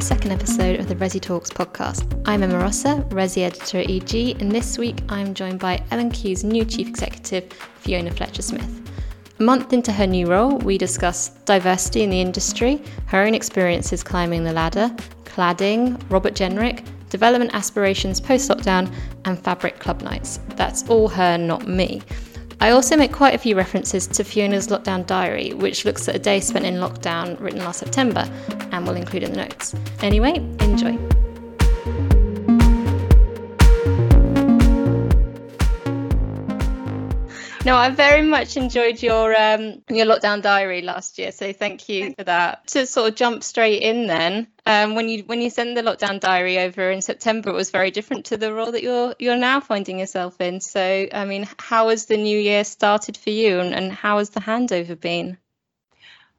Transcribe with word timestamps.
the 0.00 0.06
second 0.06 0.32
episode 0.32 0.80
of 0.80 0.88
the 0.88 0.94
Resi 0.94 1.20
Talks 1.20 1.50
podcast. 1.50 2.22
I'm 2.24 2.42
Emma 2.42 2.58
Rossa, 2.58 3.04
Resi 3.10 3.42
editor 3.42 3.80
at 3.80 3.90
EG, 3.90 4.40
and 4.40 4.50
this 4.50 4.78
week 4.78 5.02
I'm 5.10 5.34
joined 5.34 5.58
by 5.60 5.84
L&Q's 5.90 6.42
new 6.42 6.64
chief 6.64 6.88
executive, 6.88 7.52
Fiona 7.52 8.10
Fletcher 8.10 8.40
Smith. 8.40 8.90
A 9.38 9.42
month 9.42 9.74
into 9.74 9.92
her 9.92 10.06
new 10.06 10.26
role, 10.26 10.56
we 10.56 10.78
discussed 10.78 11.44
diversity 11.44 12.00
in 12.02 12.08
the 12.08 12.18
industry, 12.18 12.82
her 13.08 13.20
own 13.20 13.34
experiences 13.34 14.02
climbing 14.02 14.42
the 14.42 14.54
ladder, 14.54 14.90
cladding, 15.26 16.00
Robert 16.10 16.32
Jenrick, 16.32 16.82
development 17.10 17.54
aspirations 17.54 18.22
post 18.22 18.48
lockdown, 18.48 18.90
and 19.26 19.38
fabric 19.38 19.80
club 19.80 20.00
nights. 20.00 20.40
That's 20.56 20.88
all 20.88 21.08
her, 21.08 21.36
not 21.36 21.68
me. 21.68 22.00
I 22.62 22.70
also 22.70 22.94
make 22.94 23.12
quite 23.12 23.34
a 23.34 23.38
few 23.38 23.56
references 23.56 24.06
to 24.08 24.22
Fiona's 24.22 24.68
lockdown 24.68 25.06
diary, 25.06 25.54
which 25.54 25.86
looks 25.86 26.08
at 26.08 26.14
a 26.14 26.18
day 26.18 26.40
spent 26.40 26.66
in 26.66 26.74
lockdown 26.74 27.40
written 27.40 27.60
last 27.60 27.78
September, 27.78 28.30
and 28.70 28.86
will 28.86 28.96
include 28.96 29.22
in 29.22 29.30
the 29.30 29.38
notes. 29.38 29.74
Anyway, 30.02 30.34
enjoy. 30.60 30.98
No, 37.70 37.76
I 37.76 37.90
very 37.90 38.22
much 38.22 38.56
enjoyed 38.56 39.00
your 39.00 39.32
um, 39.32 39.82
your 39.88 40.04
lockdown 40.04 40.42
diary 40.42 40.82
last 40.82 41.20
year, 41.20 41.30
so 41.30 41.52
thank 41.52 41.88
you 41.88 42.12
for 42.18 42.24
that. 42.24 42.66
To 42.66 42.84
sort 42.84 43.10
of 43.10 43.14
jump 43.14 43.44
straight 43.44 43.80
in, 43.82 44.08
then 44.08 44.48
um, 44.66 44.96
when 44.96 45.08
you 45.08 45.22
when 45.22 45.40
you 45.40 45.50
sent 45.50 45.76
the 45.76 45.82
lockdown 45.82 46.18
diary 46.18 46.58
over 46.58 46.90
in 46.90 47.00
September, 47.00 47.50
it 47.50 47.54
was 47.54 47.70
very 47.70 47.92
different 47.92 48.24
to 48.24 48.36
the 48.36 48.52
role 48.52 48.72
that 48.72 48.82
you're 48.82 49.14
you're 49.20 49.36
now 49.36 49.60
finding 49.60 50.00
yourself 50.00 50.40
in. 50.40 50.60
So, 50.60 51.06
I 51.12 51.24
mean, 51.24 51.48
how 51.60 51.90
has 51.90 52.06
the 52.06 52.16
new 52.16 52.40
year 52.40 52.64
started 52.64 53.16
for 53.16 53.30
you, 53.30 53.60
and, 53.60 53.72
and 53.72 53.92
how 53.92 54.18
has 54.18 54.30
the 54.30 54.40
handover 54.40 54.98
been? 54.98 55.38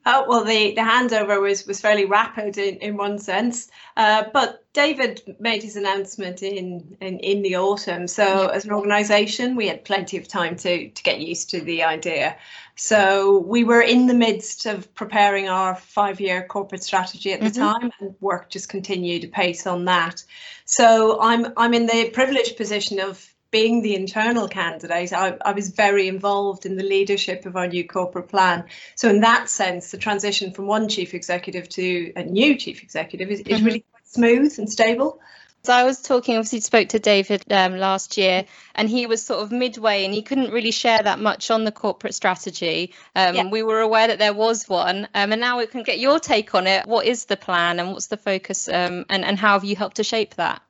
Oh, 0.04 0.26
well, 0.28 0.44
the, 0.44 0.74
the 0.74 0.82
handover 0.82 1.40
was, 1.40 1.68
was 1.68 1.80
fairly 1.80 2.06
rapid 2.06 2.58
in, 2.58 2.78
in 2.78 2.98
one 2.98 3.20
sense, 3.20 3.70
uh, 3.98 4.24
but 4.34 4.66
David 4.74 5.36
made 5.40 5.62
his 5.62 5.76
announcement 5.76 6.42
in, 6.42 6.98
in, 7.02 7.20
in 7.20 7.44
the 7.44 7.56
autumn. 7.58 8.08
So 8.08 8.48
as 8.48 8.66
an 8.66 8.72
organisation, 8.72 9.56
we 9.56 9.68
had 9.68 9.86
plenty 9.86 10.18
of 10.18 10.28
time 10.28 10.56
to, 10.56 10.90
to 10.90 11.04
get 11.04 11.20
used 11.20 11.52
to 11.52 11.62
the 11.62 11.84
idea. 11.84 12.36
So 12.76 13.40
we 13.40 13.64
were 13.64 13.82
in 13.82 14.08
the 14.08 14.16
midst 14.16 14.66
of 14.66 14.92
preparing 14.96 15.50
our 15.50 15.76
five-year 15.76 16.48
corporate 16.48 16.84
strategy 16.84 17.32
at 17.34 17.42
the 17.42 17.48
mm-hmm. 17.48 17.62
time, 17.62 17.92
and 18.00 18.16
work 18.22 18.50
just 18.50 18.70
continued 18.70 19.22
to 19.22 19.28
pace 19.28 19.68
on 19.68 19.86
that. 19.86 20.24
So 20.66 21.22
I'm 21.22 21.54
I'm 21.58 21.76
in 21.76 21.86
the 21.86 22.10
privileged 22.10 22.58
position 22.58 23.00
of 23.00 23.31
being 23.52 23.82
the 23.82 23.96
internal 23.96 24.48
candidate, 24.48 25.14
I, 25.14 25.38
I, 25.44 25.52
was 25.52 25.70
very 25.70 26.08
involved 26.08 26.66
in 26.66 26.78
the 26.78 26.84
leadership 26.84 27.46
of 27.46 27.58
our 27.58 27.68
new 27.68 27.86
corporate 27.86 28.30
plan. 28.30 28.64
So 28.96 29.10
in 29.10 29.20
that 29.20 29.50
sense, 29.50 29.92
the 29.92 29.98
transition 29.98 30.52
from 30.52 30.68
one 30.68 30.88
chief 30.88 31.14
executive 31.14 31.68
to 31.70 32.14
a 32.16 32.24
new 32.24 32.58
chief 32.58 32.82
executive 32.82 33.30
is, 33.30 33.42
mm-hmm. 33.42 33.54
is 33.54 33.62
really 33.62 33.86
quite 33.92 34.08
smooth 34.08 34.58
and 34.58 34.72
stable. 34.72 35.20
So 35.64 35.74
I 35.74 35.84
was 35.84 36.02
talking, 36.02 36.38
obviously 36.38 36.62
spoke 36.62 36.90
to 36.90 37.00
David 37.00 37.44
um, 37.52 37.78
last 37.78 38.18
year, 38.18 38.46
and 38.74 38.90
he 38.90 39.06
was 39.06 39.22
sort 39.22 39.44
of 39.44 39.52
midway, 39.52 40.06
and 40.06 40.14
he 40.14 40.24
couldn't 40.24 40.52
really 40.52 40.72
share 40.72 41.04
that 41.04 41.20
much 41.20 41.52
on 41.52 41.66
the 41.66 41.72
corporate 41.72 42.16
strategy. 42.16 42.96
Um, 43.16 43.36
yeah. 43.36 43.48
We 43.48 43.62
were 43.62 43.80
aware 43.80 44.08
that 44.08 44.18
there 44.18 44.34
was 44.34 44.68
one, 44.68 45.08
um, 45.14 45.32
and 45.32 45.40
now 45.40 45.60
we 45.60 45.68
can 45.68 45.84
get 45.84 46.00
your 46.00 46.20
take 46.20 46.56
on 46.56 46.66
it. 46.66 46.88
What 46.88 47.06
is 47.06 47.26
the 47.26 47.38
plan, 47.38 47.80
and 47.80 47.92
what's 47.92 48.08
the 48.08 48.18
focus, 48.18 48.68
um, 48.70 49.06
and 49.08 49.24
and 49.24 49.38
how 49.38 49.54
have 49.54 49.64
you 49.64 49.76
helped 49.76 49.98
to 49.98 50.04
shape 50.04 50.34
that? 50.36 50.64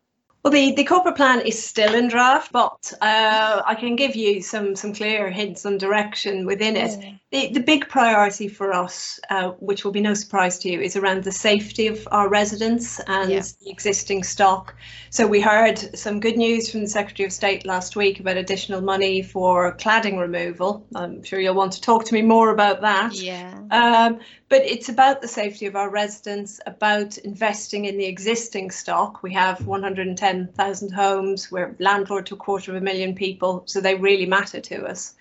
Well, 0.43 0.51
the, 0.51 0.73
the 0.73 0.83
corporate 0.83 1.17
plan 1.17 1.41
is 1.41 1.63
still 1.63 1.93
in 1.93 2.07
draft, 2.07 2.51
but 2.51 2.91
uh, 2.99 3.61
I 3.63 3.75
can 3.75 3.95
give 3.95 4.15
you 4.15 4.41
some 4.41 4.75
some 4.75 4.91
clear 4.91 5.29
hints 5.29 5.65
and 5.65 5.79
direction 5.79 6.47
within 6.47 6.75
it. 6.75 6.99
Yeah. 6.99 7.11
The, 7.31 7.53
the 7.53 7.59
big 7.59 7.87
priority 7.87 8.47
for 8.47 8.73
us, 8.73 9.19
uh, 9.29 9.51
which 9.59 9.85
will 9.85 9.91
be 9.91 10.01
no 10.01 10.15
surprise 10.15 10.57
to 10.59 10.69
you, 10.69 10.81
is 10.81 10.95
around 10.95 11.23
the 11.23 11.31
safety 11.31 11.87
of 11.87 12.07
our 12.11 12.27
residents 12.27 12.99
and 13.05 13.31
yeah. 13.31 13.43
the 13.63 13.69
existing 13.69 14.23
stock. 14.23 14.75
So 15.11 15.27
we 15.27 15.41
heard 15.41 15.77
some 15.97 16.19
good 16.19 16.37
news 16.37 16.71
from 16.71 16.81
the 16.81 16.89
Secretary 16.89 17.27
of 17.27 17.33
State 17.33 17.65
last 17.65 17.95
week 17.95 18.19
about 18.19 18.37
additional 18.37 18.81
money 18.81 19.21
for 19.21 19.77
cladding 19.77 20.19
removal. 20.19 20.87
I'm 20.95 21.21
sure 21.23 21.39
you'll 21.39 21.53
want 21.53 21.73
to 21.73 21.81
talk 21.81 22.05
to 22.05 22.13
me 22.15 22.23
more 22.23 22.49
about 22.49 22.81
that. 22.81 23.13
Yeah. 23.13 23.59
Um, 23.69 24.19
but 24.51 24.65
it's 24.65 24.89
about 24.89 25.21
the 25.21 25.29
safety 25.29 25.65
of 25.65 25.77
our 25.77 25.89
residents, 25.89 26.59
about 26.65 27.17
investing 27.19 27.85
in 27.85 27.97
the 27.97 28.05
existing 28.05 28.69
stock. 28.69 29.23
We 29.23 29.31
have 29.33 29.65
110,000 29.65 30.91
homes, 30.91 31.49
we're 31.49 31.73
landlord 31.79 32.25
to 32.25 32.33
a 32.33 32.37
quarter 32.37 32.71
of 32.71 32.77
a 32.77 32.81
million 32.81 33.15
people, 33.15 33.63
so 33.65 33.79
they 33.79 33.95
really 33.95 34.25
matter 34.25 34.59
to 34.59 34.85
us. 34.87 35.13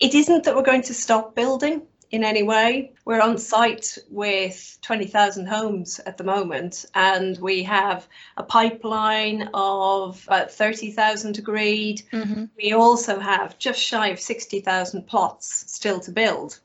It 0.00 0.14
isn't 0.14 0.44
that 0.44 0.54
we're 0.54 0.70
going 0.70 0.82
to 0.82 0.92
stop 0.92 1.34
building 1.34 1.80
in 2.10 2.24
any 2.24 2.42
way. 2.42 2.92
We're 3.06 3.22
on 3.22 3.38
site 3.38 3.96
with 4.10 4.78
20,000 4.82 5.46
homes 5.46 5.98
at 6.00 6.18
the 6.18 6.24
moment, 6.24 6.84
and 6.94 7.38
we 7.38 7.62
have 7.62 8.06
a 8.36 8.42
pipeline 8.42 9.48
of 9.54 10.22
about 10.26 10.50
30,000 10.50 11.38
agreed. 11.38 12.02
Mm-hmm. 12.12 12.44
We 12.62 12.74
also 12.74 13.18
have 13.18 13.58
just 13.58 13.80
shy 13.80 14.08
of 14.08 14.20
60,000 14.20 15.06
plots 15.06 15.72
still 15.72 16.00
to 16.00 16.12
build. 16.12 16.60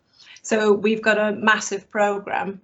So 0.49 0.73
we've 0.73 1.03
got 1.03 1.19
a 1.19 1.33
massive 1.33 1.87
program. 1.91 2.59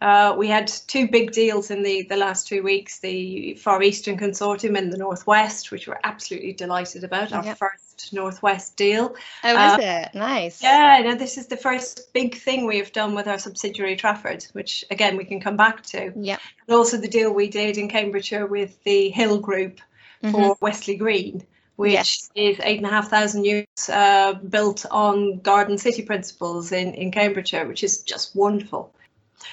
Uh, 0.00 0.34
we 0.38 0.48
had 0.48 0.66
two 0.86 1.06
big 1.08 1.30
deals 1.32 1.70
in 1.70 1.82
the, 1.82 2.00
the 2.04 2.16
last 2.16 2.48
two 2.48 2.62
weeks, 2.62 3.00
the 3.00 3.52
Far 3.56 3.82
Eastern 3.82 4.16
Consortium 4.16 4.78
in 4.78 4.88
the 4.88 4.96
Northwest, 4.96 5.70
which 5.70 5.86
we're 5.86 6.00
absolutely 6.04 6.54
delighted 6.54 7.04
about, 7.04 7.34
our 7.34 7.44
yep. 7.44 7.58
first 7.58 8.14
Northwest 8.14 8.78
deal. 8.78 9.14
Oh, 9.44 9.56
uh, 9.56 9.76
is 9.76 9.84
it? 9.84 10.14
Nice. 10.14 10.62
Yeah, 10.62 11.02
no, 11.04 11.16
this 11.16 11.36
is 11.36 11.48
the 11.48 11.56
first 11.58 12.14
big 12.14 12.34
thing 12.34 12.64
we 12.64 12.78
have 12.78 12.92
done 12.92 13.14
with 13.14 13.28
our 13.28 13.38
subsidiary 13.38 13.96
Trafford, 13.96 14.46
which 14.54 14.82
again, 14.90 15.18
we 15.18 15.26
can 15.26 15.38
come 15.38 15.58
back 15.58 15.82
to. 15.82 16.10
Yeah. 16.16 16.38
And 16.66 16.76
also 16.76 16.96
the 16.96 17.08
deal 17.08 17.30
we 17.34 17.48
did 17.48 17.76
in 17.76 17.90
Cambridgeshire 17.90 18.46
with 18.46 18.82
the 18.84 19.10
Hill 19.10 19.38
Group 19.38 19.80
mm-hmm. 20.22 20.30
for 20.30 20.56
Westley 20.62 20.96
Green 20.96 21.44
which 21.78 21.92
yes. 21.92 22.30
is 22.34 22.58
eight 22.64 22.78
and 22.78 22.86
a 22.86 22.90
half 22.90 23.08
thousand 23.08 23.44
units 23.44 23.88
uh, 23.88 24.34
built 24.34 24.84
on 24.90 25.38
Garden 25.38 25.78
City 25.78 26.02
principles 26.02 26.72
in, 26.72 26.92
in 26.94 27.12
Cambridgeshire, 27.12 27.68
which 27.68 27.84
is 27.84 28.02
just 28.02 28.34
wonderful. 28.34 28.92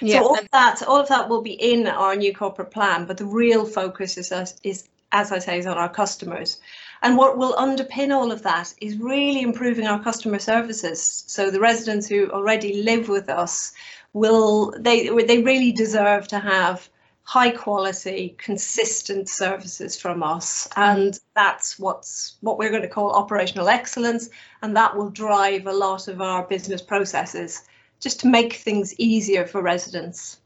Yeah. 0.01 0.21
So 0.21 0.29
all 0.29 0.39
of 0.39 0.47
that, 0.51 0.81
all 0.87 0.99
of 0.99 1.07
that 1.09 1.29
will 1.29 1.43
be 1.43 1.53
in 1.53 1.85
our 1.85 2.15
new 2.15 2.33
corporate 2.33 2.71
plan, 2.71 3.05
but 3.05 3.17
the 3.17 3.27
real 3.27 3.63
focus 3.63 4.17
is, 4.17 4.33
is 4.63 4.89
as 5.11 5.31
I 5.31 5.37
say, 5.37 5.59
is 5.59 5.67
on 5.67 5.77
our 5.77 5.87
customers. 5.87 6.59
And 7.03 7.15
what 7.15 7.37
will 7.37 7.53
underpin 7.53 8.11
all 8.11 8.31
of 8.31 8.41
that 8.41 8.73
is 8.81 8.97
really 8.97 9.43
improving 9.43 9.85
our 9.85 10.01
customer 10.01 10.39
services. 10.39 11.25
So 11.27 11.51
the 11.51 11.59
residents 11.59 12.07
who 12.07 12.31
already 12.31 12.81
live 12.81 13.07
with 13.07 13.29
us 13.29 13.71
will 14.13 14.73
they 14.79 15.09
they 15.09 15.43
really 15.43 15.71
deserve 15.71 16.27
to 16.29 16.39
have 16.39 16.89
high 17.25 17.49
quality, 17.49 18.35
consistent 18.37 19.27
services 19.27 19.99
from 19.99 20.23
us. 20.23 20.69
And 20.77 21.19
that's 21.35 21.77
what's 21.77 22.37
what 22.41 22.57
we're 22.57 22.69
going 22.69 22.83
to 22.83 22.87
call 22.87 23.11
operational 23.11 23.67
excellence. 23.67 24.29
And 24.61 24.77
that 24.77 24.95
will 24.95 25.09
drive 25.09 25.65
a 25.65 25.73
lot 25.73 26.07
of 26.07 26.21
our 26.21 26.43
business 26.43 26.81
processes 26.81 27.63
just 27.99 28.19
to 28.21 28.27
make 28.27 28.53
things 28.53 28.93
easier 28.99 29.45
for 29.45 29.61
residents. 29.61 30.39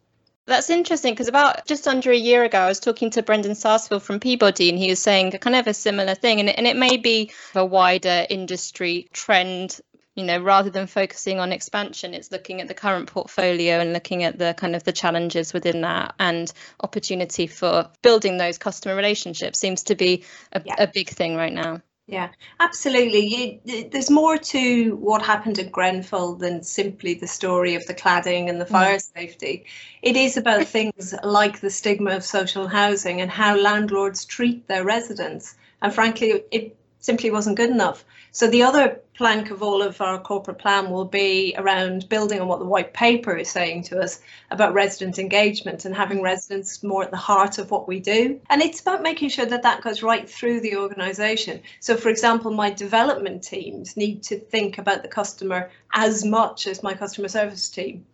That's 0.46 0.72
interesting 0.72 1.14
because 1.14 1.28
about 1.28 1.68
just 1.68 1.88
under 1.88 2.12
a 2.12 2.18
year 2.18 2.44
ago, 2.44 2.58
I 2.58 2.68
was 2.68 2.80
talking 2.80 3.12
to 3.12 3.22
Brendan 3.22 3.54
Sarsfield 3.54 4.02
from 4.02 4.20
Peabody, 4.20 4.70
and 4.70 4.80
he 4.80 4.90
was 4.90 4.98
saying 4.98 5.32
kind 5.32 5.56
of 5.56 5.68
a 5.68 5.76
similar 5.76 6.16
thing. 6.16 6.40
And 6.40 6.50
and 6.50 6.66
it 6.66 6.76
may 6.76 6.98
be 6.98 7.32
a 7.54 7.64
wider 7.64 8.26
industry 8.32 9.08
trend 9.14 9.80
you 10.20 10.26
know 10.26 10.40
rather 10.40 10.70
than 10.70 10.86
focusing 10.86 11.40
on 11.40 11.54
expansion 11.54 12.14
it's 12.14 12.32
looking 12.32 12.60
at 12.60 12.68
the 12.68 12.74
current 12.74 13.08
portfolio 13.08 13.80
and 13.80 13.94
looking 13.94 14.24
at 14.24 14.38
the 14.38 14.54
kind 14.58 14.76
of 14.76 14.84
the 14.84 14.92
challenges 14.92 15.54
within 15.54 15.82
that 15.82 16.14
and 16.20 16.52
opportunity 16.82 17.48
for 17.48 17.90
building 18.02 18.38
those 18.38 18.58
customer 18.58 18.96
relationships 18.96 19.58
seems 19.58 19.84
to 19.84 19.96
be 19.96 20.26
a, 20.52 20.62
yeah. 20.66 20.76
a 20.78 20.88
big 20.88 21.08
thing 21.08 21.36
right 21.36 21.54
now 21.54 21.82
yeah, 22.12 22.30
absolutely. 22.60 23.60
You, 23.64 23.88
there's 23.92 24.10
more 24.10 24.36
to 24.36 24.96
what 24.96 25.22
happened 25.22 25.60
at 25.60 25.72
Grenfell 25.72 26.34
than 26.34 26.64
simply 26.64 27.14
the 27.14 27.28
story 27.28 27.76
of 27.76 27.86
the 27.86 27.94
cladding 27.94 28.50
and 28.50 28.60
the 28.60 28.66
fire 28.66 28.98
mm. 28.98 29.14
safety. 29.16 29.66
It 30.02 30.18
is 30.18 30.36
about 30.36 30.66
things 30.78 31.14
like 31.24 31.60
the 31.60 31.70
stigma 31.70 32.16
of 32.16 32.26
social 32.26 32.68
housing 32.68 33.22
and 33.22 33.30
how 33.30 33.56
landlords 33.56 34.26
treat 34.26 34.68
their 34.68 34.84
residents. 34.84 35.56
And 35.84 35.94
frankly, 35.94 36.46
it 36.50 36.76
simply 36.98 37.30
wasn't 37.30 37.58
good 37.58 37.70
enough. 37.70 38.04
So 38.32 38.48
the 38.48 38.64
other 38.64 39.02
plank 39.20 39.52
of 39.52 39.62
all 39.62 39.82
of 39.82 40.00
our 40.00 40.18
corporate 40.18 40.60
plan 40.60 40.90
will 40.90 41.04
be 41.04 41.54
around 41.58 42.08
building 42.08 42.40
on 42.40 42.48
what 42.48 42.60
the 42.60 42.66
white 42.66 42.94
paper 42.94 43.36
is 43.36 43.50
saying 43.50 43.84
to 43.84 44.00
us 44.00 44.22
about 44.50 44.74
resident 44.74 45.20
engagement 45.20 45.84
and 45.84 45.94
having 45.94 46.22
residents 46.22 46.82
more 46.84 47.04
at 47.04 47.12
the 47.12 47.18
heart 47.18 47.58
of 47.58 47.70
what 47.70 47.86
we 47.86 48.00
do. 48.00 48.40
And 48.50 48.62
it's 48.62 48.80
about 48.80 49.04
making 49.04 49.28
sure 49.28 49.46
that 49.46 49.64
that 49.64 49.82
goes 49.82 50.02
right 50.02 50.28
through 50.30 50.62
the 50.62 50.78
organisation. 50.78 51.60
So, 51.82 51.98
for 51.98 52.08
example, 52.08 52.52
my 52.52 52.70
development 52.70 53.44
teams 53.44 53.98
need 53.98 54.24
to 54.24 54.40
think 54.40 54.78
about 54.78 55.02
the 55.02 55.10
customer 55.10 55.70
as 55.94 56.24
much 56.24 56.66
as 56.66 56.82
my 56.82 56.94
customer 56.94 57.28
service 57.28 57.70
team. 57.70 58.06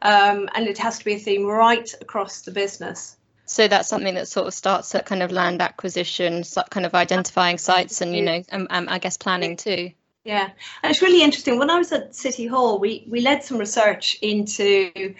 Um, 0.00 0.48
and 0.54 0.66
it 0.66 0.78
has 0.78 0.98
to 0.98 1.04
be 1.04 1.16
a 1.16 1.18
theme 1.18 1.44
right 1.44 1.92
across 2.00 2.40
the 2.40 2.52
business. 2.52 3.18
So 3.44 3.68
that's 3.68 3.90
something 3.90 4.14
that 4.14 4.28
sort 4.28 4.46
of 4.46 4.54
starts 4.54 4.94
at 4.94 5.04
kind 5.04 5.22
of 5.22 5.30
land 5.30 5.60
acquisition, 5.60 6.42
kind 6.70 6.86
of 6.86 6.94
identifying 6.94 7.58
sites, 7.58 8.00
and 8.00 8.16
you 8.16 8.22
know, 8.22 8.42
um, 8.50 8.66
um, 8.70 8.88
I 8.88 8.98
guess 8.98 9.18
planning 9.18 9.58
too. 9.58 9.90
Yeah, 10.24 10.50
and 10.82 10.90
it's 10.90 11.02
really 11.02 11.22
interesting. 11.22 11.58
When 11.58 11.70
I 11.70 11.78
was 11.78 11.92
at 11.92 12.14
City 12.14 12.46
Hall, 12.46 12.78
we 12.78 13.04
we 13.08 13.20
led 13.20 13.44
some 13.44 13.58
research 13.58 14.16
into 14.22 15.14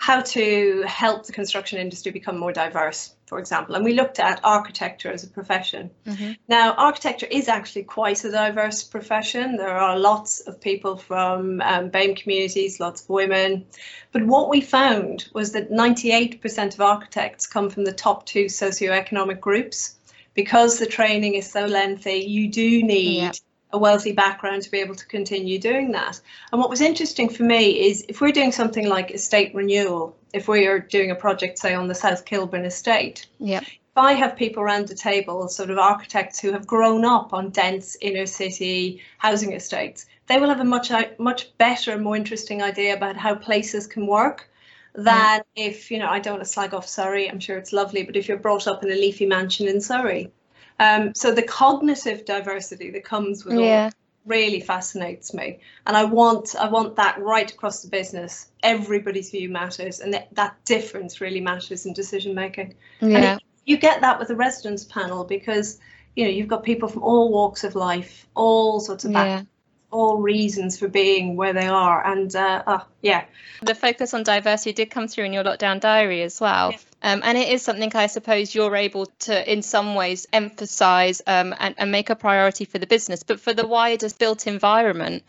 how 0.00 0.20
to 0.22 0.82
help 0.86 1.26
the 1.26 1.32
construction 1.32 1.78
industry 1.78 2.10
become 2.10 2.38
more 2.38 2.52
diverse, 2.52 3.14
for 3.26 3.38
example. 3.38 3.74
And 3.74 3.84
we 3.84 3.92
looked 3.92 4.18
at 4.18 4.40
architecture 4.42 5.12
as 5.12 5.24
a 5.24 5.28
profession. 5.28 5.90
Mm-hmm. 6.06 6.32
Now, 6.48 6.72
architecture 6.72 7.26
is 7.30 7.48
actually 7.48 7.82
quite 7.82 8.24
a 8.24 8.30
diverse 8.30 8.82
profession. 8.82 9.56
There 9.56 9.76
are 9.76 9.98
lots 9.98 10.40
of 10.40 10.58
people 10.58 10.96
from 10.96 11.60
um, 11.60 11.90
BAME 11.90 12.16
communities, 12.16 12.80
lots 12.80 13.02
of 13.02 13.10
women. 13.10 13.66
But 14.12 14.24
what 14.24 14.48
we 14.48 14.62
found 14.62 15.28
was 15.34 15.52
that 15.52 15.70
98% 15.70 16.72
of 16.72 16.80
architects 16.80 17.46
come 17.46 17.68
from 17.68 17.84
the 17.84 17.92
top 17.92 18.24
two 18.24 18.46
socioeconomic 18.46 19.38
groups. 19.38 19.96
Because 20.32 20.78
the 20.78 20.86
training 20.86 21.34
is 21.34 21.50
so 21.50 21.66
lengthy, 21.66 22.20
you 22.20 22.48
do 22.48 22.82
need. 22.82 23.18
Yeah 23.18 23.32
a 23.72 23.78
wealthy 23.78 24.12
background 24.12 24.62
to 24.62 24.70
be 24.70 24.78
able 24.78 24.94
to 24.94 25.06
continue 25.06 25.58
doing 25.58 25.92
that. 25.92 26.20
And 26.52 26.60
what 26.60 26.70
was 26.70 26.80
interesting 26.80 27.28
for 27.28 27.42
me 27.42 27.88
is 27.88 28.04
if 28.08 28.20
we're 28.20 28.32
doing 28.32 28.52
something 28.52 28.88
like 28.88 29.10
estate 29.10 29.54
renewal, 29.54 30.16
if 30.32 30.48
we 30.48 30.66
are 30.66 30.78
doing 30.78 31.10
a 31.10 31.14
project, 31.14 31.58
say, 31.58 31.74
on 31.74 31.88
the 31.88 31.94
South 31.94 32.24
Kilburn 32.24 32.64
estate, 32.64 33.26
yeah. 33.38 33.60
if 33.60 33.78
I 33.96 34.14
have 34.14 34.36
people 34.36 34.62
around 34.62 34.88
the 34.88 34.94
table, 34.94 35.48
sort 35.48 35.70
of 35.70 35.78
architects 35.78 36.40
who 36.40 36.52
have 36.52 36.66
grown 36.66 37.04
up 37.04 37.32
on 37.32 37.50
dense 37.50 37.96
inner 38.00 38.26
city 38.26 39.02
housing 39.18 39.52
estates, 39.52 40.06
they 40.26 40.38
will 40.38 40.48
have 40.48 40.60
a 40.60 40.64
much 40.64 40.92
much 41.18 41.56
better, 41.58 41.98
more 41.98 42.16
interesting 42.16 42.62
idea 42.62 42.94
about 42.94 43.16
how 43.16 43.34
places 43.34 43.86
can 43.86 44.06
work 44.06 44.48
than 44.94 45.42
if, 45.54 45.90
you 45.90 45.98
know, 45.98 46.08
I 46.08 46.18
don't 46.18 46.34
want 46.34 46.44
to 46.44 46.50
slag 46.50 46.74
off 46.74 46.88
Surrey, 46.88 47.30
I'm 47.30 47.40
sure 47.40 47.56
it's 47.56 47.72
lovely, 47.72 48.02
but 48.02 48.16
if 48.16 48.28
you're 48.28 48.38
brought 48.38 48.66
up 48.66 48.82
in 48.82 48.90
a 48.90 48.94
leafy 48.94 49.26
mansion 49.26 49.68
in 49.68 49.80
Surrey, 49.80 50.32
um, 50.80 51.14
so 51.14 51.30
the 51.30 51.42
cognitive 51.42 52.24
diversity 52.24 52.90
that 52.90 53.04
comes 53.04 53.44
with 53.44 53.58
yeah. 53.58 53.84
all 53.84 53.90
really 54.24 54.60
fascinates 54.60 55.34
me, 55.34 55.60
and 55.86 55.94
I 55.94 56.04
want 56.04 56.56
I 56.58 56.68
want 56.68 56.96
that 56.96 57.20
right 57.20 57.50
across 57.52 57.82
the 57.82 57.88
business. 57.88 58.50
Everybody's 58.62 59.30
view 59.30 59.50
matters, 59.50 60.00
and 60.00 60.14
that, 60.14 60.34
that 60.34 60.56
difference 60.64 61.20
really 61.20 61.40
matters 61.40 61.84
in 61.84 61.92
decision 61.92 62.34
making. 62.34 62.74
Yeah. 63.00 63.36
It, 63.36 63.42
you 63.66 63.76
get 63.76 64.00
that 64.00 64.18
with 64.18 64.28
the 64.28 64.36
residents 64.36 64.84
panel 64.84 65.22
because 65.22 65.78
you 66.16 66.24
know 66.24 66.30
you've 66.30 66.48
got 66.48 66.64
people 66.64 66.88
from 66.88 67.02
all 67.02 67.30
walks 67.30 67.62
of 67.62 67.74
life, 67.74 68.26
all 68.34 68.80
sorts 68.80 69.04
of 69.04 69.12
backgrounds. 69.12 69.50
All 69.90 70.18
reasons 70.18 70.78
for 70.78 70.88
being 70.88 71.36
where 71.36 71.52
they 71.52 71.66
are. 71.66 72.04
And 72.06 72.34
uh, 72.34 72.62
uh, 72.66 72.80
yeah. 73.02 73.24
The 73.62 73.74
focus 73.74 74.14
on 74.14 74.22
diversity 74.22 74.72
did 74.72 74.90
come 74.90 75.08
through 75.08 75.24
in 75.24 75.32
your 75.32 75.44
lockdown 75.44 75.80
diary 75.80 76.22
as 76.22 76.40
well. 76.40 76.72
Yeah. 76.72 76.78
Um, 77.02 77.22
and 77.24 77.38
it 77.38 77.48
is 77.48 77.62
something 77.62 77.90
I 77.94 78.08
suppose 78.08 78.54
you're 78.54 78.76
able 78.76 79.06
to, 79.20 79.52
in 79.52 79.62
some 79.62 79.94
ways, 79.94 80.26
emphasize 80.32 81.22
um, 81.26 81.54
and, 81.58 81.74
and 81.78 81.90
make 81.90 82.10
a 82.10 82.14
priority 82.16 82.66
for 82.66 82.78
the 82.78 82.86
business. 82.86 83.22
But 83.22 83.40
for 83.40 83.54
the 83.54 83.66
wider 83.66 84.08
built 84.18 84.46
environment, 84.46 85.22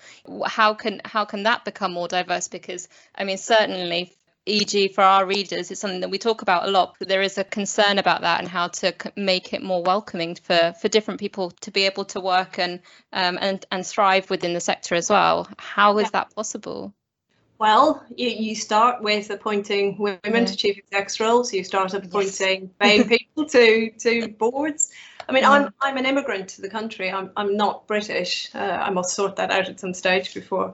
how 0.45 0.73
can 0.73 1.01
how 1.05 1.23
can 1.25 1.43
that 1.43 1.63
become 1.63 1.93
more 1.93 2.09
diverse? 2.09 2.49
Because 2.49 2.89
I 3.15 3.23
mean, 3.23 3.37
certainly 3.37 4.13
EG 4.47 4.93
for 4.93 5.03
our 5.03 5.25
readers, 5.25 5.69
it's 5.69 5.79
something 5.79 6.01
that 6.01 6.09
we 6.09 6.17
talk 6.17 6.41
about 6.41 6.67
a 6.67 6.71
lot, 6.71 6.95
but 6.97 7.07
there 7.07 7.21
is 7.21 7.38
a 7.38 7.43
concern 7.43 7.99
about 7.99 8.21
that 8.21 8.39
and 8.39 8.47
how 8.47 8.67
to 8.67 8.93
make 9.15 9.53
it 9.53 9.61
more 9.61 9.83
welcoming 9.83 10.35
for, 10.35 10.73
for 10.81 10.88
different 10.88 11.19
people 11.19 11.51
to 11.61 11.69
be 11.69 11.85
able 11.85 12.05
to 12.05 12.19
work 12.19 12.57
and 12.57 12.79
um, 13.13 13.38
and, 13.39 13.65
and 13.71 13.85
thrive 13.85 14.29
within 14.29 14.53
the 14.53 14.59
sector 14.59 14.95
as 14.95 15.09
well. 15.09 15.47
How 15.57 15.99
is 15.99 16.09
that 16.11 16.33
possible? 16.33 16.93
Well, 17.59 18.03
you, 18.15 18.29
you 18.29 18.55
start 18.55 19.03
with 19.03 19.29
appointing 19.29 19.99
women 19.99 20.19
yeah. 20.23 20.45
to 20.45 20.55
chief 20.55 20.79
execs 20.79 21.19
roles. 21.19 21.53
You 21.53 21.63
start 21.63 21.94
appointing 21.94 22.71
yes. 22.81 23.07
people 23.07 23.45
to 23.45 23.91
to 23.91 24.27
boards. 24.39 24.91
I 25.29 25.33
mean, 25.33 25.45
I'm 25.45 25.71
I'm 25.79 25.97
an 25.97 26.07
immigrant 26.07 26.49
to 26.49 26.61
the 26.61 26.69
country. 26.69 27.11
I'm 27.11 27.29
I'm 27.37 27.55
not 27.55 27.85
British. 27.85 28.49
Uh, 28.55 28.57
I 28.57 28.89
must 28.89 29.13
sort 29.13 29.35
that 29.35 29.51
out 29.51 29.69
at 29.69 29.79
some 29.79 29.94
stage 29.94 30.33
before 30.33 30.73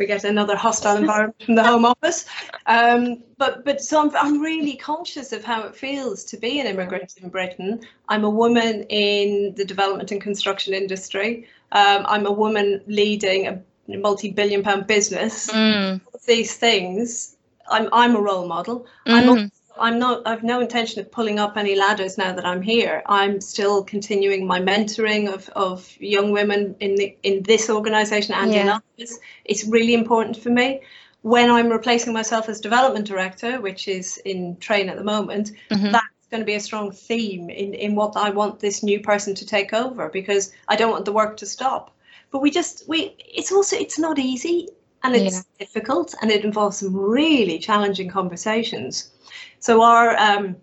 we 0.00 0.06
get 0.06 0.24
another 0.24 0.56
hostile 0.56 0.96
environment 0.96 1.42
from 1.44 1.54
the 1.54 1.62
Home 1.62 1.84
Office. 1.84 2.24
Um, 2.66 3.22
but 3.36 3.64
but 3.66 3.82
so 3.82 4.00
I'm, 4.00 4.16
I'm 4.16 4.40
really 4.40 4.74
conscious 4.76 5.30
of 5.32 5.44
how 5.44 5.62
it 5.64 5.76
feels 5.76 6.24
to 6.24 6.38
be 6.38 6.58
an 6.58 6.66
immigrant 6.66 7.14
in 7.22 7.28
Britain. 7.28 7.80
I'm 8.08 8.24
a 8.24 8.30
woman 8.30 8.84
in 8.84 9.54
the 9.56 9.64
development 9.64 10.10
and 10.10 10.20
construction 10.20 10.72
industry. 10.72 11.46
Um, 11.72 12.06
I'm 12.08 12.24
a 12.26 12.32
woman 12.32 12.80
leading 12.86 13.46
a 13.46 13.60
multi-billion 13.88 14.62
pound 14.62 14.86
business. 14.86 15.50
Mm. 15.50 16.00
These 16.26 16.56
things, 16.56 17.36
I'm 17.70 17.90
I'm 17.92 18.16
a 18.16 18.20
role 18.20 18.48
model. 18.48 18.86
Mm. 19.06 19.12
I'm 19.12 19.50
I'm 19.78 19.98
not, 19.98 20.26
I've 20.26 20.42
no 20.42 20.60
intention 20.60 21.00
of 21.00 21.10
pulling 21.10 21.38
up 21.38 21.56
any 21.56 21.74
ladders 21.74 22.18
now 22.18 22.32
that 22.34 22.44
I'm 22.44 22.62
here. 22.62 23.02
I'm 23.06 23.40
still 23.40 23.84
continuing 23.84 24.46
my 24.46 24.60
mentoring 24.60 25.32
of, 25.32 25.48
of 25.50 25.96
young 26.00 26.32
women 26.32 26.76
in 26.80 26.96
the, 26.96 27.16
in 27.22 27.42
this 27.44 27.70
organisation 27.70 28.34
and 28.34 28.52
yeah. 28.52 28.62
in 28.62 28.68
others. 28.68 29.18
It's 29.44 29.64
really 29.64 29.94
important 29.94 30.36
for 30.36 30.50
me. 30.50 30.80
When 31.22 31.50
I'm 31.50 31.68
replacing 31.68 32.12
myself 32.12 32.48
as 32.48 32.60
development 32.60 33.06
director, 33.06 33.60
which 33.60 33.88
is 33.88 34.16
in 34.18 34.56
train 34.56 34.88
at 34.88 34.96
the 34.96 35.04
moment, 35.04 35.52
mm-hmm. 35.70 35.92
that's 35.92 36.04
going 36.30 36.40
to 36.40 36.46
be 36.46 36.54
a 36.54 36.60
strong 36.60 36.90
theme 36.92 37.50
in, 37.50 37.74
in 37.74 37.94
what 37.94 38.16
I 38.16 38.30
want 38.30 38.60
this 38.60 38.82
new 38.82 39.00
person 39.00 39.34
to 39.34 39.46
take 39.46 39.72
over 39.72 40.08
because 40.08 40.52
I 40.68 40.76
don't 40.76 40.90
want 40.90 41.04
the 41.04 41.12
work 41.12 41.36
to 41.38 41.46
stop. 41.46 41.94
But 42.30 42.40
we 42.40 42.50
just 42.50 42.88
we 42.88 43.16
it's 43.18 43.50
also 43.50 43.76
it's 43.76 43.98
not 43.98 44.18
easy 44.18 44.68
and 45.02 45.16
it's 45.16 45.36
yeah. 45.36 45.42
difficult 45.66 46.14
and 46.22 46.30
it 46.30 46.44
involves 46.44 46.78
some 46.78 46.94
really 46.94 47.58
challenging 47.58 48.08
conversations. 48.08 49.10
So 49.58 49.82
our 49.82 50.16
um, 50.16 50.56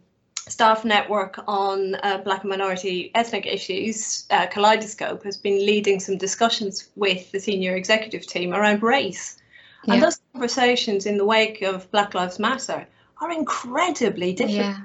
staff 0.47 0.85
network 0.85 1.43
on 1.47 1.95
uh, 1.95 2.19
Black 2.19 2.41
and 2.41 2.49
minority 2.49 3.11
ethnic 3.15 3.45
issues, 3.45 4.25
uh, 4.29 4.47
Kaleidoscope, 4.47 5.23
has 5.23 5.37
been 5.37 5.65
leading 5.65 5.99
some 5.99 6.17
discussions 6.17 6.89
with 6.95 7.31
the 7.31 7.39
senior 7.39 7.75
executive 7.75 8.25
team 8.25 8.53
around 8.53 8.81
race. 8.81 9.37
Yeah. 9.85 9.95
And 9.95 10.03
those 10.03 10.19
conversations 10.33 11.05
in 11.05 11.17
the 11.17 11.25
wake 11.25 11.61
of 11.61 11.89
Black 11.91 12.13
Lives 12.13 12.39
Matter 12.39 12.87
are 13.21 13.31
incredibly 13.31 14.33
difficult, 14.33 14.65
yeah. 14.65 14.81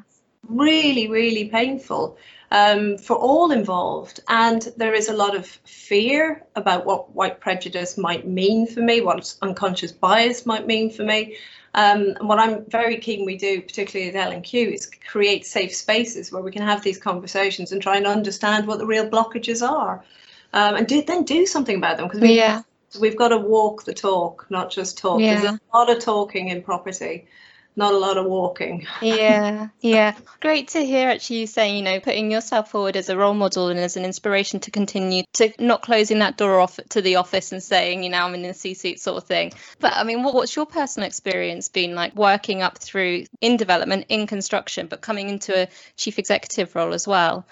really, 0.49 1.09
really 1.09 1.49
painful 1.49 2.17
um, 2.51 2.99
for 2.99 3.17
all 3.17 3.51
involved. 3.51 4.21
And 4.29 4.69
there 4.77 4.95
is 4.95 5.09
a 5.09 5.13
lot 5.13 5.35
of 5.35 5.47
fear 5.47 6.45
about 6.55 6.85
what 6.87 7.15
white 7.15 7.41
prejudice 7.41 7.97
might 7.97 8.27
mean 8.27 8.67
for 8.67 8.81
me, 8.81 9.01
what 9.01 9.35
unconscious 9.43 9.93
bias 9.93 10.47
might 10.47 10.67
mean 10.67 10.91
for 10.91 11.03
me. 11.03 11.37
Um, 11.75 12.15
and 12.19 12.29
what 12.29 12.39
I'm 12.39 12.65
very 12.67 12.99
keen 12.99 13.25
we 13.25 13.37
do, 13.37 13.63
particularly 13.63 14.11
at 14.11 14.33
L&Q, 14.33 14.69
is 14.69 14.91
create 15.09 15.47
safe 15.47 15.75
spaces 15.75 16.31
where 16.31 16.43
we 16.43 16.51
can 16.51 16.63
have 16.63 16.83
these 16.83 16.99
conversations 16.99 17.73
and 17.73 17.81
try 17.81 17.97
and 17.97 18.07
understand 18.07 18.67
what 18.67 18.79
the 18.79 18.87
real 18.87 19.09
blockages 19.09 19.67
are, 19.67 20.05
um, 20.53 20.77
and 20.77 20.87
do, 20.87 21.03
then 21.03 21.25
do 21.25 21.47
something 21.47 21.77
about 21.77 21.97
them. 21.97 22.09
Because 22.09 22.21
we, 22.21 22.37
yeah. 22.37 22.63
we've 23.01 23.17
got 23.17 23.29
to 23.29 23.39
walk 23.39 23.85
the 23.85 23.95
talk, 23.95 24.47
not 24.51 24.71
just 24.71 24.99
talk. 24.99 25.21
Yeah. 25.21 25.41
There's 25.41 25.55
a 25.55 25.61
lot 25.75 25.91
of 25.91 25.99
talking 25.99 26.49
in 26.49 26.63
property, 26.63 27.27
not 27.75 27.95
a 27.95 27.97
lot 27.97 28.19
of 28.19 28.27
walking. 28.27 28.87
yeah, 29.01 29.69
yeah. 29.81 30.15
Great 30.41 30.69
to 30.69 30.85
hear 30.85 31.09
actually 31.09 31.41
you 31.41 31.47
saying, 31.47 31.77
you 31.77 31.83
know, 31.83 32.01
putting 32.01 32.31
yourself 32.31 32.71
forward 32.71 32.97
as 32.97 33.09
a 33.09 33.17
role 33.17 33.35
model 33.35 33.69
and 33.69 33.79
as 33.79 33.97
an 33.97 34.05
inspiration 34.05 34.61
to 34.61 34.71
continue 34.71 35.23
to 35.35 35.53
not 35.59 35.83
closing 35.83 36.19
that 36.19 36.37
door 36.37 36.61
off 36.61 36.79
to 36.91 37.01
the 37.01 37.17
office 37.17 37.53
and 37.53 37.63
saying, 37.63 38.03
you 38.03 38.11
know, 38.11 38.19
I'm 38.19 38.35
in 38.35 38.43
the 38.43 38.53
C 38.53 38.75
suite 38.75 39.01
sort 39.01 39.17
of 39.17 39.25
thing. 39.25 39.53
But 39.79 39.95
I 39.95 40.05
mean, 40.05 40.23
what, 40.23 40.35
what's 40.35 40.55
your 40.55 40.67
personal 40.67 41.07
experience 41.07 41.69
been 41.69 41.95
like 41.95 42.15
working 42.15 42.63
up 42.63 42.79
through 42.79 43.25
in 43.41 43.57
development, 43.57 44.07
in 44.09 44.27
construction, 44.27 44.87
but 44.87 45.01
coming 45.01 45.31
into 45.31 45.63
a 45.63 45.69
chief 45.97 46.19
executive 46.19 46.75
role 46.75 46.93
as 46.93 47.09
well? 47.09 47.47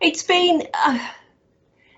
It's 0.00 0.22
been, 0.22 0.66
uh, 0.72 0.98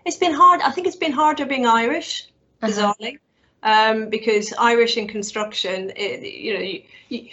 it's 0.04 0.16
been 0.16 0.34
hard. 0.34 0.60
I 0.62 0.70
think 0.72 0.88
it's 0.88 0.96
been 0.96 1.12
harder 1.12 1.46
being 1.46 1.66
Irish, 1.66 2.28
uh-huh. 2.60 2.72
bizarrely. 2.72 3.14
Uh-huh. 3.14 3.18
Um, 3.64 4.08
because 4.08 4.52
Irish 4.58 4.96
in 4.96 5.06
construction, 5.06 5.92
it, 5.94 6.22
you 6.22 6.54
know, 6.54 6.60
you, 6.60 6.82
you, 7.08 7.28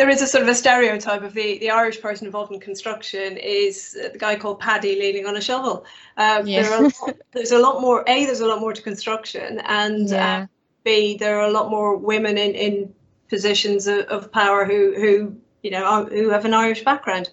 there 0.00 0.08
is 0.08 0.22
a 0.22 0.26
sort 0.26 0.42
of 0.42 0.48
a 0.48 0.54
stereotype 0.54 1.22
of 1.22 1.34
the, 1.34 1.58
the 1.58 1.68
Irish 1.68 2.00
person 2.00 2.24
involved 2.24 2.50
in 2.50 2.58
construction 2.58 3.36
is 3.36 3.92
the 3.92 4.18
guy 4.18 4.34
called 4.34 4.58
Paddy 4.58 4.98
leaning 4.98 5.26
on 5.26 5.36
a 5.36 5.42
shovel. 5.42 5.84
Um, 6.16 6.46
yeah. 6.46 6.62
there 6.62 6.86
are, 6.86 7.14
there's 7.32 7.52
a 7.52 7.58
lot 7.58 7.82
more, 7.82 8.02
A, 8.06 8.24
there's 8.24 8.40
a 8.40 8.46
lot 8.46 8.60
more 8.60 8.72
to 8.72 8.80
construction, 8.80 9.60
and 9.66 10.10
uh, 10.10 10.14
yeah. 10.14 10.38
uh, 10.38 10.46
B, 10.84 11.18
there 11.18 11.38
are 11.38 11.46
a 11.46 11.50
lot 11.50 11.68
more 11.68 11.98
women 11.98 12.38
in, 12.38 12.54
in 12.54 12.94
positions 13.28 13.86
of, 13.86 14.06
of 14.06 14.32
power 14.32 14.64
who, 14.64 14.94
who, 14.96 15.36
you 15.62 15.70
know, 15.70 15.84
are, 15.84 16.04
who 16.06 16.30
have 16.30 16.46
an 16.46 16.54
Irish 16.54 16.82
background. 16.82 17.28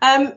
Um, 0.00 0.36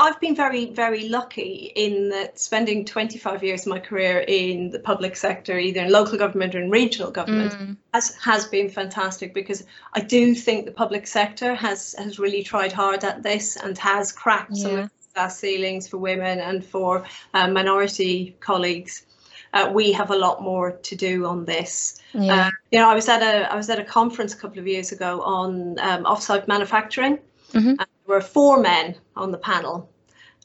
I've 0.00 0.20
been 0.20 0.36
very, 0.36 0.66
very 0.66 1.08
lucky 1.08 1.72
in 1.74 2.08
that 2.10 2.38
spending 2.38 2.84
25 2.84 3.42
years 3.42 3.62
of 3.62 3.70
my 3.70 3.80
career 3.80 4.24
in 4.28 4.70
the 4.70 4.78
public 4.78 5.16
sector, 5.16 5.58
either 5.58 5.80
in 5.80 5.90
local 5.90 6.16
government 6.16 6.54
or 6.54 6.62
in 6.62 6.70
regional 6.70 7.10
government, 7.10 7.52
mm. 7.52 7.76
has, 7.92 8.14
has 8.16 8.46
been 8.46 8.68
fantastic 8.70 9.34
because 9.34 9.64
I 9.94 10.00
do 10.00 10.36
think 10.36 10.66
the 10.66 10.72
public 10.72 11.08
sector 11.08 11.52
has, 11.56 11.96
has 11.98 12.20
really 12.20 12.44
tried 12.44 12.72
hard 12.72 13.02
at 13.02 13.24
this 13.24 13.56
and 13.56 13.76
has 13.78 14.12
cracked 14.12 14.52
yeah. 14.54 14.62
some 14.62 14.78
of 14.78 14.84
the 14.84 15.14
glass 15.14 15.38
ceilings 15.40 15.88
for 15.88 15.98
women 15.98 16.38
and 16.38 16.64
for 16.64 17.04
uh, 17.34 17.48
minority 17.48 18.36
colleagues. 18.38 19.04
Uh, 19.52 19.68
we 19.74 19.90
have 19.90 20.10
a 20.10 20.16
lot 20.16 20.42
more 20.42 20.72
to 20.72 20.94
do 20.94 21.26
on 21.26 21.44
this. 21.44 22.00
Yeah. 22.12 22.46
Uh, 22.46 22.50
you 22.70 22.78
know, 22.78 22.88
I 22.88 22.94
was 22.94 23.08
at 23.08 23.22
a 23.22 23.50
I 23.50 23.56
was 23.56 23.70
at 23.70 23.78
a 23.78 23.84
conference 23.84 24.34
a 24.34 24.36
couple 24.36 24.58
of 24.58 24.68
years 24.68 24.92
ago 24.92 25.22
on 25.22 25.78
um, 25.78 26.04
offsite 26.04 26.46
manufacturing. 26.46 27.18
Mm-hmm. 27.54 27.80
There 28.08 28.16
were 28.16 28.22
four 28.22 28.58
men 28.58 28.96
on 29.16 29.32
the 29.32 29.38
panel. 29.38 29.90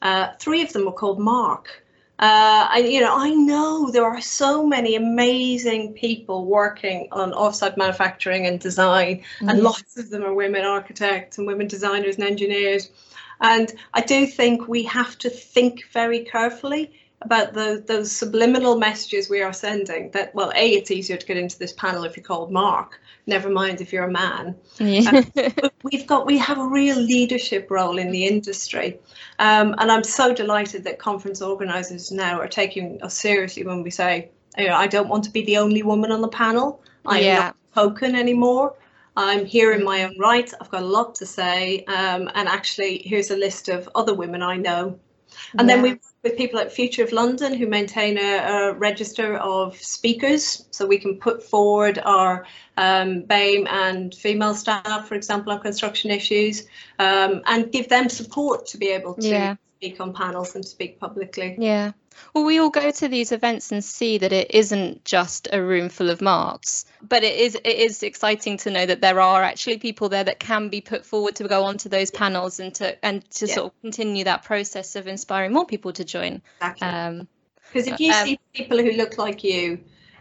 Uh, 0.02 0.34
three 0.38 0.62
of 0.64 0.74
them 0.74 0.84
were 0.84 0.92
called 0.92 1.18
Mark. 1.18 1.86
Uh, 2.20 2.68
and 2.76 2.92
you 2.92 3.00
know, 3.00 3.16
I 3.16 3.30
know 3.30 3.90
there 3.90 4.04
are 4.04 4.20
so 4.20 4.68
many 4.68 4.96
amazing 4.98 5.94
people 5.94 6.46
working 6.46 7.08
on 7.14 7.32
offsite 7.32 7.78
manufacturing 7.78 8.46
and 8.48 8.60
design, 8.60 9.20
mm-hmm. 9.20 9.48
and 9.48 9.62
lots 9.62 9.96
of 9.96 10.10
them 10.10 10.26
are 10.26 10.34
women 10.34 10.66
architects 10.66 11.38
and 11.38 11.48
women 11.48 11.68
designers 11.68 12.16
and 12.16 12.26
engineers. 12.26 12.90
And 13.40 13.72
I 13.94 14.02
do 14.02 14.28
think 14.28 14.68
we 14.68 14.84
have 14.84 15.18
to 15.20 15.30
think 15.30 15.86
very 15.94 16.20
carefully 16.20 16.92
about 17.26 17.54
the, 17.54 17.84
those 17.86 18.12
subliminal 18.12 18.78
messages 18.78 19.30
we 19.30 19.42
are 19.42 19.54
sending 19.54 20.12
that, 20.12 20.34
well, 20.36 20.52
A, 20.56 20.70
it's 20.72 20.92
easier 20.92 21.18
to 21.18 21.26
get 21.26 21.38
into 21.38 21.58
this 21.58 21.74
panel 21.74 22.04
if 22.04 22.16
you're 22.18 22.24
called 22.24 22.52
Mark, 22.52 23.00
never 23.28 23.50
mind 23.50 23.82
if 23.82 23.94
you're 23.94 24.06
a 24.06 24.12
man. 24.12 24.56
Yeah. 24.80 25.10
um, 25.10 25.70
we've 25.84 26.08
got, 26.08 26.26
we 26.26 26.38
have 26.38 26.58
a 26.58 26.68
real 26.68 26.98
leadership 26.98 27.70
role 27.70 27.98
in 27.98 28.12
the 28.12 28.26
industry. 28.26 29.00
Um, 29.40 29.76
and 29.78 29.92
I'm 29.92 30.04
so 30.04 30.34
delighted 30.34 30.84
that 30.84 31.00
conference 31.00 31.42
organisers 31.42 32.12
now 32.12 32.40
are 32.40 32.48
taking 32.48 33.02
us 33.02 33.18
seriously 33.18 33.64
when 33.64 33.84
we 33.84 33.90
say, 33.90 34.30
you 34.58 34.68
know, 34.68 34.76
I 34.76 34.88
don't 34.88 35.10
want 35.10 35.24
to 35.24 35.32
be 35.32 35.44
the 35.46 35.58
only 35.58 35.84
woman 35.84 36.12
on 36.12 36.22
the 36.22 36.28
panel. 36.28 36.82
I'm 37.06 37.24
yeah. 37.24 37.38
not 37.40 37.56
token 37.74 38.16
anymore. 38.16 38.76
I'm 39.16 39.46
here 39.46 39.74
in 39.74 39.84
my 39.84 40.04
own 40.04 40.18
right. 40.20 40.52
I've 40.60 40.70
got 40.70 40.84
a 40.84 40.86
lot 40.86 41.16
to 41.16 41.26
say. 41.26 41.86
Um, 41.86 42.30
and 42.34 42.48
actually, 42.48 43.00
here's 43.00 43.32
a 43.32 43.38
list 43.38 43.70
of 43.70 43.90
other 43.96 44.14
women 44.14 44.42
I 44.42 44.58
know. 44.58 45.00
And 45.58 45.68
yeah. 45.68 45.76
then 45.76 45.82
we 45.82 46.00
with 46.24 46.38
people 46.38 46.60
at 46.60 46.72
Future 46.72 47.04
of 47.04 47.12
London 47.12 47.54
who 47.54 47.68
maintain 47.68 48.18
a, 48.18 48.38
a 48.38 48.74
register 48.74 49.36
of 49.38 49.76
speakers, 49.76 50.66
so 50.72 50.88
we 50.88 50.98
can 50.98 51.18
put 51.18 51.44
forward 51.44 52.00
our 52.04 52.46
um, 52.78 53.24
BAME 53.24 53.68
and 53.68 54.16
female 54.16 54.56
staff, 54.56 55.08
for 55.08 55.16
example, 55.16 55.52
on 55.52 55.60
construction 55.60 56.12
issues, 56.12 56.66
um, 57.00 57.42
and 57.46 57.72
give 57.72 57.90
them 57.90 58.08
support 58.08 58.66
to 58.68 58.78
be 58.78 58.88
able 58.88 59.16
to 59.16 59.28
yeah. 59.28 59.56
speak 59.78 60.00
on 60.00 60.14
panels 60.14 60.56
and 60.56 60.64
speak 60.64 61.00
publicly. 61.00 61.56
Yeah. 61.60 61.92
Well, 62.34 62.44
we 62.44 62.60
all 62.60 62.70
go 62.70 62.92
to 62.92 63.08
these 63.08 63.32
events 63.32 63.72
and 63.72 63.84
see 63.84 64.18
that 64.18 64.32
it 64.32 64.52
isn't 64.52 65.06
just 65.06 65.48
a 65.52 65.62
room 65.62 65.90
full 65.90 66.10
of 66.10 66.22
marks, 66.22 66.86
but 67.02 67.24
it 67.24 67.36
is 67.36 67.56
it 67.56 67.66
is 67.66 68.04
exciting 68.04 68.58
to 68.58 68.72
know 68.72 68.86
that 68.86 69.02
there 69.02 69.20
are 69.20 69.44
actually 69.44 69.78
people 69.78 70.10
there 70.10 70.24
that 70.24 70.40
can 70.40 70.70
be 70.70 70.82
put 70.82 71.06
forward 71.06 71.36
to 71.36 71.48
go 71.48 71.64
onto 71.64 71.90
those 71.90 72.12
panels 72.12 72.60
and 72.60 72.74
to 72.76 73.06
and 73.06 73.30
to 73.32 73.46
yeah. 73.48 73.56
sort 73.56 73.68
of 73.68 73.82
continue 73.82 74.24
that 74.26 74.44
process 74.44 74.96
of 74.96 75.08
inspiring 75.08 75.54
more 75.54 75.66
people 75.66 75.94
to 75.94 76.04
join. 76.04 76.42
Exactly. 76.62 76.88
Um, 76.88 77.28
because 77.72 77.88
if 77.88 78.00
you 78.00 78.12
um, 78.12 78.26
see 78.26 78.40
people 78.54 78.78
who 78.78 78.92
look 78.92 79.18
like 79.18 79.44
you 79.44 79.80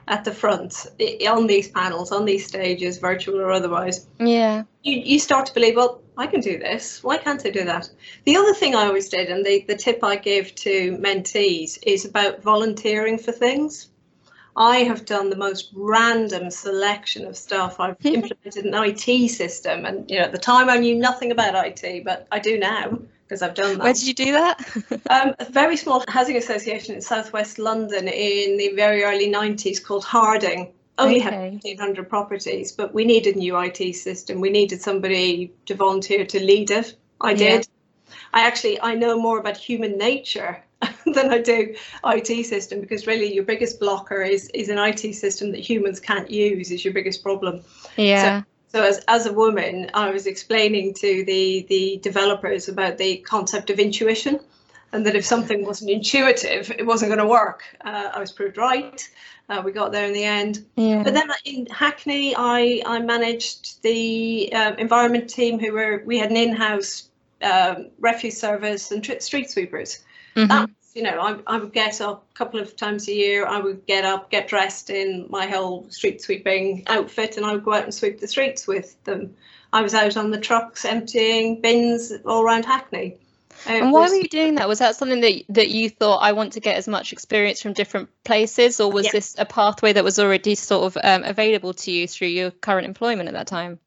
at 0.09 0.25
the 0.25 0.33
front 0.33 0.87
on 1.29 1.47
these 1.47 1.69
panels, 1.69 2.13
on 2.13 2.25
these 2.25 2.47
stages, 2.47 2.99
virtual 2.99 3.41
or 3.41 3.51
otherwise, 3.51 4.07
yeah, 4.19 4.65
you, 4.83 4.99
you 4.99 5.19
start 5.19 5.47
to 5.47 5.55
believe, 5.55 5.77
well, 5.77 6.01
I 6.17 6.27
can 6.27 6.41
do 6.41 6.59
this. 6.59 7.03
Why 7.03 7.19
can't 7.19 7.45
I 7.47 7.51
do 7.51 7.65
that? 7.65 7.89
The 8.25 8.37
other 8.37 8.55
thing 8.55 8.75
I 8.75 8.87
always 8.87 9.09
did, 9.09 9.29
and 9.29 9.45
the, 9.45 9.65
the 9.67 9.77
tip 9.77 10.03
I 10.03 10.17
give 10.17 10.55
to 10.57 10.97
mentees, 10.99 11.79
is 11.87 12.05
about 12.05 12.43
volunteering 12.43 13.19
for 13.19 13.33
things. 13.33 13.89
I 14.55 14.79
have 14.79 15.07
done 15.07 15.31
the 15.31 15.37
most 15.37 15.71
random 15.75 16.51
selection 16.51 17.27
of 17.27 17.37
stuff. 17.37 17.81
I've 17.81 17.97
implemented 18.05 18.67
an 18.67 18.75
IT 18.75 19.31
system, 19.31 19.87
and 19.87 20.11
you 20.11 20.19
know, 20.19 20.25
at 20.25 20.33
the 20.33 20.39
time 20.39 20.69
I 20.69 20.77
knew 20.77 20.95
nothing 20.95 21.31
about 21.31 21.55
IT, 21.55 22.05
but 22.05 22.27
I 22.31 22.39
do 22.39 22.59
now 22.59 22.99
because 23.33 23.41
I've 23.41 23.55
done 23.55 23.79
that. 23.79 23.83
Where 23.83 23.95
did 23.95 24.07
you 24.07 24.12
do 24.12 24.33
that? 24.33 24.61
um, 25.11 25.35
a 25.39 25.47
very 25.51 25.79
small 25.79 26.05
housing 26.07 26.37
association 26.37 26.95
in 26.95 27.01
southwest 27.01 27.59
London 27.59 28.07
in 28.07 28.59
the 28.59 28.73
very 28.77 29.03
early 29.05 29.33
90s 29.33 29.83
called 29.83 30.05
Harding 30.05 30.71
only 30.99 31.17
okay. 31.17 31.31
had 31.31 31.53
1,500 31.53 32.11
properties, 32.11 32.73
but 32.73 32.93
we 32.93 33.07
needed 33.07 33.37
a 33.37 33.39
new 33.39 33.59
IT 33.59 33.95
system. 33.95 34.43
We 34.43 34.51
needed 34.51 34.83
somebody 34.83 35.51
to 35.65 35.75
volunteer 35.75 36.27
to 36.27 36.45
lead 36.45 36.71
it. 36.71 36.95
I 37.23 37.33
did. 37.33 37.67
Yeah. 37.67 38.15
I 38.35 38.47
actually 38.47 38.79
I 38.83 38.95
know 38.97 39.19
more 39.19 39.39
about 39.39 39.57
human 39.57 39.97
nature 39.97 40.62
than 41.07 41.33
I 41.33 41.39
do 41.39 41.75
IT 42.05 42.45
system 42.45 42.83
because 42.83 43.07
really 43.07 43.33
your 43.33 43.45
biggest 43.45 43.81
blocker 43.81 44.21
is 44.21 44.51
is 44.53 44.69
an 44.69 44.77
IT 44.77 45.15
system 45.15 45.53
that 45.53 45.61
humans 45.61 46.01
can't 46.01 46.31
use 46.31 46.71
is 46.71 46.85
your 46.85 46.93
biggest 46.93 47.23
problem. 47.23 47.62
Yeah. 47.97 48.41
So, 48.41 48.47
so 48.73 48.83
as, 48.83 49.05
as 49.07 49.26
a 49.26 49.33
woman, 49.33 49.91
I 49.95 50.11
was 50.11 50.26
explaining 50.26 50.95
to 50.95 51.25
the 51.25 51.67
the 51.69 52.00
developers 52.02 52.69
about 52.69 52.99
the 52.99 53.19
concept 53.19 53.71
of 53.71 53.79
intuition 53.79 54.41
and 54.93 55.07
that 55.07 55.14
if 55.14 55.25
something 55.25 55.64
wasn't 55.64 55.91
intuitive, 55.91 56.71
it 56.71 56.87
wasn't 56.87 57.09
going 57.09 57.19
to 57.19 57.26
work. 57.26 57.62
Uh, 57.85 58.11
I 58.14 58.21
was 58.21 58.33
proved 58.33 58.57
right. 58.59 59.09
Uh, 59.49 59.62
we 59.64 59.73
got 59.73 59.93
there 59.93 60.07
in 60.07 60.12
the 60.12 60.25
end. 60.25 60.64
Yeah. 60.76 61.02
But 61.02 61.14
then 61.14 61.31
in 61.45 61.67
Hackney, 61.67 62.35
I, 62.37 62.83
I 62.87 63.00
managed 63.00 63.83
the 63.83 64.52
uh, 64.52 64.75
environment 64.76 65.29
team 65.29 65.59
who 65.59 65.73
were, 65.73 66.02
we 66.07 66.19
had 66.19 66.31
an 66.31 66.37
in-house 66.37 67.09
um, 67.43 67.91
refuse 67.99 68.38
service 68.38 68.93
and 68.93 69.05
street 69.21 69.50
sweepers. 69.50 70.05
Mm-hmm. 70.37 70.49
That, 70.49 70.71
you 70.95 71.03
know, 71.03 71.21
I, 71.21 71.39
I 71.47 71.59
would 71.59 71.73
get 71.73 72.01
up 72.01 72.27
a 72.31 72.35
couple 72.37 72.61
of 72.61 72.77
times 72.77 73.09
a 73.09 73.15
year. 73.15 73.47
I 73.47 73.59
would 73.59 73.87
get 73.87 74.05
up, 74.05 74.31
get 74.31 74.49
dressed 74.49 74.91
in 74.91 75.27
my 75.31 75.47
whole 75.47 75.89
street 75.91 76.21
sweeping 76.21 76.85
outfit, 76.87 77.37
and 77.37 77.47
I 77.47 77.53
would 77.53 77.65
go 77.65 77.75
out 77.75 77.85
and 77.85 77.95
sweep 77.95 78.21
the 78.21 78.29
streets 78.29 78.67
with 78.67 79.03
them. 79.05 79.35
I 79.73 79.83
was 79.83 79.95
out 79.95 80.17
on 80.17 80.31
the 80.31 80.41
trucks 80.41 80.85
emptying 80.85 81.61
bins 81.61 82.13
all 82.27 82.43
around 82.43 82.67
Hackney. 82.67 83.19
And 83.67 83.93
why 83.93 84.09
were 84.09 84.15
you 84.15 84.29
doing 84.29 84.57
that? 84.57 84.69
Was 84.69 84.81
that 84.81 84.97
something 84.97 85.21
that 85.21 85.43
that 85.51 85.69
you 85.69 85.89
thought 85.89 86.19
I 86.19 86.33
want 86.33 86.55
to 86.55 86.61
get 86.61 86.77
as 86.77 86.89
much 86.89 87.13
experience 87.13 87.63
from 87.63 87.75
different 87.75 88.09
places, 88.25 88.81
or 88.81 88.91
was 88.91 89.07
yeah. 89.07 89.13
this 89.13 89.37
a 89.39 89.45
pathway 89.45 89.93
that 89.93 90.05
was 90.05 90.19
already 90.19 90.55
sort 90.55 90.85
of 90.85 90.99
um, 91.05 91.23
available 91.25 91.73
to 91.75 91.93
you 91.93 92.09
through 92.09 92.29
your 92.29 92.51
current 92.51 92.87
employment 92.87 93.29
at 93.29 93.35
that 93.35 93.47
time? 93.47 93.79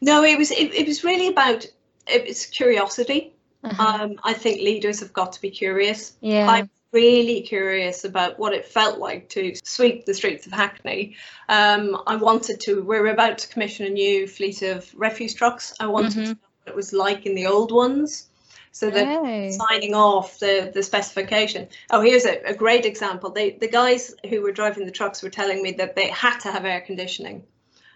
No, 0.00 0.22
it 0.22 0.38
was 0.38 0.50
it, 0.50 0.72
it 0.74 0.86
was 0.86 1.02
really 1.04 1.28
about 1.28 1.66
it 2.06 2.26
was 2.26 2.46
curiosity. 2.46 3.33
Uh-huh. 3.64 4.02
Um, 4.02 4.20
I 4.22 4.34
think 4.34 4.60
leaders 4.60 5.00
have 5.00 5.12
got 5.12 5.32
to 5.32 5.40
be 5.40 5.50
curious. 5.50 6.12
Yeah. 6.20 6.48
I'm 6.48 6.70
really 6.92 7.40
curious 7.42 8.04
about 8.04 8.38
what 8.38 8.52
it 8.52 8.66
felt 8.66 8.98
like 8.98 9.28
to 9.30 9.54
sweep 9.64 10.04
the 10.04 10.14
streets 10.14 10.46
of 10.46 10.52
Hackney. 10.52 11.16
Um, 11.48 12.00
I 12.06 12.16
wanted 12.16 12.60
to. 12.60 12.82
We're 12.82 13.06
about 13.08 13.38
to 13.38 13.48
commission 13.48 13.86
a 13.86 13.90
new 13.90 14.28
fleet 14.28 14.62
of 14.62 14.90
refuse 14.94 15.34
trucks. 15.34 15.74
I 15.80 15.86
wanted 15.86 16.12
mm-hmm. 16.12 16.22
to 16.22 16.28
know 16.28 16.36
what 16.62 16.72
it 16.72 16.76
was 16.76 16.92
like 16.92 17.26
in 17.26 17.34
the 17.34 17.46
old 17.46 17.72
ones. 17.72 18.28
So 18.70 18.90
that 18.90 19.06
hey. 19.06 19.52
signing 19.52 19.94
off 19.94 20.40
the, 20.40 20.72
the 20.74 20.82
specification. 20.82 21.68
Oh, 21.90 22.00
here's 22.00 22.24
a, 22.24 22.40
a 22.44 22.54
great 22.54 22.84
example. 22.84 23.30
They, 23.30 23.52
the 23.52 23.68
guys 23.68 24.12
who 24.28 24.42
were 24.42 24.50
driving 24.50 24.84
the 24.84 24.90
trucks 24.90 25.22
were 25.22 25.30
telling 25.30 25.62
me 25.62 25.72
that 25.72 25.94
they 25.94 26.08
had 26.08 26.38
to 26.40 26.50
have 26.50 26.64
air 26.64 26.80
conditioning. 26.80 27.44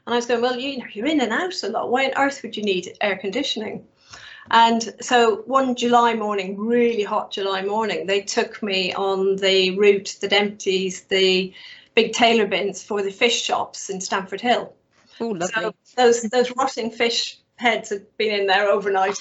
And 0.07 0.15
I 0.15 0.17
was 0.17 0.27
going, 0.27 0.41
well, 0.41 0.57
you 0.57 0.79
know, 0.79 0.85
you're 0.93 1.07
in 1.07 1.21
and 1.21 1.33
out 1.33 1.63
a 1.65 1.69
lot. 1.69 1.91
Why 1.91 2.05
on 2.07 2.13
earth 2.17 2.43
would 2.45 2.57
you 2.57 2.63
need 2.63 2.97
air 3.01 3.19
conditioning? 3.19 3.89
And 4.51 4.95
so 5.01 5.43
one 5.47 5.75
July 5.75 6.15
morning, 6.15 6.57
really 6.59 7.03
hot 7.03 7.31
July 7.33 7.63
morning, 7.63 8.07
they 8.07 8.23
took 8.23 8.63
me 8.63 8.93
on 8.95 9.37
the 9.37 9.77
route 9.79 10.17
that 10.21 10.33
empties 10.33 11.03
the 11.03 11.53
big 11.95 12.13
tailor 12.13 12.47
bins 12.47 12.83
for 12.83 13.03
the 13.03 13.11
fish 13.11 13.43
shops 13.43 13.91
in 13.91 14.01
Stamford 14.01 14.41
Hill. 14.41 14.73
Oh, 15.21 15.29
lovely. 15.29 15.49
So 15.53 15.73
those 15.97 16.23
those 16.23 16.57
rotting 16.57 16.91
fish 16.91 17.39
heads 17.57 17.91
had 17.91 18.07
been 18.17 18.41
in 18.41 18.47
there 18.47 18.69
overnight 18.69 19.19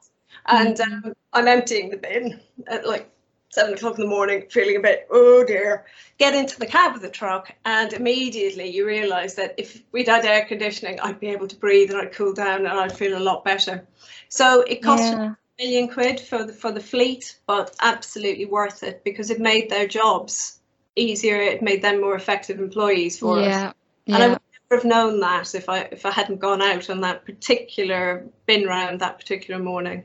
and 0.46 0.80
um, 0.80 1.14
I'm 1.32 1.48
emptying 1.48 1.90
the 1.90 1.96
bin 1.96 2.40
at 2.66 2.86
like 2.86 3.10
seven 3.50 3.74
o'clock 3.74 3.98
in 3.98 4.04
the 4.04 4.10
morning, 4.10 4.44
feeling 4.50 4.76
a 4.76 4.80
bit, 4.80 5.06
oh 5.10 5.44
dear. 5.44 5.86
Get 6.18 6.34
into 6.34 6.58
the 6.58 6.66
cab 6.66 6.94
of 6.94 7.02
the 7.02 7.10
truck, 7.10 7.52
and 7.64 7.92
immediately 7.92 8.68
you 8.68 8.86
realise 8.86 9.34
that 9.34 9.54
if 9.56 9.82
we'd 9.92 10.08
had 10.08 10.24
air 10.24 10.44
conditioning, 10.44 11.00
I'd 11.00 11.20
be 11.20 11.28
able 11.28 11.48
to 11.48 11.56
breathe 11.56 11.90
and 11.90 12.00
I'd 12.00 12.12
cool 12.12 12.32
down 12.32 12.66
and 12.66 12.68
I'd 12.68 12.96
feel 12.96 13.16
a 13.16 13.20
lot 13.20 13.44
better. 13.44 13.86
So 14.28 14.62
it 14.62 14.82
cost 14.82 15.02
yeah. 15.02 15.34
a 15.58 15.62
million 15.62 15.88
quid 15.88 16.20
for 16.20 16.44
the 16.44 16.52
for 16.52 16.72
the 16.72 16.80
fleet, 16.80 17.38
but 17.46 17.74
absolutely 17.80 18.46
worth 18.46 18.82
it 18.82 19.02
because 19.04 19.30
it 19.30 19.40
made 19.40 19.70
their 19.70 19.86
jobs 19.86 20.60
easier. 20.96 21.36
It 21.36 21.62
made 21.62 21.82
them 21.82 22.00
more 22.00 22.16
effective 22.16 22.58
employees 22.58 23.18
for 23.18 23.40
yeah. 23.40 23.68
us. 23.68 23.74
Yeah. 24.06 24.14
And 24.14 24.24
I 24.24 24.28
would 24.28 24.40
never 24.70 24.82
have 24.82 24.84
known 24.84 25.20
that 25.20 25.54
if 25.54 25.68
I 25.68 25.80
if 25.92 26.04
I 26.04 26.10
hadn't 26.10 26.40
gone 26.40 26.62
out 26.62 26.90
on 26.90 27.00
that 27.02 27.24
particular 27.24 28.26
bin 28.46 28.66
round 28.66 29.00
that 29.00 29.18
particular 29.18 29.62
morning. 29.62 30.04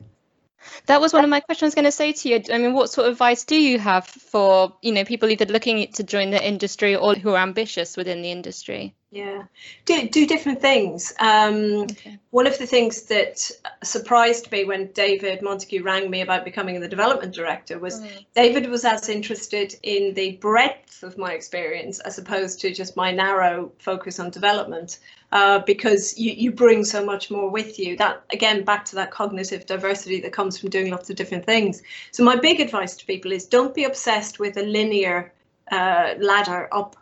That 0.88 1.02
was 1.02 1.14
one 1.14 1.24
of 1.24 1.30
my 1.30 1.40
questions 1.40 1.76
going 1.76 1.86
to 1.86 1.92
say 1.92 2.14
to 2.14 2.30
you. 2.30 2.42
I 2.52 2.58
mean, 2.58 2.74
what 2.74 2.90
sort 2.90 3.08
of 3.08 3.14
advice 3.14 3.46
do 3.46 3.56
you 3.56 3.80
have 3.80 4.08
for, 4.08 4.78
you 4.82 4.92
know, 4.92 5.06
people 5.06 5.30
either 5.30 5.46
looking 5.46 5.92
to 5.94 6.04
join 6.04 6.32
the 6.32 6.46
industry 6.46 6.96
or 6.96 7.16
who 7.16 7.32
are 7.32 7.38
ambitious 7.38 7.98
within 7.98 8.22
the 8.22 8.32
industry? 8.32 8.96
Yeah, 9.14 9.44
do 9.86 10.10
do 10.10 10.26
different 10.26 10.60
things. 10.60 11.14
Um, 11.20 11.84
okay. 11.84 12.18
One 12.32 12.48
of 12.48 12.58
the 12.58 12.66
things 12.66 13.04
that 13.04 13.52
surprised 13.84 14.52
me 14.52 14.66
when 14.66 14.92
David 14.94 15.44
Montague 15.44 15.84
rang 15.84 16.10
me 16.10 16.22
about 16.22 16.44
becoming 16.44 16.80
the 16.80 16.88
development 16.88 17.36
director 17.36 17.78
was 17.78 18.02
mm. 18.02 18.26
David 18.34 18.68
was 18.72 18.86
as 18.86 19.10
interested 19.10 19.76
in 19.84 20.16
the 20.16 20.38
breadth 20.38 21.04
of 21.04 21.20
my 21.20 21.34
experience 21.34 22.00
as 22.00 22.18
opposed 22.18 22.60
to 22.62 22.74
just 22.74 22.96
my 22.96 23.12
narrow 23.12 23.72
focus 23.78 24.20
on 24.20 24.32
development, 24.32 24.98
uh, 25.32 25.60
because 25.60 26.18
you 26.18 26.32
you 26.32 26.52
bring 26.52 26.84
so 26.84 27.06
much 27.06 27.30
more 27.30 27.52
with 27.52 27.78
you. 27.78 27.96
That 27.96 28.24
again, 28.34 28.64
back 28.64 28.84
to 28.86 28.96
that 28.96 29.12
cognitive 29.12 29.68
diversity 29.68 30.22
that 30.22 30.34
comes 30.34 30.58
from 30.58 30.72
doing 30.72 30.90
lots 30.90 31.12
of 31.12 31.16
different 31.18 31.46
things. 31.46 31.84
So 32.12 32.24
my 32.24 32.36
big 32.36 32.60
advice 32.60 32.96
to 32.98 33.06
people 33.06 33.32
is 33.32 33.46
don't 33.46 33.76
be 33.76 33.84
obsessed 33.84 34.40
with 34.40 34.58
a 34.58 34.64
linear 34.64 35.32
uh, 35.72 36.16
ladder 36.18 36.68
up 36.72 36.96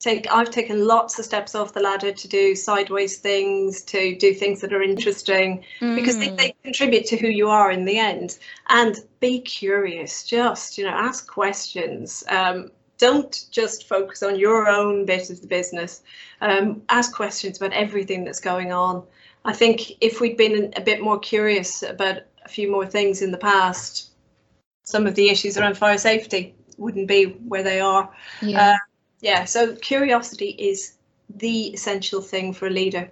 take 0.00 0.26
I've 0.32 0.50
taken 0.50 0.86
lots 0.86 1.18
of 1.18 1.24
steps 1.26 1.54
off 1.54 1.74
the 1.74 1.80
ladder 1.80 2.10
to 2.10 2.28
do 2.28 2.56
sideways 2.56 3.18
things, 3.18 3.82
to 3.82 4.16
do 4.16 4.34
things 4.34 4.60
that 4.62 4.72
are 4.72 4.82
interesting 4.82 5.62
mm. 5.80 5.94
because 5.94 6.18
they, 6.18 6.30
they, 6.30 6.54
contribute 6.64 7.06
to 7.06 7.16
who 7.16 7.28
you 7.28 7.48
are 7.48 7.70
in 7.70 7.84
the 7.84 7.98
end. 7.98 8.38
And 8.68 8.96
be 9.20 9.40
curious, 9.40 10.24
just 10.24 10.78
you 10.78 10.84
know, 10.84 10.90
ask 10.90 11.30
questions. 11.30 12.24
Um, 12.28 12.70
don't 12.98 13.46
just 13.50 13.88
focus 13.88 14.22
on 14.22 14.38
your 14.38 14.68
own 14.68 15.04
bit 15.04 15.30
of 15.30 15.40
the 15.40 15.46
business. 15.46 16.02
Um, 16.40 16.82
ask 16.88 17.14
questions 17.14 17.58
about 17.58 17.72
everything 17.72 18.24
that's 18.24 18.40
going 18.40 18.72
on. 18.72 19.04
I 19.44 19.52
think 19.54 19.92
if 20.02 20.20
we'd 20.20 20.36
been 20.36 20.72
a 20.76 20.80
bit 20.80 21.00
more 21.02 21.18
curious 21.18 21.82
about 21.82 22.22
a 22.44 22.48
few 22.48 22.70
more 22.70 22.86
things 22.86 23.22
in 23.22 23.30
the 23.30 23.38
past, 23.38 24.10
some 24.84 25.06
of 25.06 25.14
the 25.14 25.30
issues 25.30 25.56
around 25.56 25.78
fire 25.78 25.98
safety 25.98 26.54
wouldn't 26.76 27.08
be 27.08 27.24
where 27.24 27.62
they 27.62 27.80
are. 27.80 28.10
Yeah. 28.42 28.72
Uh, 28.72 28.78
yeah. 29.20 29.44
So 29.44 29.74
curiosity 29.74 30.48
is 30.48 30.94
the 31.28 31.68
essential 31.68 32.20
thing 32.20 32.52
for 32.52 32.66
a 32.66 32.70
leader. 32.70 33.10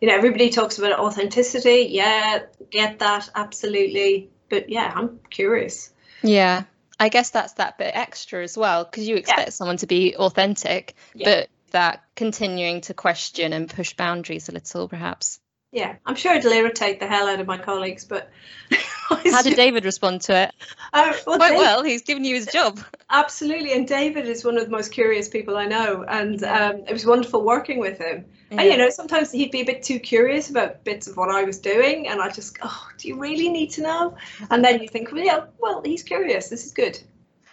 You 0.00 0.08
know, 0.08 0.14
everybody 0.14 0.50
talks 0.50 0.78
about 0.78 0.98
authenticity. 0.98 1.88
Yeah, 1.90 2.42
get 2.70 3.00
that 3.00 3.30
absolutely. 3.34 4.30
But 4.48 4.68
yeah, 4.68 4.92
I'm 4.94 5.20
curious. 5.30 5.92
Yeah. 6.22 6.64
I 7.00 7.08
guess 7.10 7.30
that's 7.30 7.54
that 7.54 7.78
bit 7.78 7.92
extra 7.94 8.42
as 8.42 8.56
well 8.56 8.84
because 8.84 9.06
you 9.06 9.16
expect 9.16 9.40
yeah. 9.40 9.50
someone 9.50 9.76
to 9.78 9.86
be 9.86 10.16
authentic, 10.16 10.94
yeah. 11.14 11.24
but 11.24 11.48
that 11.70 12.02
continuing 12.16 12.80
to 12.82 12.94
question 12.94 13.52
and 13.52 13.68
push 13.68 13.94
boundaries 13.94 14.48
a 14.48 14.52
little, 14.52 14.88
perhaps. 14.88 15.38
Yeah, 15.70 15.96
I'm 16.06 16.14
sure 16.14 16.34
it'll 16.34 16.52
irritate 16.52 16.98
the 16.98 17.06
hell 17.06 17.28
out 17.28 17.40
of 17.40 17.46
my 17.46 17.58
colleagues, 17.58 18.04
but 18.04 18.30
how 19.08 19.42
did 19.42 19.54
David 19.54 19.84
respond 19.84 20.22
to 20.22 20.34
it? 20.44 20.54
Uh, 20.94 21.12
well, 21.26 21.36
Quite 21.36 21.50
David, 21.50 21.60
well. 21.60 21.82
He's 21.82 22.00
given 22.02 22.24
you 22.24 22.36
his 22.36 22.46
job. 22.46 22.80
Absolutely, 23.10 23.74
and 23.74 23.86
David 23.86 24.26
is 24.26 24.44
one 24.44 24.56
of 24.56 24.64
the 24.64 24.70
most 24.70 24.92
curious 24.92 25.28
people 25.28 25.58
I 25.58 25.66
know, 25.66 26.06
and 26.08 26.42
um, 26.44 26.84
it 26.88 26.92
was 26.92 27.04
wonderful 27.04 27.44
working 27.44 27.80
with 27.80 27.98
him. 27.98 28.24
Yeah. 28.50 28.62
And 28.62 28.70
you 28.70 28.78
know, 28.78 28.88
sometimes 28.88 29.30
he'd 29.30 29.50
be 29.50 29.60
a 29.60 29.64
bit 29.64 29.82
too 29.82 29.98
curious 29.98 30.48
about 30.48 30.84
bits 30.84 31.06
of 31.06 31.18
what 31.18 31.28
I 31.28 31.44
was 31.44 31.58
doing, 31.58 32.08
and 32.08 32.22
I 32.22 32.30
just, 32.30 32.56
oh, 32.62 32.88
do 32.96 33.08
you 33.08 33.18
really 33.18 33.50
need 33.50 33.70
to 33.72 33.82
know? 33.82 34.16
And 34.50 34.64
then 34.64 34.80
you 34.80 34.88
think, 34.88 35.12
well, 35.12 35.22
yeah, 35.22 35.44
well, 35.58 35.82
he's 35.84 36.02
curious. 36.02 36.48
This 36.48 36.64
is 36.64 36.72
good 36.72 36.98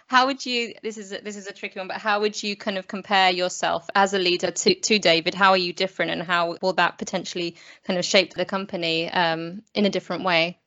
how 0.06 0.26
would 0.26 0.44
you 0.46 0.74
this 0.82 0.98
is 0.98 1.12
a, 1.12 1.20
this 1.20 1.36
is 1.36 1.46
a 1.46 1.52
tricky 1.52 1.78
one 1.78 1.88
but 1.88 1.96
how 1.96 2.20
would 2.20 2.40
you 2.42 2.56
kind 2.56 2.78
of 2.78 2.86
compare 2.86 3.30
yourself 3.30 3.88
as 3.94 4.14
a 4.14 4.18
leader 4.18 4.50
to, 4.50 4.74
to 4.74 4.98
david? 4.98 5.34
How 5.34 5.50
are 5.50 5.56
you 5.56 5.72
different 5.72 6.10
and 6.12 6.22
how 6.22 6.56
will 6.62 6.74
that 6.74 6.98
potentially 6.98 7.56
kind 7.84 7.98
of 7.98 8.04
shape 8.04 8.34
the 8.34 8.44
company 8.44 9.10
um, 9.10 9.62
in 9.74 9.84
a 9.84 9.90
different 9.90 10.24
way 10.24 10.58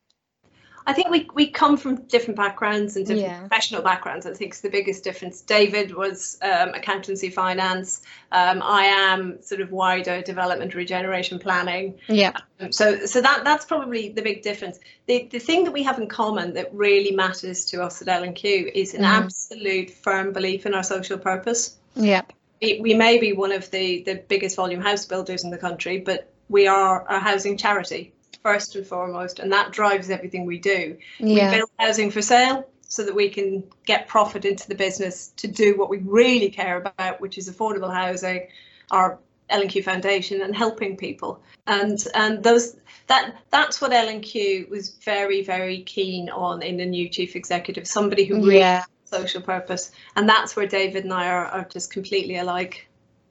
I 0.88 0.94
think 0.94 1.10
we, 1.10 1.28
we 1.34 1.48
come 1.48 1.78
from 1.78 1.96
different 2.04 2.38
backgrounds 2.38 2.96
and 2.96 3.06
different 3.06 3.28
yeah. 3.28 3.40
professional 3.40 3.82
backgrounds. 3.82 4.26
I 4.26 4.34
think 4.34 4.52
it's 4.52 4.62
the 4.62 4.70
biggest 4.70 5.04
difference. 5.04 5.42
David 5.42 5.94
was 5.94 6.38
um, 6.42 6.70
accountancy 6.70 7.30
finance. 7.30 8.02
Um, 8.32 8.62
I 8.64 8.84
am 8.86 9.42
sort 9.42 9.62
of 9.62 9.72
wider 9.72 10.22
development 10.22 10.76
regeneration 10.76 11.40
planning. 11.40 12.00
Yeah. 12.08 12.34
Um, 12.60 12.72
so 12.72 13.06
so 13.06 13.22
that 13.22 13.44
that's 13.44 13.66
probably 13.66 14.10
the 14.10 14.22
big 14.22 14.42
difference. 14.42 14.80
The 15.06 15.28
the 15.32 15.40
thing 15.40 15.64
that 15.66 15.72
we 15.72 15.84
have 15.84 16.00
in 16.00 16.08
common 16.08 16.54
that 16.54 16.74
really 16.74 17.12
matters 17.12 17.66
to 17.66 17.84
us 17.84 18.02
at 18.02 18.08
L&Q 18.08 18.72
is 18.74 18.94
an 18.94 19.02
mm. 19.02 19.08
absolute 19.08 19.92
firm 19.92 20.34
belief 20.34 20.66
in 20.66 20.74
our 20.74 20.84
social 20.84 21.18
purpose. 21.18 21.78
Yeah. 21.96 22.22
We, 22.62 22.82
we 22.82 22.94
may 22.94 23.20
be 23.20 23.34
one 23.34 23.52
of 23.52 23.70
the 23.72 24.04
the 24.04 24.16
biggest 24.16 24.56
volume 24.56 24.82
house 24.82 25.06
builders 25.06 25.44
in 25.44 25.50
the 25.50 25.58
country, 25.58 26.00
but 26.00 26.32
we 26.50 26.68
are 26.68 27.06
a 27.08 27.20
housing 27.20 27.58
charity 27.58 28.14
first 28.44 28.76
and 28.76 28.86
foremost, 28.86 29.40
and 29.40 29.52
that 29.52 29.72
drives 29.72 30.10
everything 30.10 30.46
we 30.46 30.60
do. 30.60 30.98
Yeah. 31.20 31.52
We 31.52 31.58
build 31.58 31.70
housing 31.78 32.12
for 32.12 32.22
sale 32.22 32.68
so 32.90 33.06
that 33.06 33.16
we 33.16 33.30
can 33.30 33.64
get 33.86 34.08
profit 34.08 34.46
into 34.46 34.68
the 34.68 34.76
business 34.76 35.32
to 35.38 35.48
do 35.48 35.78
what 35.78 35.90
we 35.90 36.00
really 36.00 36.50
care 36.50 36.78
about, 36.78 37.22
which 37.22 37.38
is 37.38 37.50
affordable 37.50 37.94
housing, 37.94 38.48
our 38.92 39.20
L&Q 39.50 39.84
Foundation, 39.84 40.42
and 40.42 40.56
helping 40.56 40.98
people. 40.98 41.42
And 41.68 42.04
and 42.16 42.44
those 42.44 42.76
that 43.08 43.36
that's 43.50 43.80
what 43.82 43.94
L&Q 43.94 44.68
was 44.70 44.90
very 44.90 45.44
very 45.44 45.82
keen 45.84 46.30
on 46.30 46.62
in 46.62 46.78
the 46.78 46.86
new 46.86 47.10
chief 47.10 47.36
executive, 47.36 47.88
somebody 47.88 48.26
who 48.26 48.36
really 48.38 48.60
yeah. 48.60 48.84
social 49.06 49.42
purpose, 49.42 49.92
and 50.16 50.28
that's 50.28 50.56
where 50.56 50.68
David 50.68 51.04
and 51.04 51.14
I 51.14 51.28
are, 51.30 51.46
are 51.46 51.66
just 51.66 51.94
completely 51.94 52.38
alike. 52.38 52.89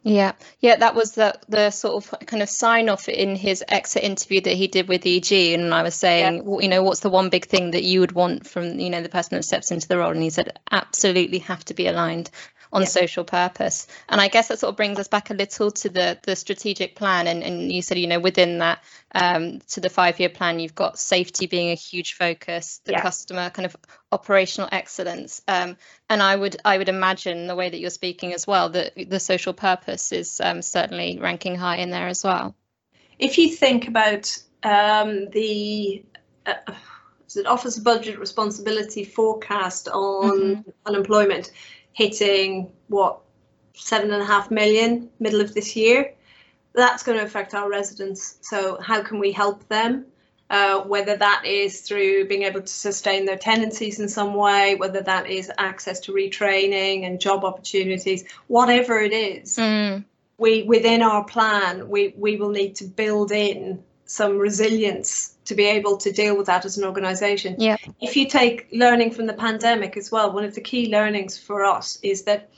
Yeah, 0.09 0.33
yeah, 0.61 0.77
that 0.77 0.95
was 0.95 1.13
the 1.13 1.39
the 1.49 1.71
sort 1.71 2.03
of 2.03 2.27
kind 2.27 2.43
of 2.43 2.49
sign 2.49 2.89
off 2.89 3.09
in 3.09 3.37
his 3.37 3.63
exit 3.69 4.03
interview 4.03 4.41
that 4.41 4.55
he 4.55 4.67
did 4.67 4.89
with 4.89 5.05
EG, 5.05 5.33
and 5.33 5.75
I 5.75 5.83
was 5.83 5.95
saying, 5.95 6.49
yeah. 6.49 6.59
you 6.61 6.69
know, 6.69 6.83
what's 6.83 7.01
the 7.01 7.11
one 7.11 7.29
big 7.29 7.45
thing 7.45 7.73
that 7.73 7.85
you 7.85 8.01
would 8.01 8.13
want 8.13 8.47
from 8.47 8.79
you 8.79 8.89
know 8.89 9.03
the 9.03 9.11
person 9.11 9.37
that 9.37 9.43
steps 9.43 9.71
into 9.71 9.87
the 9.87 9.99
role, 9.99 10.11
and 10.11 10.23
he 10.23 10.31
said, 10.31 10.59
absolutely 10.71 11.39
have 11.41 11.65
to 11.67 11.75
be 11.75 11.87
aligned 11.87 12.31
on 12.73 12.83
yeah. 12.83 12.89
social 12.89 13.25
purpose. 13.25 13.87
And 14.09 14.21
I 14.21 14.29
guess 14.29 14.49
that 14.49 14.59
sort 14.59 14.71
of 14.71 14.77
brings 14.77 14.99
us 14.99 15.09
back 15.09 15.31
a 15.31 15.35
little 15.35 15.71
to 15.71 15.89
the 15.89 16.19
the 16.23 16.37
strategic 16.37 16.97
plan. 16.97 17.27
And, 17.27 17.43
and 17.43 17.73
you 17.73 17.83
said, 17.83 17.99
you 17.99 18.07
know, 18.07 18.21
within 18.21 18.59
that, 18.59 18.83
um, 19.15 19.61
to 19.71 19.81
the 19.81 19.91
five 19.91 20.21
year 20.21 20.29
plan, 20.29 20.61
you've 20.61 20.75
got 20.75 20.99
safety 20.99 21.47
being 21.47 21.71
a 21.71 21.75
huge 21.75 22.15
focus, 22.15 22.81
the 22.85 22.93
yeah. 22.93 23.03
customer 23.03 23.51
kind 23.51 23.67
of 23.67 23.77
operational 24.13 24.69
excellence. 24.73 25.43
Um, 25.49 25.77
and 26.09 26.23
I 26.23 26.35
would 26.35 26.57
I 26.65 26.79
would 26.79 26.89
imagine 26.89 27.47
the 27.47 27.57
way 27.57 27.71
that 27.71 27.79
you're 27.79 27.91
speaking 27.91 28.33
as 28.33 28.47
well 28.47 28.71
that 28.71 28.93
the 29.09 29.21
social 29.21 29.53
purpose 29.53 30.13
is 30.13 30.41
um, 30.41 30.63
certainly 30.63 31.19
ranking 31.19 31.57
high 31.57 31.77
in 31.77 31.91
there 31.91 32.09
as 32.09 32.25
well. 32.25 32.55
If 33.19 33.39
you 33.39 33.51
think 33.51 33.89
about 33.89 34.37
um, 34.63 35.29
the 35.31 36.05
uh, 36.47 36.55
Office 37.47 37.77
of 37.77 37.85
Budget 37.85 38.19
Responsibility 38.19 39.05
forecast 39.05 39.89
on 39.89 40.41
mm-hmm. 40.41 40.71
unemployment, 40.87 41.51
hitting 41.93 42.73
what 42.89 43.21
seven 43.75 44.11
and 44.11 44.23
a 44.23 44.27
half 44.27 44.51
million 44.51 45.09
middle 45.21 45.41
of 45.41 45.55
this 45.55 45.77
year. 45.77 46.15
That's 46.75 47.03
going 47.03 47.19
to 47.19 47.25
affect 47.25 47.55
our 47.55 47.69
residents. 47.69 48.39
So 48.43 48.79
how 48.81 49.03
can 49.03 49.19
we 49.19 49.33
help 49.33 49.67
them? 49.69 50.07
Uh, 50.51 50.81
whether 50.81 51.15
that 51.15 51.45
is 51.45 51.83
through 51.83 52.27
being 52.27 52.45
able 52.45 52.63
to 52.63 52.67
sustain 52.67 53.27
their 53.27 53.37
tenancies 53.37 54.01
in 54.01 54.09
some 54.09 54.33
way, 54.33 54.77
whether 54.77 55.03
that 55.03 55.29
is 55.29 55.51
access 55.59 56.01
to 56.01 56.13
retraining 56.13 57.07
and 57.07 57.21
job 57.21 57.45
opportunities, 57.45 58.25
whatever 58.47 58.99
it 58.99 59.13
is, 59.13 59.57
mm. 59.57 60.03
we 60.39 60.63
within 60.63 61.03
our 61.03 61.23
plan 61.25 61.91
we 61.91 62.15
we 62.17 62.37
will 62.37 62.49
need 62.49 62.77
to 62.77 62.85
build 62.85 63.31
in 63.31 63.83
some 64.09 64.39
resilience 64.39 65.37
to 65.45 65.55
be 65.55 65.65
able 65.65 65.99
to 65.99 66.11
deal 66.11 66.37
with 66.37 66.47
that 66.47 66.65
as 66.65 66.79
an 66.79 66.85
organization. 66.85 67.55
Yeah. 67.59 67.77
If 68.01 68.17
you 68.17 68.27
take 68.27 68.67
learning 68.73 69.11
from 69.11 69.27
the 69.27 69.35
pandemic 69.35 69.99
as 69.99 70.11
well, 70.11 70.33
one 70.33 70.45
of 70.45 70.55
the 70.55 70.63
key 70.63 70.91
learnings 70.91 71.39
for 71.39 71.63
us 71.63 71.99
is 72.03 72.23
that 72.23 72.49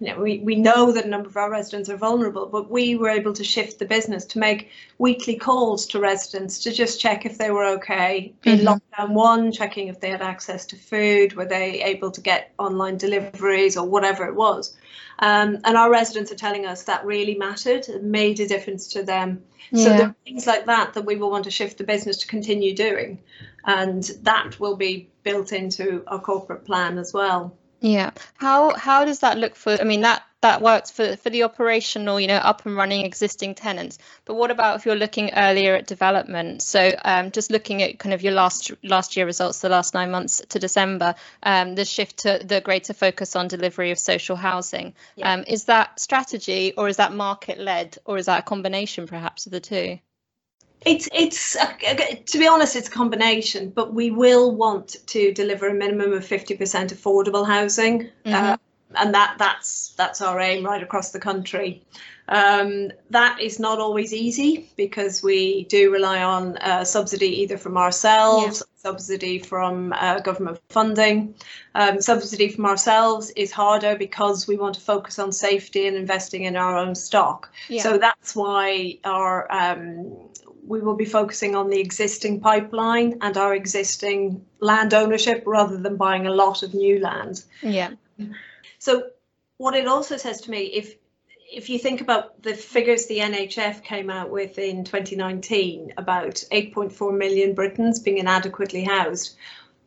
you 0.00 0.08
know, 0.08 0.20
we, 0.20 0.38
we 0.38 0.54
know 0.54 0.92
that 0.92 1.06
a 1.06 1.08
number 1.08 1.28
of 1.28 1.36
our 1.36 1.50
residents 1.50 1.88
are 1.88 1.96
vulnerable, 1.96 2.46
but 2.46 2.70
we 2.70 2.94
were 2.94 3.08
able 3.08 3.32
to 3.32 3.42
shift 3.42 3.80
the 3.80 3.84
business 3.84 4.24
to 4.26 4.38
make 4.38 4.70
weekly 4.98 5.36
calls 5.36 5.86
to 5.86 5.98
residents 5.98 6.60
to 6.60 6.72
just 6.72 7.00
check 7.00 7.26
if 7.26 7.36
they 7.36 7.50
were 7.50 7.64
okay. 7.64 8.32
In 8.44 8.58
mm-hmm. 8.58 8.68
lockdown 8.68 9.10
one, 9.10 9.50
checking 9.50 9.88
if 9.88 9.98
they 9.98 10.10
had 10.10 10.22
access 10.22 10.66
to 10.66 10.76
food, 10.76 11.34
were 11.34 11.46
they 11.46 11.82
able 11.82 12.12
to 12.12 12.20
get 12.20 12.52
online 12.58 12.96
deliveries 12.96 13.76
or 13.76 13.88
whatever 13.88 14.26
it 14.26 14.36
was. 14.36 14.76
Um, 15.18 15.58
and 15.64 15.76
our 15.76 15.90
residents 15.90 16.30
are 16.30 16.36
telling 16.36 16.64
us 16.64 16.84
that 16.84 17.04
really 17.04 17.34
mattered, 17.34 17.88
it 17.88 18.04
made 18.04 18.38
a 18.38 18.46
difference 18.46 18.86
to 18.88 19.02
them. 19.02 19.42
Yeah. 19.72 19.84
So 19.84 19.90
there 19.90 20.06
are 20.06 20.16
things 20.24 20.46
like 20.46 20.66
that 20.66 20.94
that 20.94 21.06
we 21.06 21.16
will 21.16 21.30
want 21.30 21.44
to 21.44 21.50
shift 21.50 21.78
the 21.78 21.84
business 21.84 22.18
to 22.18 22.28
continue 22.28 22.72
doing. 22.72 23.18
And 23.64 24.04
that 24.22 24.60
will 24.60 24.76
be 24.76 25.10
built 25.24 25.52
into 25.52 26.04
our 26.06 26.20
corporate 26.20 26.64
plan 26.64 26.98
as 26.98 27.12
well. 27.12 27.57
Yeah. 27.80 28.10
How 28.36 28.74
how 28.74 29.04
does 29.04 29.20
that 29.20 29.38
look 29.38 29.54
for 29.54 29.72
I 29.80 29.84
mean 29.84 30.00
that 30.02 30.22
that 30.40 30.62
works 30.62 30.90
for 30.90 31.16
for 31.16 31.30
the 31.30 31.42
operational, 31.42 32.20
you 32.20 32.26
know, 32.26 32.36
up 32.36 32.64
and 32.64 32.76
running 32.76 33.04
existing 33.04 33.54
tenants. 33.54 33.98
But 34.24 34.34
what 34.34 34.50
about 34.50 34.76
if 34.76 34.86
you're 34.86 34.96
looking 34.96 35.32
earlier 35.34 35.74
at 35.74 35.86
development? 35.86 36.62
So 36.62 36.92
um, 37.04 37.30
just 37.30 37.50
looking 37.50 37.82
at 37.82 37.98
kind 37.98 38.12
of 38.14 38.22
your 38.22 38.32
last 38.32 38.70
last 38.82 39.16
year 39.16 39.26
results, 39.26 39.60
the 39.60 39.68
last 39.68 39.94
nine 39.94 40.10
months 40.10 40.42
to 40.48 40.58
December, 40.58 41.14
um, 41.42 41.74
the 41.74 41.84
shift 41.84 42.18
to 42.18 42.40
the 42.44 42.60
greater 42.60 42.92
focus 42.92 43.34
on 43.36 43.48
delivery 43.48 43.90
of 43.90 43.98
social 43.98 44.36
housing. 44.36 44.94
Yeah. 45.16 45.32
Um, 45.32 45.44
is 45.46 45.64
that 45.64 45.98
strategy 45.98 46.72
or 46.76 46.88
is 46.88 46.98
that 46.98 47.12
market 47.12 47.58
led 47.58 47.98
or 48.04 48.18
is 48.18 48.26
that 48.26 48.40
a 48.40 48.42
combination 48.42 49.06
perhaps 49.06 49.46
of 49.46 49.52
the 49.52 49.60
two? 49.60 49.98
It's 50.84 51.08
it's 51.12 51.56
a, 51.56 52.22
to 52.26 52.38
be 52.38 52.46
honest, 52.46 52.76
it's 52.76 52.88
a 52.88 52.92
combination, 52.92 53.70
but 53.70 53.92
we 53.92 54.10
will 54.10 54.54
want 54.54 54.96
to 55.06 55.32
deliver 55.32 55.68
a 55.68 55.74
minimum 55.74 56.12
of 56.12 56.24
fifty 56.24 56.56
percent 56.56 56.94
affordable 56.94 57.46
housing, 57.46 58.02
mm-hmm. 58.24 58.32
uh, 58.32 58.56
and 58.94 59.14
that 59.14 59.36
that's 59.38 59.94
that's 59.96 60.22
our 60.22 60.38
aim 60.40 60.64
right 60.64 60.82
across 60.82 61.10
the 61.10 61.20
country. 61.20 61.82
Um, 62.28 62.92
that 63.08 63.40
is 63.40 63.58
not 63.58 63.78
always 63.78 64.12
easy 64.12 64.70
because 64.76 65.22
we 65.22 65.64
do 65.64 65.90
rely 65.90 66.22
on 66.22 66.58
uh, 66.58 66.84
subsidy 66.84 67.40
either 67.40 67.56
from 67.56 67.78
ourselves, 67.78 68.58
yeah. 68.58 68.90
subsidy 68.90 69.38
from 69.38 69.94
uh, 69.94 70.20
government 70.20 70.60
funding. 70.68 71.34
Um, 71.74 72.02
subsidy 72.02 72.50
from 72.50 72.66
ourselves 72.66 73.30
is 73.30 73.50
harder 73.50 73.96
because 73.96 74.46
we 74.46 74.56
want 74.56 74.74
to 74.74 74.80
focus 74.82 75.18
on 75.18 75.32
safety 75.32 75.86
and 75.86 75.96
investing 75.96 76.44
in 76.44 76.54
our 76.54 76.76
own 76.76 76.94
stock. 76.94 77.50
Yeah. 77.68 77.82
So 77.82 77.96
that's 77.96 78.36
why 78.36 78.98
our 79.04 79.50
um, 79.50 80.28
we 80.68 80.80
will 80.80 80.96
be 80.96 81.04
focusing 81.04 81.56
on 81.56 81.70
the 81.70 81.80
existing 81.80 82.40
pipeline 82.40 83.18
and 83.22 83.36
our 83.36 83.54
existing 83.54 84.44
land 84.60 84.92
ownership 84.92 85.42
rather 85.46 85.78
than 85.78 85.96
buying 85.96 86.26
a 86.26 86.30
lot 86.30 86.62
of 86.62 86.74
new 86.74 87.00
land. 87.00 87.42
Yeah. 87.62 87.92
So 88.78 89.08
what 89.56 89.74
it 89.74 89.88
also 89.88 90.16
says 90.16 90.42
to 90.42 90.50
me, 90.50 90.64
if 90.64 90.94
if 91.50 91.70
you 91.70 91.78
think 91.78 92.02
about 92.02 92.42
the 92.42 92.52
figures 92.52 93.06
the 93.06 93.18
NHF 93.18 93.82
came 93.82 94.10
out 94.10 94.28
with 94.28 94.58
in 94.58 94.84
2019 94.84 95.94
about 95.96 96.34
8.4 96.52 97.16
million 97.16 97.54
Britons 97.54 98.00
being 98.00 98.18
inadequately 98.18 98.84
housed, 98.84 99.34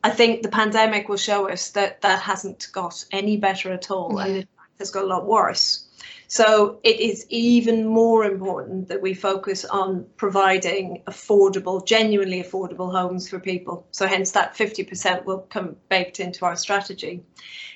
I 0.04 0.10
think 0.10 0.42
the 0.42 0.50
pandemic 0.50 1.08
will 1.08 1.18
show 1.18 1.48
us 1.48 1.70
that 1.72 2.02
that 2.02 2.20
hasn't 2.20 2.68
got 2.74 3.06
any 3.12 3.38
better 3.38 3.72
at 3.72 3.92
all 3.92 4.16
yeah. 4.18 4.26
and 4.26 4.38
it 4.38 4.48
has 4.80 4.90
got 4.90 5.04
a 5.04 5.08
lot 5.08 5.28
worse. 5.28 5.86
So 6.32 6.80
it 6.82 7.02
is 7.02 7.26
even 7.28 7.86
more 7.86 8.24
important 8.24 8.88
that 8.88 9.02
we 9.02 9.14
focus 9.14 9.66
on 9.66 10.06
providing 10.16 11.04
affordable, 11.06 11.86
genuinely 11.86 12.42
affordable 12.42 12.90
homes 12.90 13.28
for 13.28 13.38
people. 13.38 13.86
So 13.92 14.08
hence 14.08 14.32
that 14.32 14.56
50% 14.56 15.26
will 15.26 15.40
come 15.40 15.76
baked 15.90 16.22
into 16.22 16.46
our 16.46 16.56
strategy. 16.56 17.26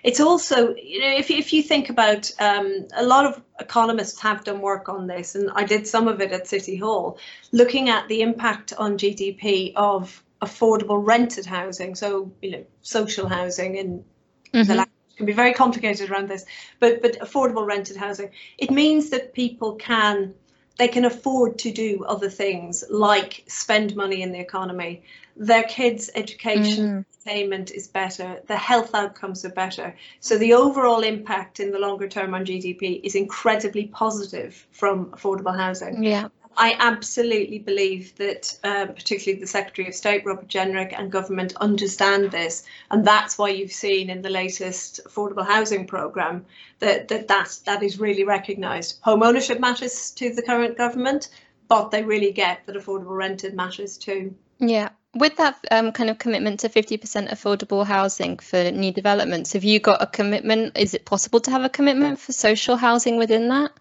It's 0.04 0.22
also, 0.22 0.74
you 0.74 1.02
know, 1.02 1.18
if, 1.18 1.30
if 1.32 1.52
you 1.52 1.64
think 1.64 1.90
about 1.90 2.32
um, 2.40 2.88
a 2.96 3.04
lot 3.04 3.26
of 3.26 3.42
economists 3.60 4.22
have 4.22 4.46
done 4.46 4.62
work 4.62 4.88
on 4.88 5.06
this, 5.06 5.36
and 5.36 5.52
I 5.54 5.66
did 5.66 5.86
some 5.86 6.08
of 6.08 6.22
it 6.22 6.32
at 6.32 6.48
City 6.48 6.78
Hall, 6.78 7.20
looking 7.52 7.90
at 7.90 8.08
the 8.08 8.22
impact 8.22 8.72
on 8.78 8.98
GDP 8.98 9.74
of 9.76 10.24
affordable 10.42 11.06
rented 11.06 11.46
housing, 11.46 11.94
so 11.94 12.32
you 12.42 12.52
know, 12.52 12.66
social 12.84 13.28
housing 13.28 13.76
in 13.76 14.06
mm-hmm. 14.54 14.64
the 14.66 14.76
can 15.16 15.26
be 15.26 15.34
very 15.34 15.54
complicated 15.54 16.10
around 16.10 16.30
this, 16.30 16.46
but 16.80 17.02
but 17.02 17.20
affordable 17.20 17.66
rented 17.66 17.98
housing. 17.98 18.32
It 18.58 18.72
means 18.72 19.10
that 19.10 19.34
people 19.34 19.76
can 19.76 20.34
they 20.78 20.88
can 20.88 21.06
afford 21.06 21.58
to 21.60 21.72
do 21.72 22.04
other 22.06 22.30
things 22.30 22.84
like 22.90 23.44
spend 23.48 23.96
money 23.96 24.22
in 24.22 24.32
the 24.32 24.40
economy. 24.40 25.04
Their 25.38 25.64
kids' 25.64 26.10
education, 26.16 26.88
mm. 26.88 27.06
entertainment 27.26 27.72
is 27.72 27.88
better. 27.88 28.42
The 28.48 28.58
health 28.58 28.94
outcomes 28.94 29.46
are 29.46 29.50
better. 29.50 29.96
So 30.20 30.38
the 30.38 30.54
overall 30.54 31.02
impact 31.02 31.60
in 31.60 31.72
the 31.72 31.80
longer 31.80 32.08
term 32.08 32.34
on 32.34 32.46
GDP 32.46 33.02
is 33.04 33.16
incredibly 33.16 33.88
positive 33.88 34.68
from 34.72 35.08
affordable 35.08 35.56
housing. 35.56 36.04
Yeah. 36.04 36.30
I 36.58 36.76
absolutely 36.80 37.60
believe 37.60 38.16
that, 38.16 38.58
uh, 38.64 38.88
particularly 38.88 39.40
the 39.40 39.48
Secretary 39.48 39.88
of 39.88 39.96
State, 39.96 40.26
Robert 40.26 40.48
Jenrick, 40.48 40.94
and 40.98 41.12
government 41.12 41.56
understand 41.58 42.32
this, 42.32 42.64
and 42.92 43.06
that's 43.06 43.38
why 43.38 43.50
you've 43.50 43.72
seen 43.72 44.10
in 44.10 44.22
the 44.22 44.30
latest 44.30 45.02
affordable 45.06 45.46
housing 45.46 45.86
programme 45.86 46.46
that 46.80 47.08
that 47.10 47.28
that, 47.28 47.60
that 47.66 47.84
is 47.84 48.00
really 48.00 48.24
recognised. 48.24 49.00
Home 49.02 49.24
ownership 49.24 49.60
matters 49.60 50.12
to 50.12 50.34
the 50.34 50.42
current 50.42 50.78
government, 50.78 51.30
but 51.68 51.92
they 51.92 52.04
really 52.04 52.32
get 52.32 52.66
that 52.66 52.76
affordable 52.76 53.18
rented 53.18 53.54
matters 53.54 53.98
too. 53.98 54.36
Yeah. 54.60 54.90
With 55.14 55.38
that 55.38 55.58
um, 55.72 55.94
kind 55.94 56.10
of 56.10 56.18
commitment 56.18 56.60
to 56.62 56.70
50% 56.70 57.30
affordable 57.30 57.86
housing 57.86 58.38
for 58.38 58.70
new 58.72 58.92
developments, 58.92 59.54
have 59.54 59.64
you 59.64 59.80
got 59.80 60.02
a 60.02 60.08
commitment? 60.08 60.78
Is 60.78 60.94
it 60.94 61.06
possible 61.06 61.40
to 61.42 61.52
have 61.52 61.64
a 61.64 61.70
commitment 61.70 62.20
for 62.20 62.34
social 62.34 62.76
housing 62.76 63.18
within 63.18 63.48
that? 63.48 63.72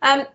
Um, 0.00 0.26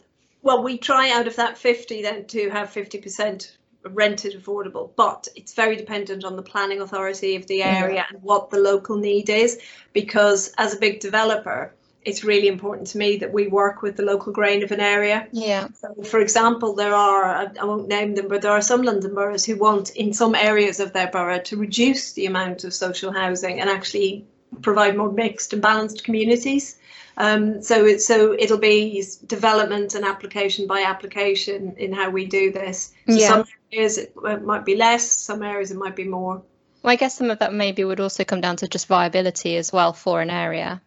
well, 0.41 0.63
we 0.63 0.77
try 0.77 1.11
out 1.11 1.27
of 1.27 1.35
that 1.35 1.57
50 1.57 2.01
then 2.01 2.25
to 2.25 2.49
have 2.49 2.69
50% 2.69 3.57
rented 3.83 4.33
affordable, 4.33 4.91
but 4.95 5.27
it's 5.35 5.53
very 5.53 5.75
dependent 5.75 6.23
on 6.23 6.35
the 6.35 6.41
planning 6.41 6.81
authority 6.81 7.35
of 7.35 7.47
the 7.47 7.63
area 7.63 8.05
and 8.09 8.21
what 8.21 8.49
the 8.49 8.59
local 8.59 8.95
need 8.97 9.29
is. 9.29 9.59
Because 9.93 10.53
as 10.57 10.75
a 10.75 10.79
big 10.79 10.99
developer, 10.99 11.73
it's 12.03 12.23
really 12.23 12.47
important 12.47 12.87
to 12.87 12.97
me 12.97 13.17
that 13.17 13.31
we 13.31 13.47
work 13.47 13.81
with 13.81 13.95
the 13.95 14.03
local 14.03 14.33
grain 14.33 14.63
of 14.63 14.71
an 14.71 14.79
area. 14.79 15.27
Yeah. 15.31 15.67
So, 15.73 16.03
for 16.03 16.19
example, 16.19 16.73
there 16.73 16.95
are, 16.95 17.51
I 17.59 17.63
won't 17.63 17.87
name 17.87 18.15
them, 18.15 18.27
but 18.27 18.41
there 18.41 18.51
are 18.51 18.61
some 18.61 18.81
London 18.81 19.13
boroughs 19.13 19.45
who 19.45 19.55
want, 19.55 19.91
in 19.91 20.13
some 20.13 20.33
areas 20.33 20.79
of 20.79 20.93
their 20.93 21.07
borough, 21.07 21.39
to 21.39 21.57
reduce 21.57 22.13
the 22.13 22.25
amount 22.25 22.63
of 22.63 22.73
social 22.73 23.11
housing 23.11 23.59
and 23.59 23.69
actually 23.69 24.25
provide 24.61 24.97
more 24.97 25.11
mixed 25.11 25.53
and 25.53 25.61
balanced 25.61 26.03
communities. 26.03 26.77
Um, 27.21 27.61
so 27.61 27.85
it, 27.85 28.01
so 28.01 28.33
it'll 28.33 28.57
be 28.57 29.05
development 29.27 29.93
and 29.93 30.03
application 30.03 30.65
by 30.65 30.81
application 30.81 31.75
in 31.77 31.93
how 31.93 32.09
we 32.09 32.25
do 32.25 32.51
this. 32.51 32.93
So 33.07 33.13
yeah. 33.13 33.27
Some 33.27 33.45
areas 33.71 33.99
it 33.99 34.15
might 34.43 34.65
be 34.65 34.75
less, 34.75 35.11
some 35.11 35.43
areas 35.43 35.69
it 35.69 35.77
might 35.77 35.95
be 35.95 36.05
more. 36.05 36.41
Well, 36.81 36.91
I 36.91 36.95
guess 36.95 37.15
some 37.15 37.29
of 37.29 37.37
that 37.37 37.53
maybe 37.53 37.83
would 37.83 37.99
also 37.99 38.23
come 38.23 38.41
down 38.41 38.55
to 38.57 38.67
just 38.67 38.87
viability 38.87 39.55
as 39.57 39.71
well 39.71 39.93
for 39.93 40.19
an 40.19 40.31
area. 40.31 40.81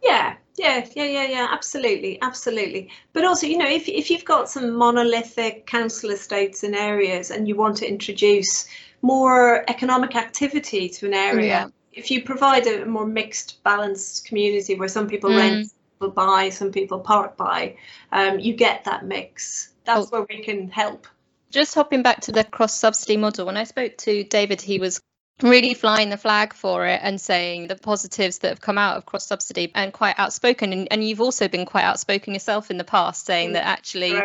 Yeah, 0.00 0.36
yeah, 0.56 0.86
yeah, 0.94 1.06
yeah, 1.06 1.26
yeah, 1.26 1.48
absolutely, 1.50 2.22
absolutely. 2.22 2.90
But 3.12 3.24
also, 3.24 3.48
you 3.48 3.58
know, 3.58 3.68
if 3.68 3.88
if 3.88 4.12
you've 4.12 4.24
got 4.24 4.48
some 4.48 4.74
monolithic 4.74 5.66
council 5.66 6.10
estates 6.10 6.62
in 6.62 6.76
areas 6.76 7.32
and 7.32 7.48
you 7.48 7.56
want 7.56 7.78
to 7.78 7.88
introduce 7.88 8.68
more 9.02 9.68
economic 9.68 10.14
activity 10.14 10.88
to 10.90 11.06
an 11.06 11.14
area, 11.14 11.46
yeah 11.48 11.68
if 11.94 12.10
you 12.10 12.22
provide 12.22 12.66
a 12.66 12.84
more 12.84 13.06
mixed, 13.06 13.62
balanced 13.62 14.26
community 14.26 14.74
where 14.74 14.88
some 14.88 15.08
people 15.08 15.30
mm. 15.30 15.38
rent, 15.38 15.72
people 15.94 16.10
buy, 16.10 16.50
some 16.50 16.72
people 16.72 17.00
part 17.00 17.36
buy, 17.36 17.76
um, 18.12 18.38
you 18.38 18.54
get 18.54 18.84
that 18.84 19.04
mix. 19.04 19.72
That's 19.84 20.06
oh. 20.06 20.10
where 20.10 20.26
we 20.28 20.42
can 20.42 20.70
help. 20.70 21.06
Just 21.50 21.74
hopping 21.74 22.02
back 22.02 22.20
to 22.22 22.32
the 22.32 22.42
cross 22.42 22.74
subsidy 22.74 23.16
model, 23.16 23.46
when 23.46 23.56
I 23.56 23.64
spoke 23.64 23.96
to 23.98 24.24
David, 24.24 24.60
he 24.60 24.80
was 24.80 25.00
really 25.42 25.74
flying 25.74 26.10
the 26.10 26.16
flag 26.16 26.52
for 26.52 26.86
it 26.86 27.00
and 27.02 27.20
saying 27.20 27.66
the 27.66 27.76
positives 27.76 28.38
that 28.38 28.48
have 28.48 28.60
come 28.60 28.78
out 28.78 28.96
of 28.96 29.06
cross 29.06 29.26
subsidy 29.26 29.70
and 29.74 29.92
quite 29.92 30.14
outspoken 30.16 30.72
and, 30.72 30.86
and 30.92 31.02
you've 31.06 31.20
also 31.20 31.48
been 31.48 31.66
quite 31.66 31.82
outspoken 31.82 32.32
yourself 32.32 32.70
in 32.70 32.78
the 32.78 32.84
past 32.84 33.26
saying 33.26 33.52
that 33.52 33.64
actually 33.64 34.16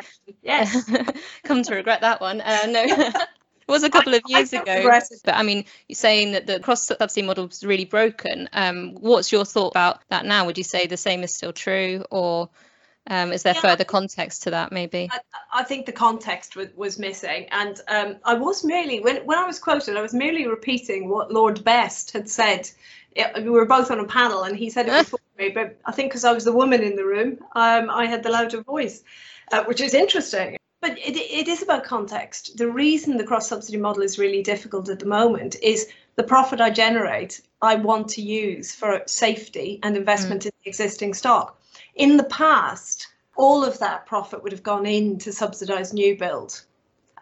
yes 0.44 0.88
come 1.44 1.64
to 1.64 1.74
regret 1.74 2.02
that 2.02 2.22
one 2.22 2.42
uh, 2.42 2.60
no 2.68 2.86
was 3.70 3.84
a 3.84 3.90
couple 3.90 4.14
of 4.14 4.22
years 4.28 4.52
ago. 4.54 5.00
But 5.24 5.36
I 5.36 5.44
mean, 5.44 5.66
you're 5.88 5.96
saying 5.96 6.34
that 6.34 6.48
the 6.48 6.60
cross 6.60 6.86
subsidy 6.86 7.26
model 7.26 7.48
was 7.48 7.64
really 7.64 7.86
broken. 7.86 8.50
Um, 8.54 8.96
what's 8.96 9.32
your 9.32 9.46
thought 9.46 9.72
about 9.72 10.02
that 10.10 10.26
now? 10.26 10.46
Would 10.46 10.58
you 10.58 10.64
say 10.64 10.88
the 10.88 10.98
same 10.98 11.24
is 11.24 11.34
still 11.34 11.54
true, 11.54 12.04
or 12.10 12.50
um, 13.08 13.32
is 13.32 13.44
there 13.44 13.56
yeah, 13.56 13.62
further 13.62 13.84
context 13.84 14.44
to 14.44 14.52
that? 14.52 14.72
Maybe. 14.72 15.10
I, 15.12 15.20
I 15.62 15.64
think 15.64 15.86
the 15.86 15.92
context 15.92 16.56
was, 16.56 16.68
was 16.76 17.00
missing, 17.00 17.48
and 17.52 17.80
um, 17.88 18.18
I 18.24 18.36
was 18.36 18.64
merely 18.64 19.00
when 19.00 19.18
when 19.26 19.38
I 19.38 19.46
was 19.46 19.60
quoted, 19.60 19.98
I 19.98 20.02
was 20.02 20.14
merely 20.14 20.48
repeating 20.48 21.10
what 21.10 21.32
Lord 21.32 21.64
Best 21.64 22.12
had 22.12 22.30
said. 22.30 22.70
It, 23.14 23.44
we 23.44 23.50
were 23.50 23.66
both 23.66 23.90
on 23.90 24.00
a 24.00 24.06
panel, 24.06 24.44
and 24.44 24.56
he 24.56 24.70
said 24.70 24.88
it 24.88 25.06
before 25.06 25.20
me. 25.38 25.50
But 25.50 25.80
I 25.86 25.92
think 25.92 26.12
because 26.12 26.24
I 26.24 26.32
was 26.32 26.46
the 26.46 26.54
woman 26.54 26.84
in 26.84 26.96
the 26.96 27.06
room, 27.06 27.40
um, 27.56 27.90
I 27.90 28.06
had 28.06 28.22
the 28.22 28.30
louder 28.30 28.62
voice, 28.62 29.04
uh, 29.52 29.64
which 29.64 29.82
is 29.82 29.96
interesting. 29.96 30.59
But 30.82 30.98
it, 30.98 31.18
it 31.18 31.48
is 31.48 31.62
about 31.62 31.84
context. 31.84 32.58
The 32.58 32.72
reason 32.72 33.18
the 33.18 33.24
cross 33.24 33.48
subsidy 33.48 33.78
model 33.78 34.04
is 34.04 34.18
really 34.18 34.42
difficult 34.42 34.90
at 34.90 35.00
the 35.00 35.06
moment 35.06 35.56
is 35.62 35.90
the 36.16 36.24
profit 36.24 36.62
I 36.62 36.70
generate, 36.70 37.42
I 37.62 37.76
want 37.76 38.08
to 38.10 38.22
use 38.22 38.74
for 38.74 39.02
safety 39.06 39.80
and 39.84 39.98
investment 39.98 40.44
mm. 40.44 40.46
in 40.46 40.52
the 40.64 40.70
existing 40.70 41.14
stock. 41.14 41.60
In 41.96 42.18
the 42.18 42.24
past, 42.26 43.08
all 43.36 43.64
of 43.64 43.80
that 43.80 44.06
profit 44.06 44.42
would 44.44 44.52
have 44.52 44.64
gone 44.64 44.86
in 44.86 45.18
to 45.20 45.34
subsidise 45.34 45.94
new 45.94 46.18
build. 46.18 46.62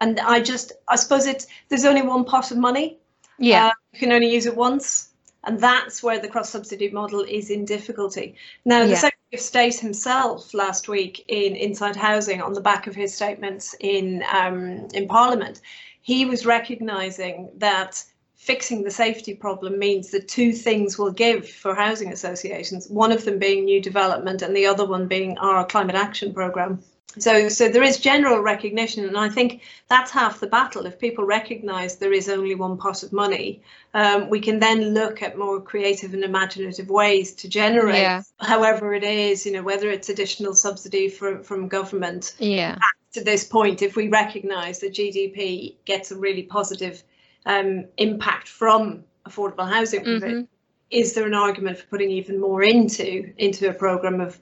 And 0.00 0.20
I 0.20 0.40
just, 0.40 0.72
I 0.86 0.96
suppose 0.96 1.26
it's, 1.26 1.46
there's 1.68 1.84
only 1.84 2.02
one 2.02 2.24
pot 2.24 2.50
of 2.50 2.58
money. 2.58 2.98
Yeah. 3.38 3.68
Uh, 3.68 3.72
you 3.92 3.98
can 3.98 4.12
only 4.12 4.32
use 4.32 4.46
it 4.46 4.56
once. 4.56 5.10
And 5.44 5.60
that's 5.60 6.02
where 6.02 6.18
the 6.18 6.28
cross 6.28 6.50
subsidy 6.50 6.90
model 6.90 7.20
is 7.20 7.50
in 7.50 7.64
difficulty. 7.64 8.34
Now, 8.64 8.82
the 8.84 8.90
yeah. 8.90 8.94
Secretary 8.96 9.34
of 9.34 9.40
State 9.40 9.76
himself 9.76 10.52
last 10.52 10.88
week 10.88 11.24
in 11.28 11.54
Inside 11.54 11.96
Housing, 11.96 12.42
on 12.42 12.54
the 12.54 12.60
back 12.60 12.86
of 12.86 12.94
his 12.94 13.14
statements 13.14 13.74
in 13.80 14.24
um, 14.32 14.88
in 14.92 15.06
Parliament, 15.06 15.60
he 16.00 16.24
was 16.24 16.44
recognising 16.44 17.50
that 17.58 18.04
fixing 18.34 18.82
the 18.82 18.90
safety 18.90 19.34
problem 19.34 19.78
means 19.78 20.10
that 20.10 20.28
two 20.28 20.52
things 20.52 20.96
will 20.96 21.10
give 21.10 21.48
for 21.48 21.74
housing 21.74 22.12
associations. 22.12 22.88
One 22.88 23.12
of 23.12 23.24
them 23.24 23.38
being 23.38 23.64
new 23.64 23.80
development, 23.80 24.42
and 24.42 24.56
the 24.56 24.66
other 24.66 24.86
one 24.86 25.06
being 25.06 25.36
our 25.38 25.66
climate 25.66 25.96
action 25.96 26.32
programme. 26.32 26.82
So, 27.16 27.48
so 27.48 27.68
there 27.68 27.82
is 27.82 27.98
general 27.98 28.40
recognition, 28.40 29.04
and 29.06 29.16
I 29.16 29.28
think 29.28 29.62
that's 29.88 30.10
half 30.10 30.40
the 30.40 30.46
battle. 30.46 30.84
If 30.84 30.98
people 30.98 31.24
recognise 31.24 31.96
there 31.96 32.12
is 32.12 32.28
only 32.28 32.54
one 32.54 32.76
pot 32.76 33.02
of 33.02 33.12
money, 33.12 33.62
um, 33.94 34.28
we 34.28 34.40
can 34.40 34.58
then 34.58 34.92
look 34.92 35.22
at 35.22 35.38
more 35.38 35.60
creative 35.60 36.12
and 36.12 36.22
imaginative 36.22 36.90
ways 36.90 37.34
to 37.36 37.48
generate, 37.48 38.02
yeah. 38.02 38.22
however 38.40 38.92
it 38.92 39.04
is, 39.04 39.46
you 39.46 39.52
know, 39.52 39.62
whether 39.62 39.90
it's 39.90 40.10
additional 40.10 40.54
subsidy 40.54 41.08
from 41.08 41.42
from 41.42 41.68
government. 41.68 42.34
Yeah. 42.38 42.76
To 43.14 43.24
this 43.24 43.42
point, 43.42 43.80
if 43.80 43.96
we 43.96 44.08
recognise 44.08 44.80
that 44.80 44.92
GDP 44.92 45.76
gets 45.86 46.10
a 46.10 46.16
really 46.16 46.42
positive 46.42 47.02
um, 47.46 47.86
impact 47.96 48.48
from 48.48 49.02
affordable 49.26 49.66
housing, 49.66 50.04
mm-hmm. 50.04 50.42
is 50.90 51.14
there 51.14 51.26
an 51.26 51.32
argument 51.32 51.78
for 51.78 51.86
putting 51.86 52.10
even 52.10 52.38
more 52.38 52.62
into 52.62 53.32
into 53.38 53.70
a 53.70 53.72
program 53.72 54.20
of 54.20 54.38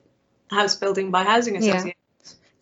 house 0.50 0.74
building 0.74 1.12
by 1.12 1.22
housing 1.22 1.56
associations? 1.56 1.86
Yeah. 1.86 1.92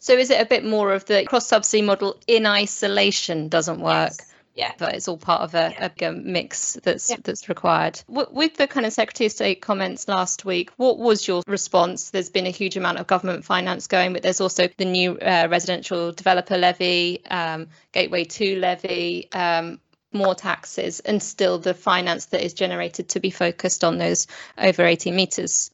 So 0.04 0.12
is 0.12 0.28
it 0.28 0.38
a 0.38 0.44
bit 0.44 0.66
more 0.66 0.92
of 0.92 1.06
the 1.06 1.24
cross 1.24 1.46
subsidy 1.46 1.80
model 1.80 2.18
in 2.26 2.44
isolation 2.44 3.48
doesn't 3.48 3.80
work? 3.80 4.12
Yes. 4.18 4.34
Yeah, 4.54 4.72
but 4.76 4.94
it's 4.94 5.08
all 5.08 5.16
part 5.16 5.40
of 5.40 5.54
a, 5.54 5.72
yeah. 5.96 6.08
a 6.08 6.12
mix 6.12 6.74
that's 6.82 7.08
yeah. 7.08 7.16
that's 7.24 7.48
required. 7.48 8.02
with 8.06 8.54
the 8.58 8.66
kind 8.66 8.84
of 8.84 8.92
Secretary 8.92 9.28
of 9.28 9.32
State 9.32 9.62
comments 9.62 10.06
last 10.06 10.44
week, 10.44 10.72
what 10.76 10.98
was 10.98 11.26
your 11.26 11.42
response? 11.46 12.10
There's 12.10 12.28
been 12.28 12.46
a 12.46 12.50
huge 12.50 12.76
amount 12.76 12.98
of 12.98 13.06
government 13.06 13.46
finance 13.46 13.86
going, 13.86 14.12
but 14.12 14.22
there's 14.22 14.42
also 14.42 14.68
the 14.76 14.84
new 14.84 15.16
uh, 15.16 15.48
residential 15.50 16.12
developer 16.12 16.58
levy, 16.58 17.24
um, 17.24 17.68
Gateway 17.92 18.24
Two 18.24 18.56
levy, 18.56 19.32
um, 19.32 19.80
more 20.12 20.34
taxes, 20.34 21.00
and 21.00 21.22
still 21.22 21.58
the 21.58 21.72
finance 21.72 22.26
that 22.26 22.44
is 22.44 22.52
generated 22.52 23.08
to 23.08 23.20
be 23.20 23.30
focused 23.30 23.82
on 23.82 23.96
those 23.96 24.26
over 24.58 24.84
80 24.84 25.12
meters 25.12 25.70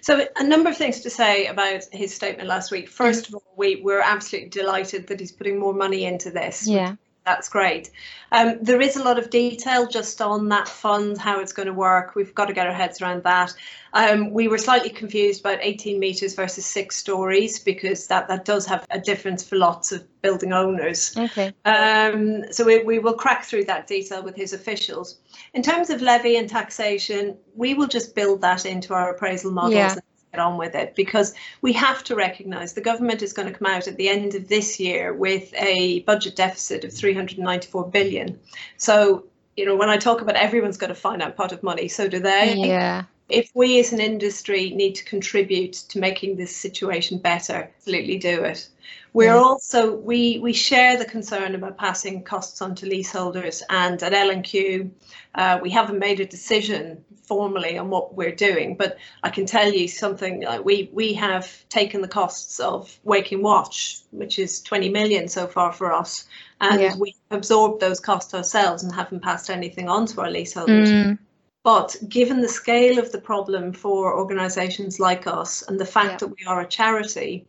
So 0.00 0.26
a 0.36 0.44
number 0.44 0.70
of 0.70 0.76
things 0.76 1.00
to 1.00 1.10
say 1.10 1.46
about 1.46 1.84
his 1.92 2.14
statement 2.14 2.48
last 2.48 2.70
week. 2.70 2.88
First 2.88 3.24
mm. 3.24 3.28
of 3.28 3.34
all, 3.36 3.54
we 3.56 3.80
we're 3.82 4.00
absolutely 4.00 4.50
delighted 4.50 5.06
that 5.08 5.20
he's 5.20 5.32
putting 5.32 5.58
more 5.58 5.74
money 5.74 6.04
into 6.04 6.30
this. 6.30 6.66
Yeah. 6.66 6.96
That's 7.30 7.48
great. 7.48 7.90
Um, 8.32 8.58
there 8.60 8.80
is 8.80 8.96
a 8.96 9.04
lot 9.04 9.16
of 9.16 9.30
detail 9.30 9.86
just 9.86 10.20
on 10.20 10.48
that 10.48 10.68
fund, 10.68 11.16
how 11.16 11.38
it's 11.38 11.52
going 11.52 11.68
to 11.68 11.72
work. 11.72 12.16
We've 12.16 12.34
got 12.34 12.46
to 12.46 12.52
get 12.52 12.66
our 12.66 12.72
heads 12.72 13.00
around 13.00 13.22
that. 13.22 13.54
Um, 13.92 14.32
we 14.32 14.48
were 14.48 14.58
slightly 14.58 14.90
confused 14.90 15.40
about 15.40 15.60
18 15.62 16.00
metres 16.00 16.34
versus 16.34 16.66
six 16.66 16.96
stories 16.96 17.60
because 17.60 18.08
that, 18.08 18.26
that 18.26 18.44
does 18.44 18.66
have 18.66 18.84
a 18.90 18.98
difference 18.98 19.48
for 19.48 19.56
lots 19.56 19.92
of 19.92 20.04
building 20.22 20.52
owners. 20.52 21.16
Okay. 21.16 21.52
Um, 21.64 22.52
so 22.52 22.64
we, 22.64 22.82
we 22.82 22.98
will 22.98 23.14
crack 23.14 23.44
through 23.44 23.66
that 23.66 23.86
detail 23.86 24.24
with 24.24 24.34
his 24.34 24.52
officials. 24.52 25.20
In 25.54 25.62
terms 25.62 25.88
of 25.88 26.02
levy 26.02 26.36
and 26.36 26.48
taxation, 26.48 27.36
we 27.54 27.74
will 27.74 27.88
just 27.88 28.16
build 28.16 28.40
that 28.40 28.66
into 28.66 28.92
our 28.92 29.14
appraisal 29.14 29.52
models. 29.52 29.74
Yeah. 29.74 29.94
Get 30.32 30.40
on 30.40 30.58
with 30.58 30.76
it 30.76 30.94
because 30.94 31.34
we 31.60 31.72
have 31.72 32.04
to 32.04 32.14
recognise 32.14 32.72
the 32.72 32.80
government 32.80 33.20
is 33.20 33.32
going 33.32 33.52
to 33.52 33.58
come 33.58 33.66
out 33.66 33.88
at 33.88 33.96
the 33.96 34.08
end 34.08 34.36
of 34.36 34.46
this 34.46 34.78
year 34.78 35.12
with 35.12 35.52
a 35.54 36.00
budget 36.00 36.36
deficit 36.36 36.84
of 36.84 36.92
394 36.92 37.88
billion. 37.88 38.38
So, 38.76 39.24
you 39.56 39.66
know, 39.66 39.74
when 39.74 39.90
I 39.90 39.96
talk 39.96 40.20
about 40.20 40.36
everyone's 40.36 40.76
got 40.76 40.92
a 40.92 40.94
finite 40.94 41.36
pot 41.36 41.50
of 41.50 41.64
money, 41.64 41.88
so 41.88 42.06
do 42.06 42.20
they. 42.20 42.54
Yeah. 42.54 43.04
If 43.30 43.50
we 43.54 43.78
as 43.80 43.92
an 43.92 44.00
industry 44.00 44.70
need 44.70 44.94
to 44.96 45.04
contribute 45.04 45.72
to 45.90 45.98
making 45.98 46.36
this 46.36 46.54
situation 46.54 47.18
better, 47.18 47.70
absolutely 47.76 48.18
do 48.18 48.42
it. 48.44 48.68
We're 49.12 49.34
Yeah. 49.34 49.42
also 49.42 49.94
we 49.96 50.38
we 50.38 50.52
share 50.52 50.96
the 50.96 51.04
concern 51.04 51.54
about 51.54 51.78
passing 51.78 52.22
costs 52.22 52.62
on 52.62 52.74
to 52.76 52.86
leaseholders, 52.86 53.62
and 53.68 54.02
at 54.02 54.12
L&Q, 54.12 54.90
uh, 55.34 55.58
we 55.62 55.70
haven't 55.70 55.98
made 55.98 56.20
a 56.20 56.26
decision 56.26 57.04
formally 57.24 57.78
on 57.78 57.90
what 57.90 58.14
we're 58.14 58.34
doing. 58.34 58.76
But 58.76 58.96
I 59.22 59.30
can 59.30 59.46
tell 59.46 59.72
you 59.72 59.88
something. 59.88 60.42
Like 60.42 60.64
we 60.64 60.90
we 60.92 61.12
have 61.14 61.48
taken 61.68 62.02
the 62.02 62.08
costs 62.08 62.60
of 62.60 62.98
Waking 63.04 63.42
Watch, 63.42 63.98
which 64.10 64.38
is 64.38 64.60
20 64.62 64.88
million 64.90 65.28
so 65.28 65.46
far 65.46 65.72
for 65.72 65.92
us, 65.92 66.24
and 66.60 66.80
Yeah. 66.80 66.96
we 66.96 67.14
absorbed 67.30 67.80
those 67.80 68.00
costs 68.00 68.34
ourselves 68.34 68.82
and 68.82 68.92
haven't 68.94 69.20
passed 69.22 69.50
anything 69.50 69.88
on 69.88 70.06
to 70.06 70.20
our 70.20 70.30
leaseholders. 70.30 70.90
Mm, 70.90 71.18
But 71.62 71.96
given 72.08 72.40
the 72.40 72.48
scale 72.48 72.98
of 72.98 73.12
the 73.12 73.20
problem 73.20 73.72
for 73.72 74.16
organisations 74.16 74.98
like 74.98 75.26
us 75.26 75.62
and 75.62 75.78
the 75.78 75.84
fact 75.84 76.12
Yeah. 76.12 76.16
that 76.18 76.28
we 76.28 76.46
are 76.46 76.60
a 76.60 76.66
charity, 76.66 77.44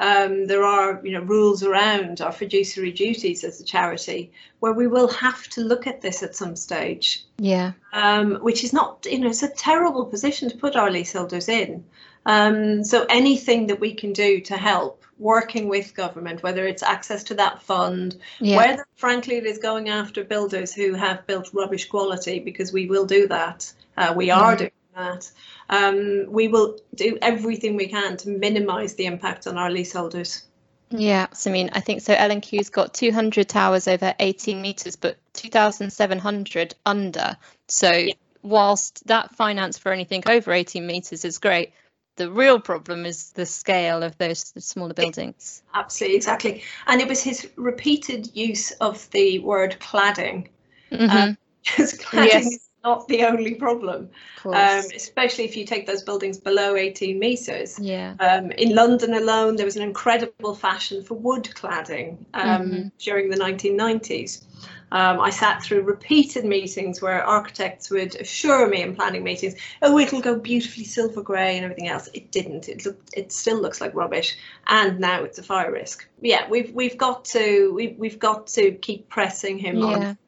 um, 0.00 0.46
there 0.46 0.62
are 0.62 1.00
you 1.02 1.12
know 1.12 1.22
rules 1.22 1.64
around 1.64 2.20
our 2.20 2.30
fiduciary 2.30 2.92
duties 2.92 3.42
as 3.42 3.60
a 3.60 3.64
charity 3.64 4.30
where 4.60 4.72
we 4.72 4.86
will 4.86 5.08
have 5.08 5.48
to 5.48 5.60
look 5.62 5.88
at 5.88 6.00
this 6.00 6.22
at 6.22 6.36
some 6.36 6.54
stage, 6.54 7.24
yeah. 7.38 7.72
um, 7.92 8.36
which 8.36 8.62
is 8.62 8.72
not 8.72 9.04
you 9.10 9.18
know 9.18 9.28
it's 9.28 9.42
a 9.42 9.48
terrible 9.48 10.04
position 10.04 10.48
to 10.48 10.56
put 10.56 10.76
our 10.76 10.90
leaseholders 10.90 11.48
in. 11.48 11.84
Um, 12.26 12.84
so 12.84 13.06
anything 13.08 13.66
that 13.68 13.80
we 13.80 13.94
can 13.94 14.12
do 14.12 14.40
to 14.42 14.56
help 14.56 14.97
working 15.18 15.68
with 15.68 15.94
government, 15.94 16.42
whether 16.42 16.66
it's 16.66 16.82
access 16.82 17.24
to 17.24 17.34
that 17.34 17.62
fund, 17.62 18.16
Yeah. 18.40 18.56
whether 18.56 18.86
frankly 18.96 19.36
it 19.36 19.46
is 19.46 19.58
going 19.58 19.88
after 19.88 20.24
builders 20.24 20.72
who 20.72 20.94
have 20.94 21.26
built 21.26 21.50
rubbish 21.52 21.86
quality, 21.86 22.38
because 22.38 22.72
we 22.72 22.86
will 22.86 23.04
do 23.04 23.26
that. 23.28 23.72
Uh, 23.96 24.12
we 24.16 24.30
are 24.30 24.54
Mhm. 24.54 24.58
doing 24.58 24.70
that. 24.96 25.30
Um, 25.70 26.26
we 26.28 26.48
will 26.48 26.78
do 26.94 27.18
everything 27.20 27.76
we 27.76 27.88
can 27.88 28.16
to 28.18 28.30
minimise 28.30 28.94
the 28.94 29.06
impact 29.06 29.46
on 29.46 29.58
our 29.58 29.70
leaseholders. 29.70 30.44
Yeah, 30.90 31.26
so 31.34 31.50
I 31.50 31.52
mean, 31.52 31.70
I 31.74 31.80
think 31.80 32.00
so. 32.00 32.14
L&Q's 32.14 32.70
got 32.70 32.94
200 32.94 33.48
towers 33.48 33.88
over 33.88 34.14
18 34.20 34.62
meters, 34.62 34.96
but 34.96 35.18
2,700 35.34 36.74
under. 36.86 37.36
So 37.68 38.06
whilst 38.42 39.06
that 39.06 39.34
finance 39.34 39.76
for 39.76 39.92
anything 39.92 40.22
over 40.26 40.52
18 40.52 40.86
meters 40.86 41.24
is 41.26 41.38
great, 41.38 41.72
the 42.18 42.30
real 42.30 42.60
problem 42.60 43.06
is 43.06 43.30
the 43.32 43.46
scale 43.46 44.02
of 44.02 44.18
those 44.18 44.52
smaller 44.58 44.92
buildings. 44.92 45.62
Absolutely, 45.74 46.16
exactly. 46.16 46.62
And 46.86 47.00
it 47.00 47.08
was 47.08 47.22
his 47.22 47.48
repeated 47.56 48.28
use 48.36 48.72
of 48.72 49.08
the 49.12 49.38
word 49.38 49.76
cladding. 49.80 50.48
Mhm, 50.92 51.36
because 51.64 51.94
cladding 51.98 52.26
Yes. 52.26 52.67
Not 52.84 53.08
the 53.08 53.24
only 53.24 53.54
problem, 53.54 54.08
um, 54.46 54.84
especially 54.94 55.44
if 55.44 55.56
you 55.56 55.64
take 55.64 55.86
those 55.86 56.02
buildings 56.02 56.38
below 56.38 56.76
18 56.76 57.18
metres. 57.18 57.78
yeah. 57.78 58.14
Um, 58.20 58.50
in 58.52 58.74
London 58.74 59.14
alone, 59.14 59.56
there 59.56 59.66
was 59.66 59.76
an 59.76 59.82
incredible 59.82 60.54
fashion 60.54 61.02
for 61.02 61.14
wood 61.14 61.44
cladding 61.54 62.18
um, 62.34 62.46
Mhm. 62.70 62.92
during 62.98 63.30
the 63.30 63.36
1990s. 63.36 64.44
Um, 64.90 65.20
I 65.20 65.28
sat 65.28 65.62
through 65.62 65.82
repeated 65.82 66.46
meetings 66.46 67.02
where 67.02 67.22
architects 67.22 67.90
would 67.90 68.14
assure 68.14 68.66
me 68.68 68.80
in 68.80 68.96
planning 68.96 69.22
meetings, 69.22 69.54
"Oh, 69.82 69.98
it'll 69.98 70.22
go 70.22 70.36
beautifully 70.38 70.84
silver 70.84 71.20
grey 71.22 71.56
and 71.56 71.64
everything 71.64 71.88
else." 71.88 72.08
It 72.14 72.30
didn't. 72.30 72.70
It 72.70 72.86
looked. 72.86 73.10
It 73.14 73.30
still 73.30 73.60
looks 73.60 73.82
like 73.82 73.94
rubbish, 73.94 74.36
and 74.66 74.98
now 74.98 75.24
it's 75.24 75.38
a 75.38 75.42
fire 75.42 75.70
risk. 75.70 76.08
Yeah, 76.22 76.48
we've 76.48 76.72
we've 76.72 76.96
got 76.96 77.26
to 77.26 77.70
we, 77.74 77.96
we've 77.98 78.18
got 78.18 78.46
to 78.48 78.72
keep 78.72 79.10
pressing 79.10 79.58
him 79.58 79.76
Yeah. 79.78 79.84
on, 79.84 80.18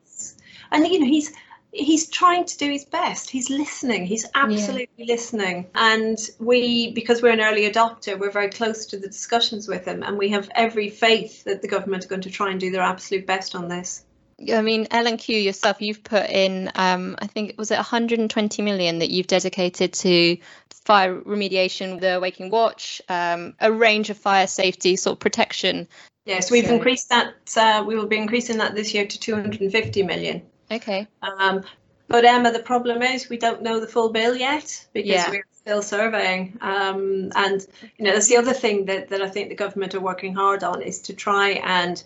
and 0.72 0.86
you 0.86 1.00
know 1.00 1.06
he's 1.06 1.32
he's 1.72 2.08
trying 2.08 2.44
to 2.44 2.56
do 2.58 2.70
his 2.70 2.84
best. 2.84 3.30
He's 3.30 3.50
listening. 3.50 4.06
He's 4.06 4.26
absolutely 4.34 5.06
listening. 5.06 5.66
And 5.74 6.18
we, 6.38 6.92
because 6.92 7.22
we're 7.22 7.32
an 7.32 7.40
early 7.40 7.70
adopter, 7.70 8.18
we're 8.18 8.30
very 8.30 8.50
close 8.50 8.86
to 8.86 8.98
the 8.98 9.06
discussions 9.06 9.68
with 9.68 9.84
him, 9.84 10.02
and 10.02 10.18
we 10.18 10.30
have 10.30 10.50
every 10.54 10.88
faith 10.90 11.44
that 11.44 11.62
the 11.62 11.68
government 11.68 12.04
are 12.04 12.08
going 12.08 12.22
to 12.22 12.30
try 12.30 12.50
and 12.50 12.60
do 12.60 12.70
their 12.70 12.82
absolute 12.82 13.26
best 13.26 13.54
on 13.54 13.68
this. 13.68 14.04
I 14.52 14.62
mean, 14.62 14.86
L&Q 14.90 15.36
yourself, 15.36 15.82
you've 15.82 16.02
put 16.02 16.30
in, 16.30 16.70
um, 16.74 17.16
I 17.20 17.26
think, 17.26 17.50
it 17.50 17.58
was 17.58 17.70
it 17.70 17.76
120 17.76 18.62
million 18.62 19.00
that 19.00 19.10
you've 19.10 19.26
dedicated 19.26 19.92
to 19.94 20.38
fire 20.70 21.20
remediation, 21.20 22.00
the 22.00 22.18
Waking 22.20 22.48
Watch, 22.48 23.02
um, 23.10 23.54
a 23.60 23.70
range 23.70 24.08
of 24.08 24.16
fire 24.16 24.46
safety 24.46 24.96
sort 24.96 25.16
of 25.16 25.20
protection. 25.20 25.86
Yes, 26.24 26.50
we've 26.50 26.66
So- 26.66 26.74
increased 26.74 27.10
that. 27.10 27.34
Uh, 27.54 27.84
we 27.86 27.96
will 27.96 28.06
be 28.06 28.16
increasing 28.16 28.58
that 28.58 28.74
this 28.74 28.94
year 28.94 29.06
to 29.06 29.20
250 29.20 30.02
million. 30.02 30.42
Okay. 30.70 31.06
Um, 31.22 31.62
but 32.08 32.24
Emma, 32.24 32.50
the 32.52 32.58
problem 32.60 33.02
is 33.02 33.28
we 33.28 33.36
don't 33.36 33.62
know 33.62 33.80
the 33.80 33.86
full 33.86 34.10
bill 34.10 34.36
yet 34.36 34.86
because 34.92 35.10
Yeah. 35.10 35.30
we're 35.30 35.44
still 35.54 35.82
surveying. 35.82 36.58
Um, 36.60 37.30
and 37.36 37.66
you 37.98 38.04
know 38.04 38.12
that's 38.12 38.28
the 38.28 38.36
other 38.36 38.52
thing 38.52 38.86
that, 38.86 39.08
that 39.08 39.22
I 39.22 39.28
think 39.28 39.48
the 39.48 39.54
government 39.54 39.94
are 39.94 40.00
working 40.00 40.34
hard 40.34 40.64
on 40.64 40.82
is 40.82 41.00
to 41.02 41.14
try 41.14 41.50
and 41.64 42.02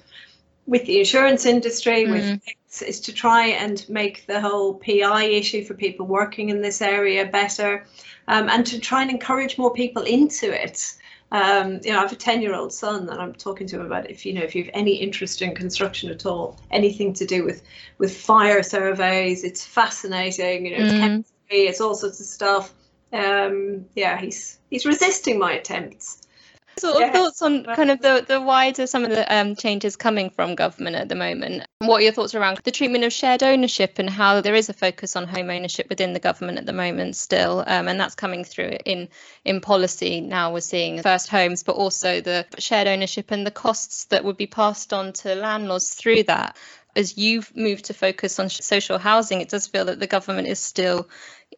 with 0.67 0.85
the 0.87 0.99
insurance 0.99 1.45
industry, 1.45 2.07
with 2.07 2.25
Mhm. 2.25 2.41
Is 2.89 3.01
to 3.03 3.13
try 3.13 3.47
and 3.47 3.89
make 3.89 4.27
the 4.27 4.41
whole 4.41 4.75
PI 4.75 5.25
issue 5.27 5.63
for 5.65 5.75
people 5.75 6.07
working 6.07 6.49
in 6.49 6.61
this 6.61 6.83
area 6.83 7.25
better, 7.25 7.87
um, 8.27 8.49
and 8.49 8.67
to 8.67 8.81
try 8.81 9.03
and 9.03 9.11
encourage 9.13 9.57
more 9.59 9.73
people 9.73 10.03
into 10.03 10.51
it. 10.53 10.95
Um, 11.33 11.81
you 11.83 11.93
know, 11.93 11.99
I 11.99 12.03
have 12.03 12.13
a 12.13 12.17
ten-year-old 12.17 12.73
son, 12.73 13.09
and 13.09 13.21
I'm 13.21 13.35
talking 13.35 13.67
to 13.69 13.77
him 13.81 13.87
about 13.87 14.09
if 14.11 14.25
you 14.25 14.33
know 14.33 14.43
if 14.43 14.55
you 14.55 14.65
have 14.65 14.71
any 14.75 14.95
interest 14.95 15.43
in 15.43 15.55
construction 15.55 16.11
at 16.11 16.27
all, 16.27 16.59
anything 16.71 17.13
to 17.15 17.27
do 17.27 17.45
with 17.45 17.63
with 17.99 18.17
fire 18.17 18.63
surveys. 18.63 19.43
It's 19.45 19.65
fascinating. 19.65 20.67
You 20.67 20.73
know, 20.73 20.85
it's 20.85 20.95
Mm. 20.95 21.01
chemistry. 21.01 21.69
It's 21.69 21.81
all 21.81 21.95
sorts 21.95 22.21
of 22.21 22.27
stuff. 22.27 22.75
Um, 23.13 23.87
yeah, 23.95 24.21
he's 24.21 24.59
he's 24.71 24.87
resisting 24.87 25.39
my 25.39 25.53
attempts. 25.53 26.23
So, 26.79 26.99
Yeah. 26.99 27.13
thoughts 27.13 27.41
on 27.43 27.65
kind 27.65 27.91
of 27.91 28.01
the, 28.01 28.25
the 28.27 28.41
wider 28.41 28.87
some 28.87 29.05
of 29.05 29.11
the 29.11 29.33
um, 29.35 29.55
changes 29.55 29.97
coming 29.97 30.29
from 30.31 30.55
government 30.57 30.97
at 30.97 31.09
the 31.09 31.15
moment. 31.15 31.65
What 31.87 32.01
are 32.01 32.05
your 32.05 32.13
thoughts 32.13 32.35
around 32.35 32.61
the 32.65 32.71
treatment 32.71 33.05
of 33.05 33.13
shared 33.13 33.43
ownership 33.43 33.99
and 33.99 34.09
how 34.09 34.41
there 34.41 34.55
is 34.55 34.71
a 34.71 34.73
focus 34.73 35.17
on 35.17 35.29
home 35.29 35.51
ownership 35.51 35.89
within 35.91 36.15
the 36.15 36.19
government 36.19 36.57
at 36.59 36.65
the 36.65 36.73
moment 36.73 37.15
still, 37.15 37.63
um, 37.67 37.89
and 37.89 38.01
that's 38.01 38.15
coming 38.15 38.43
through 38.43 38.79
in 38.87 39.09
in 39.45 39.61
policy 39.61 40.21
now. 40.21 40.53
We're 40.53 40.61
seeing 40.61 41.03
first 41.03 41.29
homes, 41.29 41.63
but 41.63 41.77
also 41.77 42.21
the 42.23 42.47
shared 42.59 42.89
ownership 42.89 43.31
and 43.31 43.47
the 43.47 43.51
costs 43.51 44.07
that 44.07 44.25
would 44.25 44.39
be 44.39 44.47
passed 44.47 44.95
on 44.95 45.13
to 45.15 45.35
landlords 45.35 45.91
through 45.91 46.23
that. 46.25 46.57
As 46.97 47.19
you've 47.19 47.55
moved 47.55 47.87
to 47.87 47.95
focus 47.95 48.39
on 48.39 48.49
social 48.49 48.99
housing, 48.99 49.41
it 49.41 49.51
does 49.51 49.67
feel 49.67 49.85
that 49.87 50.01
the 50.01 50.07
government 50.07 50.49
is 50.49 50.61
still, 50.61 51.09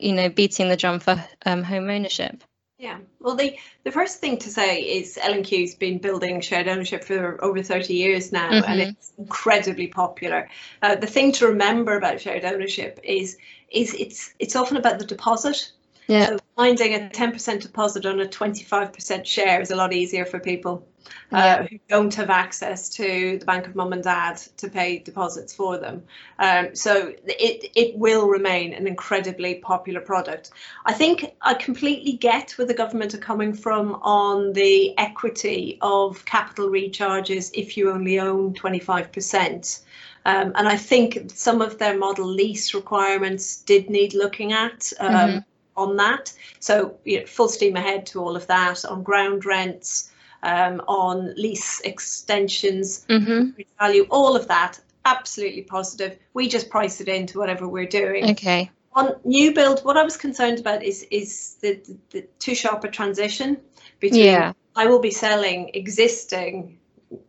you 0.00 0.12
know, 0.12 0.28
beating 0.28 0.68
the 0.68 0.76
drum 0.76 0.98
for 0.98 1.22
um, 1.44 1.62
home 1.62 1.88
ownership. 1.88 2.42
Yeah. 2.78 2.98
Well, 3.20 3.36
the 3.36 3.58
the 3.84 3.90
first 3.90 4.20
thing 4.20 4.36
to 4.38 4.50
say 4.50 4.80
is 4.82 5.18
L&Q's 5.22 5.74
been 5.76 5.98
building 5.98 6.40
shared 6.42 6.68
ownership 6.68 7.04
for 7.04 7.42
over 7.42 7.62
30 7.62 7.94
years 7.94 8.32
now, 8.32 8.60
and 8.62 8.80
Mhm. 8.80 8.82
it's 8.82 9.12
incredibly 9.18 9.86
popular. 9.86 10.48
Uh, 10.82 10.94
the 10.94 11.06
thing 11.06 11.32
to 11.32 11.46
remember 11.46 11.96
about 11.96 12.20
shared 12.20 12.44
ownership 12.44 13.00
is 13.02 13.38
is 13.70 13.94
it's 13.94 14.34
it's 14.38 14.56
often 14.56 14.76
about 14.76 14.98
the 14.98 15.06
deposit. 15.06 15.72
Yeah. 16.06 16.26
So 16.26 16.38
finding 16.56 16.94
a 16.94 17.10
10% 17.10 17.60
deposit 17.60 18.06
on 18.06 18.20
a 18.20 18.26
25% 18.26 19.26
share 19.26 19.60
is 19.60 19.70
a 19.70 19.76
lot 19.76 19.92
easier 19.92 20.24
for 20.24 20.40
people 20.40 20.86
uh, 21.32 21.36
Yeah. 21.36 21.62
who 21.64 21.78
don't 21.88 22.14
have 22.14 22.30
access 22.30 22.88
to 22.88 23.36
the 23.38 23.44
bank 23.44 23.66
of 23.66 23.74
mum 23.76 23.92
and 23.92 24.02
dad 24.02 24.38
to 24.56 24.68
pay 24.68 24.98
deposits 24.98 25.54
for 25.54 25.78
them. 25.78 26.02
Um, 26.38 26.74
so 26.74 27.12
it 27.26 27.70
it 27.74 27.96
will 27.96 28.26
remain 28.26 28.72
an 28.72 28.86
incredibly 28.86 29.56
popular 29.56 30.00
product. 30.00 30.50
I 30.86 30.94
think 30.94 31.34
I 31.42 31.54
completely 31.54 32.12
get 32.12 32.52
where 32.52 32.66
the 32.66 32.74
government 32.74 33.14
are 33.14 33.18
coming 33.18 33.52
from 33.54 33.94
on 34.02 34.52
the 34.54 34.98
equity 34.98 35.78
of 35.80 36.24
capital 36.24 36.68
recharges 36.70 37.50
if 37.54 37.76
you 37.76 37.90
only 37.92 38.18
own 38.18 38.54
25%. 38.54 39.80
Um, 40.24 40.52
and 40.56 40.66
I 40.66 40.76
think 40.76 41.30
some 41.32 41.60
of 41.62 41.78
their 41.78 41.96
model 41.96 42.26
lease 42.26 42.74
requirements 42.74 43.62
did 43.62 43.90
need 43.90 44.12
looking 44.14 44.52
at. 44.52 44.92
Um, 44.98 45.14
Mhm. 45.14 45.44
On 45.76 45.96
that. 45.96 46.32
So 46.60 46.96
you 47.04 47.20
know, 47.20 47.26
full 47.26 47.48
steam 47.48 47.76
ahead 47.76 48.06
to 48.06 48.20
all 48.20 48.36
of 48.36 48.46
that 48.46 48.84
on 48.84 49.02
ground 49.02 49.44
rents, 49.44 50.10
um, 50.42 50.80
on 50.88 51.34
lease 51.36 51.80
extensions, 51.80 53.04
Mm-hmm. 53.08 53.60
value, 53.78 54.06
all 54.10 54.36
of 54.36 54.48
that. 54.48 54.80
Absolutely 55.04 55.62
positive. 55.62 56.18
We 56.34 56.48
just 56.48 56.68
price 56.68 57.00
it 57.00 57.08
into 57.08 57.38
whatever 57.38 57.68
we're 57.68 57.86
doing. 57.86 58.30
Okay. 58.30 58.70
On 58.94 59.14
new 59.24 59.52
build, 59.54 59.80
what 59.80 59.96
I 59.96 60.02
was 60.02 60.16
concerned 60.16 60.58
about 60.58 60.82
is 60.82 61.06
is 61.10 61.56
the, 61.60 61.74
the, 61.86 61.96
the 62.10 62.22
too 62.38 62.54
sharp 62.54 62.82
a 62.84 62.88
transition 62.88 63.58
between 64.00 64.24
Yeah. 64.24 64.52
I 64.74 64.86
will 64.86 65.00
be 65.00 65.10
selling 65.10 65.70
existing 65.74 66.78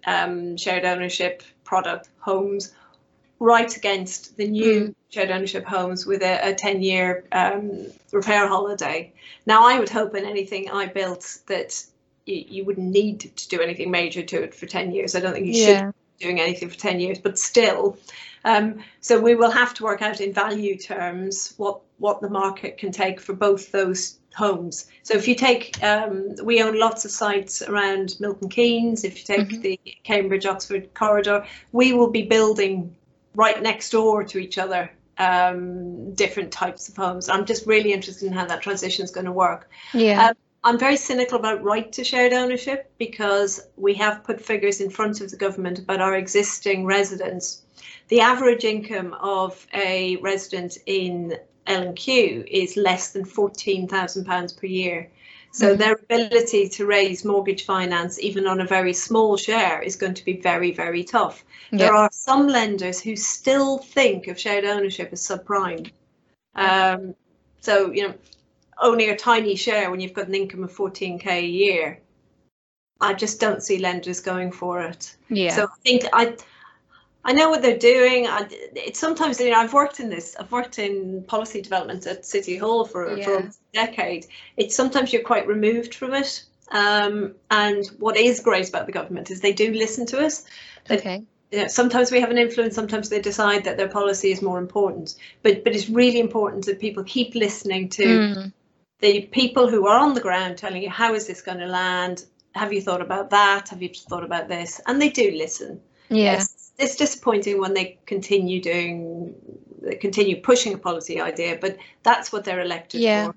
um, 0.06 0.58
shared 0.58 0.86
ownership 0.86 1.44
product 1.64 2.10
homes 2.20 2.74
right 3.40 3.76
against 3.76 4.38
the 4.38 4.48
new 4.48 4.96
shared 5.10 5.32
ownership 5.32 5.66
homes 5.66 6.06
with 6.06 6.22
a, 6.22 6.50
a 6.50 6.54
10 6.54 6.82
year 6.82 7.26
um, 7.32 7.88
repair 8.12 8.48
holiday. 8.48 9.14
Now, 9.46 9.68
I 9.68 9.80
would 9.80 9.90
hope 9.90 10.16
in 10.16 10.26
anything 10.26 10.70
I 10.70 10.88
built 10.88 11.40
that 11.48 11.84
you, 12.26 12.44
you 12.48 12.66
wouldn't 12.66 12.92
need 12.92 13.20
to 13.22 13.48
do 13.48 13.62
anything 13.62 13.92
major 13.92 14.24
to 14.24 14.44
it 14.44 14.54
for 14.54 14.66
10 14.66 14.92
years. 14.92 15.16
I 15.16 15.20
don't 15.20 15.34
think 15.34 15.48
you 15.48 15.54
should 15.54 15.94
be 16.20 16.26
doing 16.26 16.40
anything 16.42 16.70
for 16.70 16.78
10 16.78 17.00
years, 17.00 17.20
but 17.20 17.38
still. 17.40 17.98
Um, 18.44 18.84
so 19.02 19.20
we 19.20 19.36
will 19.36 19.52
have 19.52 19.74
to 19.76 19.84
work 19.84 20.02
out 20.02 20.22
in 20.22 20.34
value 20.34 20.78
terms 20.78 21.54
what 21.58 21.82
what 22.00 22.22
the 22.22 22.30
market 22.30 22.78
can 22.78 22.92
take 22.92 23.20
for 23.20 23.34
both 23.34 23.72
those 23.72 24.20
homes. 24.36 24.86
So 25.02 25.16
if 25.16 25.28
you 25.28 25.34
take, 25.34 25.84
um, 25.84 26.36
we 26.44 26.62
own 26.62 26.80
lots 26.80 27.06
of 27.06 27.12
sites 27.12 27.64
around 27.64 28.16
Milton 28.20 28.50
Keynes. 28.50 29.04
If 29.04 29.18
you 29.18 29.24
take 29.26 29.50
Mhm. 29.50 29.62
the 29.64 29.80
Cambridge 30.04 30.46
Oxford 30.46 30.94
corridor, 30.94 31.44
we 31.72 31.94
will 31.94 32.12
be 32.12 32.22
building 32.22 32.96
right 33.38 33.62
next 33.62 33.92
door 33.92 34.24
to 34.26 34.40
each 34.40 34.58
other 34.58 34.92
um, 35.20 36.14
different 36.16 36.52
types 36.52 36.90
of 36.90 36.98
homes. 36.98 37.30
I'm 37.30 37.46
just 37.46 37.66
really 37.66 37.94
interested 37.94 38.26
in 38.26 38.34
how 38.34 38.46
that 38.46 38.62
transition 38.62 39.06
is 39.06 39.12
going 39.12 39.26
to 39.26 39.32
work. 39.32 39.70
Yeah. 39.94 40.28
Um, 40.28 40.36
I'm 40.64 40.80
very 40.80 40.98
cynical 40.98 41.40
about 41.40 41.64
right 41.64 41.90
to 41.94 42.04
shared 42.04 42.34
ownership 42.34 42.92
because 42.98 43.62
we 43.78 43.94
have 43.94 44.24
put 44.24 44.42
figures 44.42 44.82
in 44.82 44.90
front 44.90 45.22
of 45.22 45.32
the 45.32 45.38
government 45.38 45.80
about 45.80 46.02
our 46.02 46.16
existing 46.16 46.86
residents. 46.86 47.62
The 48.10 48.22
average 48.22 48.66
income 48.66 49.14
of 49.22 49.66
a 49.74 50.18
resident 50.18 50.78
in 50.86 51.38
L&Q 51.68 52.44
is 52.50 52.76
less 52.76 53.12
than 53.12 53.24
£14,000 53.24 54.58
per 54.58 54.68
year. 54.68 55.12
So 55.52 55.74
Mhm. 55.74 55.78
their 55.78 55.94
ability 55.94 56.70
to 56.70 56.86
raise 56.86 57.26
mortgage 57.26 57.66
finance, 57.66 58.20
even 58.20 58.48
on 58.48 58.62
a 58.62 58.66
very 58.66 58.94
small 58.94 59.38
share, 59.38 59.82
is 59.82 59.96
going 59.96 60.14
to 60.14 60.26
be 60.26 60.34
very, 60.34 60.72
very 60.72 61.04
tough. 61.04 61.44
There 61.72 61.94
are 61.94 62.10
some 62.12 62.48
lenders 62.48 63.00
who 63.00 63.16
still 63.16 63.80
think 63.80 64.28
of 64.28 64.40
shared 64.40 64.66
ownership 64.66 65.10
as 65.12 65.22
subprime. 65.22 65.92
Um, 66.56 67.16
so, 67.62 67.92
you 67.92 68.08
know, 68.08 68.14
owning 68.82 69.10
a 69.10 69.16
tiny 69.16 69.56
share 69.56 69.90
when 69.90 70.00
you've 70.00 70.14
got 70.14 70.28
an 70.28 70.36
income 70.36 70.64
of 70.64 70.72
14k 70.72 71.28
a 71.28 71.46
year, 71.46 72.00
I 73.00 73.14
just 73.14 73.40
don't 73.40 73.62
see 73.64 73.78
lenders 73.80 74.20
going 74.20 74.52
for 74.52 74.82
it. 74.82 75.16
Yeah. 75.30 75.56
So 75.56 75.64
I 75.66 75.76
think 75.84 76.06
I, 76.14 76.36
I 77.28 77.34
know 77.34 77.50
what 77.50 77.62
they're 77.62 77.78
doing. 77.78 78.26
I, 78.26 78.48
it's 78.74 79.00
sometimes 79.00 79.40
you 79.40 79.52
know 79.52 79.58
I've 79.58 79.74
worked 79.74 80.00
in 80.00 80.10
this. 80.10 80.36
I've 80.40 80.52
worked 80.52 80.80
in 80.80 81.24
policy 81.28 81.62
development 81.62 82.08
at 82.08 82.26
City 82.26 82.56
Hall 82.58 82.86
for 82.86 83.06
for 83.06 83.18
Yeah. 83.18 83.30
almost 83.30 83.60
a 83.74 83.86
decade. 83.86 84.28
It's 84.56 84.76
sometimes 84.76 85.12
you're 85.12 85.24
quite 85.24 85.46
removed 85.46 85.94
from 85.94 86.14
it. 86.14 86.44
Um, 86.72 87.36
and 87.52 87.86
what 88.00 88.18
is 88.18 88.40
great 88.40 88.70
about 88.70 88.86
the 88.86 88.92
government 88.94 89.30
is 89.30 89.42
they 89.42 89.54
do 89.54 89.74
listen 89.74 90.06
to 90.08 90.26
us. 90.26 90.46
That 90.88 91.00
okay. 91.00 91.24
you 91.52 91.62
know, 91.62 91.68
sometimes 91.68 92.12
we 92.12 92.20
have 92.22 92.32
an 92.32 92.38
influence, 92.38 92.76
sometimes 92.76 93.10
they 93.10 93.22
decide 93.22 93.64
that 93.66 93.78
their 93.78 93.90
policy 93.90 94.32
is 94.32 94.42
more 94.42 94.58
important. 94.60 95.16
But 95.44 95.66
but 95.66 95.76
it's 95.76 95.90
really 95.90 96.22
important 96.22 96.66
that 96.66 96.80
people 96.80 97.04
keep 97.04 97.36
listening 97.36 97.90
to 97.90 98.04
Mm. 98.04 98.54
the 99.00 99.22
people 99.40 99.70
who 99.70 99.86
are 99.88 100.00
on 100.00 100.14
the 100.14 100.22
ground 100.22 100.58
telling 100.58 100.82
you 100.82 100.90
how 100.90 101.14
is 101.14 101.28
this 101.28 101.42
going 101.42 101.60
to 101.60 101.68
land? 101.68 102.26
Have 102.56 102.72
you 102.72 102.82
thought 102.82 103.02
about 103.02 103.30
that? 103.32 103.68
Have 103.70 103.82
you 103.82 103.90
thought 103.90 104.24
about 104.24 104.48
this? 104.48 104.80
And 104.88 105.02
they 105.02 105.10
do 105.10 105.32
listen. 105.32 105.82
Yeah. 106.10 106.32
Yes, 106.32 106.57
it's 106.78 106.96
disappointing 106.96 107.60
when 107.60 107.74
they 107.74 107.98
continue 108.06 108.62
doing, 108.62 109.36
they 109.82 109.96
continue 109.96 110.40
pushing 110.42 110.74
a 110.74 110.78
policy 110.78 111.20
idea, 111.20 111.58
but 111.60 111.78
that's 112.04 112.32
what 112.32 112.44
they're 112.44 112.62
elected 112.62 113.02
Yeah. 113.02 113.28
for. 113.28 113.36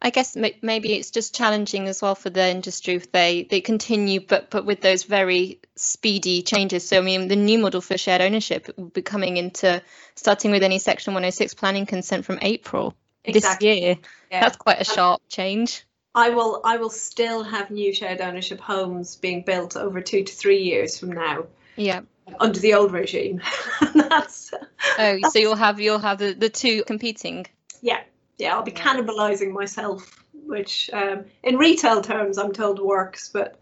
I 0.00 0.10
guess 0.10 0.34
ma- 0.34 0.48
maybe 0.62 0.94
it's 0.94 1.10
just 1.10 1.34
challenging 1.34 1.88
as 1.88 2.00
well 2.00 2.14
for 2.14 2.30
the 2.30 2.48
industry 2.48 2.94
if 2.94 3.12
they 3.12 3.42
they 3.44 3.60
continue, 3.60 4.20
but 4.20 4.48
but 4.50 4.64
with 4.64 4.80
those 4.80 5.02
very 5.04 5.60
speedy 5.76 6.42
changes. 6.42 6.88
So 6.88 6.98
I 6.98 7.00
mean, 7.02 7.28
the 7.28 7.36
new 7.36 7.58
model 7.58 7.80
for 7.80 7.98
shared 7.98 8.22
ownership 8.22 8.72
will 8.76 8.86
be 8.86 9.02
coming 9.02 9.36
into 9.36 9.82
starting 10.14 10.50
with 10.50 10.62
any 10.62 10.78
Section 10.78 11.12
106 11.12 11.54
planning 11.54 11.84
consent 11.86 12.24
from 12.24 12.38
April 12.42 12.94
Exactly. 13.24 13.68
this 13.68 13.78
year. 13.80 13.96
Yeah. 14.30 14.40
That's 14.40 14.56
quite 14.56 14.80
a 14.80 14.84
sharp 14.84 15.20
change. 15.28 15.84
I 16.14 16.30
will, 16.30 16.62
I 16.64 16.78
will 16.78 16.90
still 16.90 17.44
have 17.44 17.70
new 17.70 17.92
shared 17.92 18.20
ownership 18.20 18.60
homes 18.60 19.16
being 19.16 19.42
built 19.42 19.76
over 19.76 20.00
two 20.00 20.24
to 20.24 20.32
three 20.32 20.62
years 20.62 20.98
from 20.98 21.12
now 21.12 21.46
Yeah. 21.76 22.00
Under 22.40 22.58
the 22.60 22.74
old 22.74 22.92
regime. 22.92 23.40
that's 23.94 24.52
Oh, 24.98 25.18
so 25.30 25.38
you'll 25.38 25.56
have 25.56 25.80
you'll 25.80 25.98
have 25.98 26.18
the, 26.18 26.32
the 26.32 26.48
two 26.48 26.84
competing. 26.84 27.46
yeah, 27.82 28.00
yeah. 28.38 28.54
I'll 28.54 28.62
be 28.62 28.72
cannibalizing 28.72 29.52
myself, 29.52 30.22
which 30.46 30.90
um, 30.92 31.24
in 31.42 31.56
retail 31.56 32.00
terms 32.02 32.38
I'm 32.38 32.52
told 32.52 32.78
works, 32.80 33.28
but 33.32 33.60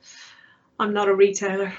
I'm 0.79 0.93
not 0.93 1.09
a 1.09 1.15
retailer. 1.15 1.73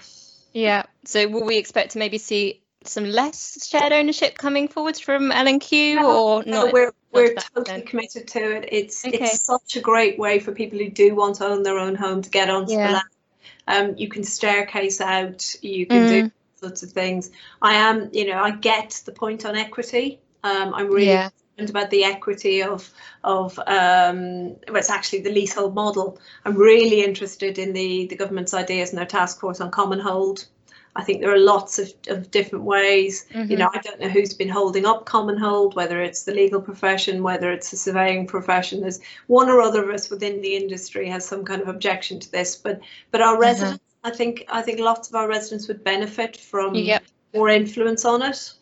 Yeah. 0.54 0.84
So 1.06 1.28
will 1.28 1.46
we 1.46 1.58
expect 1.58 1.92
to 1.92 2.00
maybe 2.00 2.18
see 2.18 2.62
some 2.84 3.06
less 3.06 3.68
shared 3.68 3.92
ownership 3.92 4.38
coming 4.38 4.68
forwards 4.68 5.00
from 5.00 5.32
L 5.32 5.48
and 5.48 5.60
Q 5.62 5.96
No, 5.96 6.10
or 6.38 6.44
No, 6.46 6.66
not? 6.66 6.74
we're 6.74 6.92
we're 7.12 7.34
totally 7.36 7.62
extent. 7.62 7.86
committed 7.88 8.28
to 8.30 8.58
it. 8.58 8.70
It's 8.72 9.06
Okay. 9.06 9.18
it's 9.18 9.44
such 9.46 9.76
a 9.76 9.82
great 9.82 10.18
way 10.20 10.40
for 10.40 10.52
people 10.52 10.78
who 10.80 10.90
do 10.90 11.16
want 11.16 11.36
to 11.38 11.46
own 11.46 11.64
their 11.64 11.78
own 11.80 11.96
home 11.96 12.22
to 12.22 12.30
get 12.30 12.50
onto 12.50 12.74
Yeah. 12.74 12.88
the 12.88 12.94
land. 12.94 13.08
Um, 13.70 13.98
you 13.98 14.08
can 14.08 14.24
staircase 14.24 15.02
out. 15.02 15.56
You 15.62 15.86
can 15.86 16.08
do 16.08 16.24
Mm. 16.24 16.32
Sorts 16.60 16.84
of 16.84 16.92
things. 16.92 17.32
I 17.62 17.74
am, 17.74 18.10
you 18.14 18.26
know, 18.28 18.42
I 18.42 18.52
get 18.52 19.02
the 19.06 19.12
point 19.12 19.46
on 19.46 19.56
equity. 19.56 20.20
Um, 20.44 20.74
I'm 20.74 20.88
really 20.88 21.08
Yeah. 21.08 21.30
concerned 21.56 21.70
about 21.70 21.90
the 21.90 22.04
equity 22.04 22.64
of 22.64 22.90
of 23.24 23.58
um, 23.68 24.56
well, 24.68 24.78
it's 24.78 24.90
actually 24.90 25.22
the 25.22 25.32
leasehold 25.32 25.76
model. 25.76 26.20
I'm 26.46 26.56
really 26.56 27.04
interested 27.04 27.58
in 27.60 27.74
the 27.74 28.08
the 28.08 28.16
government's 28.16 28.54
ideas 28.54 28.90
and 28.90 28.98
their 28.98 29.06
task 29.06 29.40
force 29.40 29.62
on 29.62 29.72
common 29.72 30.00
hold. 30.00 30.46
I 30.96 31.04
think 31.04 31.22
there 31.22 31.32
are 31.32 31.38
lots 31.38 31.78
of, 31.78 31.94
of 32.08 32.32
different 32.32 32.66
ways. 32.66 33.28
You 33.32 33.56
Mhm. 33.56 33.60
know, 33.60 33.70
I 33.72 33.80
don't 33.82 34.00
know 34.00 34.10
who's 34.10 34.34
been 34.34 34.50
holding 34.50 34.86
up 34.88 35.06
common 35.06 35.38
hold, 35.38 35.76
whether 35.76 36.02
it's 36.02 36.24
the 36.24 36.34
legal 36.34 36.60
profession, 36.60 37.22
whether 37.22 37.52
it's 37.52 37.70
the 37.70 37.78
surveying 37.78 38.26
profession. 38.26 38.82
There's 38.82 39.00
one 39.28 39.48
or 39.48 39.62
other 39.62 39.84
of 39.88 39.94
us 39.94 40.10
within 40.10 40.42
the 40.42 40.56
industry 40.56 41.08
has 41.10 41.24
some 41.24 41.46
kind 41.46 41.62
of 41.62 41.68
objection 41.68 42.20
to 42.20 42.32
this, 42.32 42.56
but 42.56 42.80
but 43.12 43.22
our 43.22 43.40
residents, 43.40 43.84
I 44.08 44.12
think, 44.12 44.46
I 44.48 44.62
think 44.62 44.80
lots 44.80 45.10
of 45.10 45.16
our 45.16 45.28
residents 45.28 45.68
would 45.68 45.84
benefit 45.84 46.38
from 46.38 46.76
Yep. 46.76 47.04
more 47.34 47.50
influence 47.50 48.06
on 48.06 48.22
it. 48.22 48.54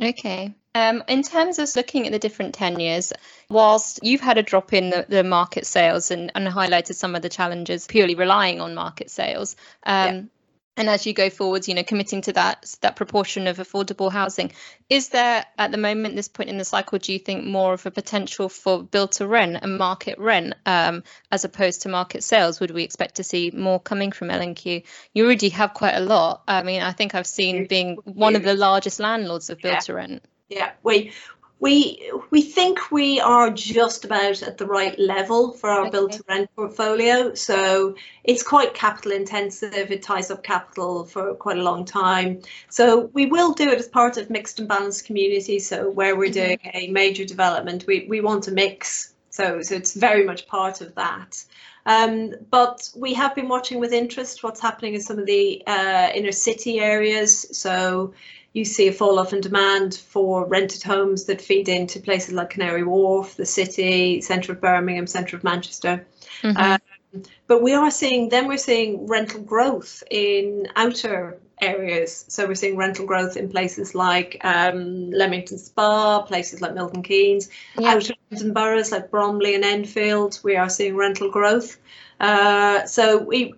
Okay. 0.00 0.54
Um, 0.74 1.02
in 1.08 1.22
terms 1.22 1.58
of 1.58 1.68
looking 1.74 2.06
at 2.06 2.12
the 2.12 2.18
different 2.18 2.54
tenures, 2.54 3.12
whilst 3.50 4.00
you've 4.02 4.20
had 4.20 4.38
a 4.38 4.42
drop 4.42 4.72
in 4.72 4.90
the, 4.90 5.04
the 5.08 5.24
market 5.24 5.66
sales 5.66 6.10
and, 6.10 6.30
and 6.34 6.46
highlighted 6.46 6.94
some 6.94 7.14
of 7.14 7.22
the 7.22 7.28
challenges 7.28 7.86
purely 7.86 8.14
relying 8.14 8.60
on 8.60 8.74
market 8.74 9.10
sales, 9.10 9.56
um, 9.82 10.30
and 10.76 10.88
as 10.88 11.06
you 11.06 11.12
go 11.12 11.28
forwards, 11.28 11.68
you 11.68 11.74
know, 11.74 11.82
committing 11.82 12.22
to 12.22 12.32
that 12.32 12.74
that 12.80 12.96
proportion 12.96 13.46
of 13.46 13.58
affordable 13.58 14.10
housing, 14.10 14.52
is 14.88 15.10
there 15.10 15.44
at 15.58 15.70
the 15.70 15.76
moment, 15.76 16.16
this 16.16 16.28
point 16.28 16.48
in 16.48 16.56
the 16.56 16.64
cycle, 16.64 16.98
do 16.98 17.12
you 17.12 17.18
think 17.18 17.44
more 17.44 17.74
of 17.74 17.84
a 17.84 17.90
potential 17.90 18.48
for 18.48 18.82
build 18.82 19.12
to 19.12 19.26
rent 19.26 19.58
and 19.60 19.76
market 19.76 20.18
rent 20.18 20.54
um, 20.64 21.02
as 21.30 21.44
opposed 21.44 21.82
to 21.82 21.88
market 21.88 22.24
sales? 22.24 22.58
Would 22.60 22.70
we 22.70 22.84
expect 22.84 23.16
to 23.16 23.24
see 23.24 23.50
more 23.50 23.80
coming 23.80 24.12
from 24.12 24.30
L&Q? 24.30 24.82
You 25.12 25.24
already 25.24 25.50
have 25.50 25.74
quite 25.74 25.94
a 25.94 26.00
lot. 26.00 26.42
I 26.48 26.62
mean, 26.62 26.82
I 26.82 26.92
think 26.92 27.14
I've 27.14 27.26
seen 27.26 27.66
being 27.66 27.96
one 28.04 28.34
of 28.34 28.42
the 28.42 28.54
largest 28.54 28.98
landlords 28.98 29.50
of 29.50 29.58
build 29.58 29.80
to 29.80 29.94
rent. 29.94 30.24
Yeah, 30.48 30.72
we 30.82 31.12
we 31.62 32.10
we 32.30 32.42
think 32.42 32.90
we 32.90 33.20
are 33.20 33.48
just 33.50 34.04
about 34.04 34.42
at 34.42 34.58
the 34.58 34.66
right 34.66 34.98
level 34.98 35.52
for 35.52 35.70
our 35.70 35.86
Okay. 35.86 35.90
build 35.90 36.12
to 36.12 36.24
rent 36.28 36.50
portfolio. 36.56 37.34
So 37.34 37.94
it's 38.24 38.42
quite 38.42 38.74
capital 38.74 39.12
intensive. 39.12 39.92
It 39.92 40.02
ties 40.02 40.30
up 40.32 40.42
capital 40.42 41.04
for 41.04 41.34
quite 41.36 41.58
a 41.58 41.62
long 41.62 41.84
time. 41.84 42.42
So 42.68 43.10
we 43.14 43.26
will 43.26 43.52
do 43.54 43.70
it 43.70 43.78
as 43.78 43.88
part 43.88 44.16
of 44.16 44.28
mixed 44.28 44.58
and 44.58 44.68
balanced 44.68 45.06
communities. 45.06 45.68
So 45.68 45.88
where 45.88 46.16
we're 46.16 46.30
Mhm. 46.30 46.32
doing 46.32 46.58
a 46.74 46.88
major 46.88 47.24
development, 47.24 47.84
we 47.86 48.06
we 48.08 48.20
want 48.20 48.42
to 48.44 48.50
mix. 48.50 49.14
So 49.30 49.62
so 49.62 49.76
it's 49.76 49.94
very 49.94 50.24
much 50.24 50.48
part 50.48 50.80
of 50.80 50.96
that. 50.96 51.44
Um, 51.86 52.34
but 52.50 52.90
we 52.96 53.14
have 53.14 53.34
been 53.36 53.48
watching 53.48 53.80
with 53.80 53.92
interest 53.92 54.42
what's 54.42 54.60
happening 54.60 54.94
in 54.94 55.00
some 55.00 55.18
of 55.18 55.26
the 55.26 55.62
uh, 55.66 56.10
inner 56.14 56.32
city 56.32 56.80
areas. 56.80 57.46
So 57.56 58.14
you 58.52 58.64
see 58.64 58.88
a 58.88 58.92
fall 58.92 59.18
off 59.18 59.32
in 59.32 59.40
demand 59.40 59.94
for 59.94 60.46
rented 60.46 60.82
homes 60.82 61.24
that 61.24 61.40
feed 61.40 61.68
into 61.68 62.00
places 62.00 62.34
like 62.34 62.50
Canary 62.50 62.82
Wharf, 62.82 63.36
the 63.36 63.46
city, 63.46 64.20
centre 64.20 64.52
of 64.52 64.60
Birmingham, 64.60 65.06
centre 65.06 65.36
of 65.36 65.44
Manchester. 65.44 66.06
Mhm. 66.42 66.56
Um, 66.58 67.22
but 67.46 67.62
we 67.62 67.74
are 67.74 67.90
seeing, 67.90 68.28
then 68.28 68.48
we're 68.48 68.58
seeing 68.58 69.06
rental 69.06 69.40
growth 69.40 70.02
in 70.10 70.68
outer 70.76 71.38
areas. 71.60 72.24
So 72.28 72.46
we're 72.46 72.54
seeing 72.54 72.76
rental 72.76 73.06
growth 73.06 73.36
in 73.36 73.48
places 73.48 73.94
like 73.94 74.38
um, 74.44 75.10
Leamington 75.10 75.58
Spa, 75.58 76.22
places 76.22 76.60
like 76.60 76.74
Milton 76.74 77.02
Keynes, 77.02 77.48
yeah. 77.78 77.94
outer 77.94 78.14
London 78.30 78.52
boroughs 78.52 78.92
like 78.92 79.10
Bromley 79.10 79.54
and 79.54 79.64
Enfield. 79.64 80.40
We 80.42 80.56
are 80.56 80.68
seeing 80.68 80.96
rental 80.96 81.30
growth. 81.30 81.78
Uh, 82.20 82.84
so 82.86 83.18
we 83.18 83.54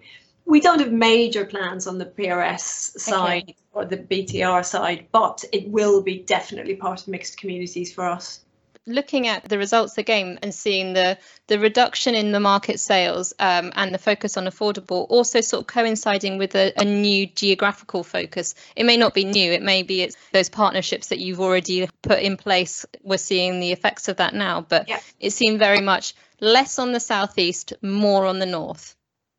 we 0.47 0.61
don't 0.61 0.81
have 0.81 0.93
major 0.93 1.45
plans 1.45 1.87
on 1.87 1.99
the 1.99 2.07
PRS 2.07 2.99
side 2.99 3.45
okay. 3.45 3.57
or 3.73 3.85
the 3.85 3.97
BTR 3.97 4.65
side, 4.65 5.07
but 5.13 5.45
it 5.53 5.69
will 5.69 6.03
be 6.03 6.19
definitely 6.19 6.77
part 6.77 7.03
of 7.03 7.09
mixed 7.09 7.39
communities 7.39 7.93
for 7.93 8.05
us 8.05 8.45
looking 8.87 9.27
at 9.27 9.49
the 9.49 9.57
results 9.59 9.97
again 9.99 10.39
and 10.43 10.55
seeing 10.55 10.93
the 10.93 11.17
the 11.47 11.59
reduction 11.59 12.15
in 12.15 12.33
the 12.33 12.41
market 12.41 12.79
sales 12.79 13.33
um, 13.39 13.73
and 13.77 13.95
the 13.95 13.99
focus 13.99 14.37
on 14.37 14.45
affordable 14.45 15.07
also 15.09 15.41
sort 15.41 15.63
of 15.63 15.67
coinciding 15.67 16.39
with 16.39 16.55
a, 16.55 16.73
a, 16.77 16.85
new 16.85 17.27
geographical 17.27 18.05
focus 18.05 18.55
it 18.77 18.85
may 18.85 18.97
not 18.97 19.15
be 19.15 19.25
new 19.25 19.53
it 19.53 19.63
may 19.63 19.83
be 19.83 20.03
it's 20.03 20.17
those 20.33 20.49
partnerships 20.49 21.09
that 21.09 21.19
you've 21.19 21.41
already 21.41 21.89
put 22.03 22.19
in 22.19 22.37
place 22.37 22.85
we're 23.03 23.17
seeing 23.17 23.59
the 23.61 23.73
effects 23.73 24.09
of 24.09 24.17
that 24.19 24.35
now 24.35 24.61
but 24.61 24.89
yeah. 24.89 25.01
it 25.19 25.31
seemed 25.31 25.59
very 25.59 25.81
much 25.81 26.15
less 26.41 26.79
on 26.79 26.93
the 26.93 27.01
southeast 27.01 27.73
more 27.81 28.27
on 28.27 28.39
the 28.39 28.47
north 28.47 28.97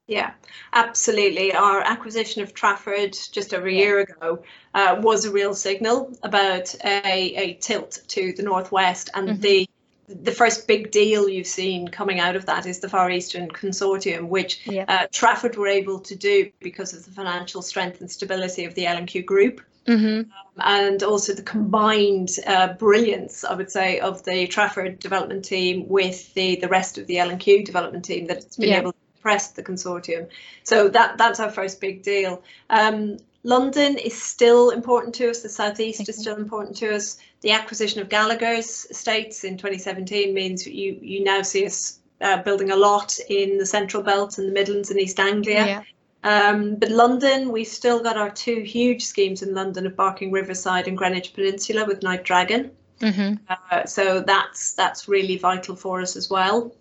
yeah, 0.08 0.34
absolutely. 0.72 1.54
Our 1.54 1.82
acquisition 1.82 2.44
of 2.44 2.54
Trafford 2.54 3.18
just 3.32 3.54
over 3.54 3.68
a 3.68 3.72
yeah. 3.72 3.80
year 3.80 4.00
ago 4.02 4.44
uh, 4.74 4.98
was 5.00 5.26
a 5.26 5.32
real 5.32 5.56
signal 5.56 6.16
about 6.22 6.76
a, 6.84 7.36
a 7.36 7.54
tilt 7.56 8.00
to 8.10 8.34
the 8.34 8.44
northwest, 8.44 9.10
and 9.14 9.30
mm-hmm. 9.30 9.42
the 9.42 9.70
the 10.08 10.32
first 10.32 10.68
big 10.68 10.92
deal 10.92 11.28
you've 11.28 11.48
seen 11.48 11.88
coming 11.88 12.20
out 12.20 12.36
of 12.36 12.46
that 12.46 12.68
is 12.68 12.80
the 12.80 12.88
Far 12.88 13.10
Eastern 13.10 13.48
Consortium, 13.48 14.28
which 14.28 14.62
yeah. 14.68 14.86
uh, 14.88 15.08
Trafford 15.12 15.56
were 15.56 15.68
able 15.68 16.00
to 16.02 16.16
do 16.16 16.52
because 16.60 16.94
of 16.94 17.04
the 17.06 17.12
financial 17.12 17.64
strength 17.64 18.02
and 18.02 18.12
stability 18.12 18.66
of 18.66 18.76
the 18.76 18.86
L&Q 18.86 19.24
group. 19.24 19.62
Mm-hmm. 19.88 20.32
Um, 20.32 20.32
and 20.58 21.02
also 21.02 21.34
the 21.34 21.42
combined 21.42 22.30
uh, 22.46 22.74
brilliance, 22.74 23.44
I 23.44 23.56
would 23.56 23.72
say, 23.72 24.00
of 24.00 24.24
the 24.24 24.46
Trafford 24.46 25.00
development 25.00 25.46
team 25.46 25.88
with 25.88 26.32
the, 26.36 26.58
the 26.58 26.68
rest 26.68 27.00
of 27.00 27.08
the 27.08 27.18
L&Q 27.18 27.64
development 27.64 28.06
team 28.06 28.28
that's 28.28 28.58
been 28.58 28.70
yeah. 28.70 28.80
able 28.82 28.94
press 29.26 29.48
the 29.50 29.64
consortium. 29.64 30.28
So 30.64 30.88
that 30.90 31.18
that's 31.18 31.40
our 31.40 31.50
first 31.50 31.82
big 31.82 32.04
deal. 32.04 32.44
Um, 32.70 33.18
London 33.42 33.98
is 33.98 34.16
still 34.22 34.70
important 34.70 35.16
to 35.16 35.32
us. 35.32 35.42
The 35.42 35.50
southeast 35.50 36.08
is 36.08 36.18
still 36.18 36.36
important 36.36 36.78
to 36.78 36.96
us. 36.96 37.18
The 37.42 37.52
acquisition 37.52 38.02
of 38.02 38.08
Gallagher's 38.10 38.86
estates 38.92 39.44
in 39.44 39.58
2017 39.58 40.32
means 40.32 40.68
you 40.68 41.00
you 41.02 41.24
now 41.24 41.42
see 41.42 41.66
us 41.66 42.00
uh, 42.22 42.44
building 42.44 42.70
a 42.70 42.76
lot 42.76 43.18
in 43.28 43.58
the 43.58 43.66
Central 43.66 44.04
Belt 44.04 44.38
and 44.38 44.48
the 44.48 44.54
Midlands 44.54 44.92
and 44.92 45.00
East 45.00 45.20
Anglia. 45.20 45.66
Yeah. 45.66 45.84
Um, 46.24 46.76
but 46.76 46.90
London, 46.90 47.52
we've 47.52 47.76
still 47.82 48.02
got 48.04 48.18
our 48.18 48.30
two 48.30 48.62
huge 48.62 49.04
schemes 49.06 49.42
in 49.42 49.56
London 49.56 49.88
of 49.88 49.96
Barking 49.96 50.32
Riverside 50.32 50.88
and 50.88 50.98
Greenwich 50.98 51.34
Peninsula 51.34 51.86
with 51.86 52.04
Knight 52.04 52.24
Dragon. 52.24 52.72
Mm-hmm. 53.00 53.36
Uh, 53.50 53.86
so 53.86 54.22
that's 54.22 54.74
that's 54.74 55.08
really 55.08 55.38
vital 55.38 55.76
for 55.76 56.02
us 56.02 56.16
as 56.16 56.30
well. 56.30 56.72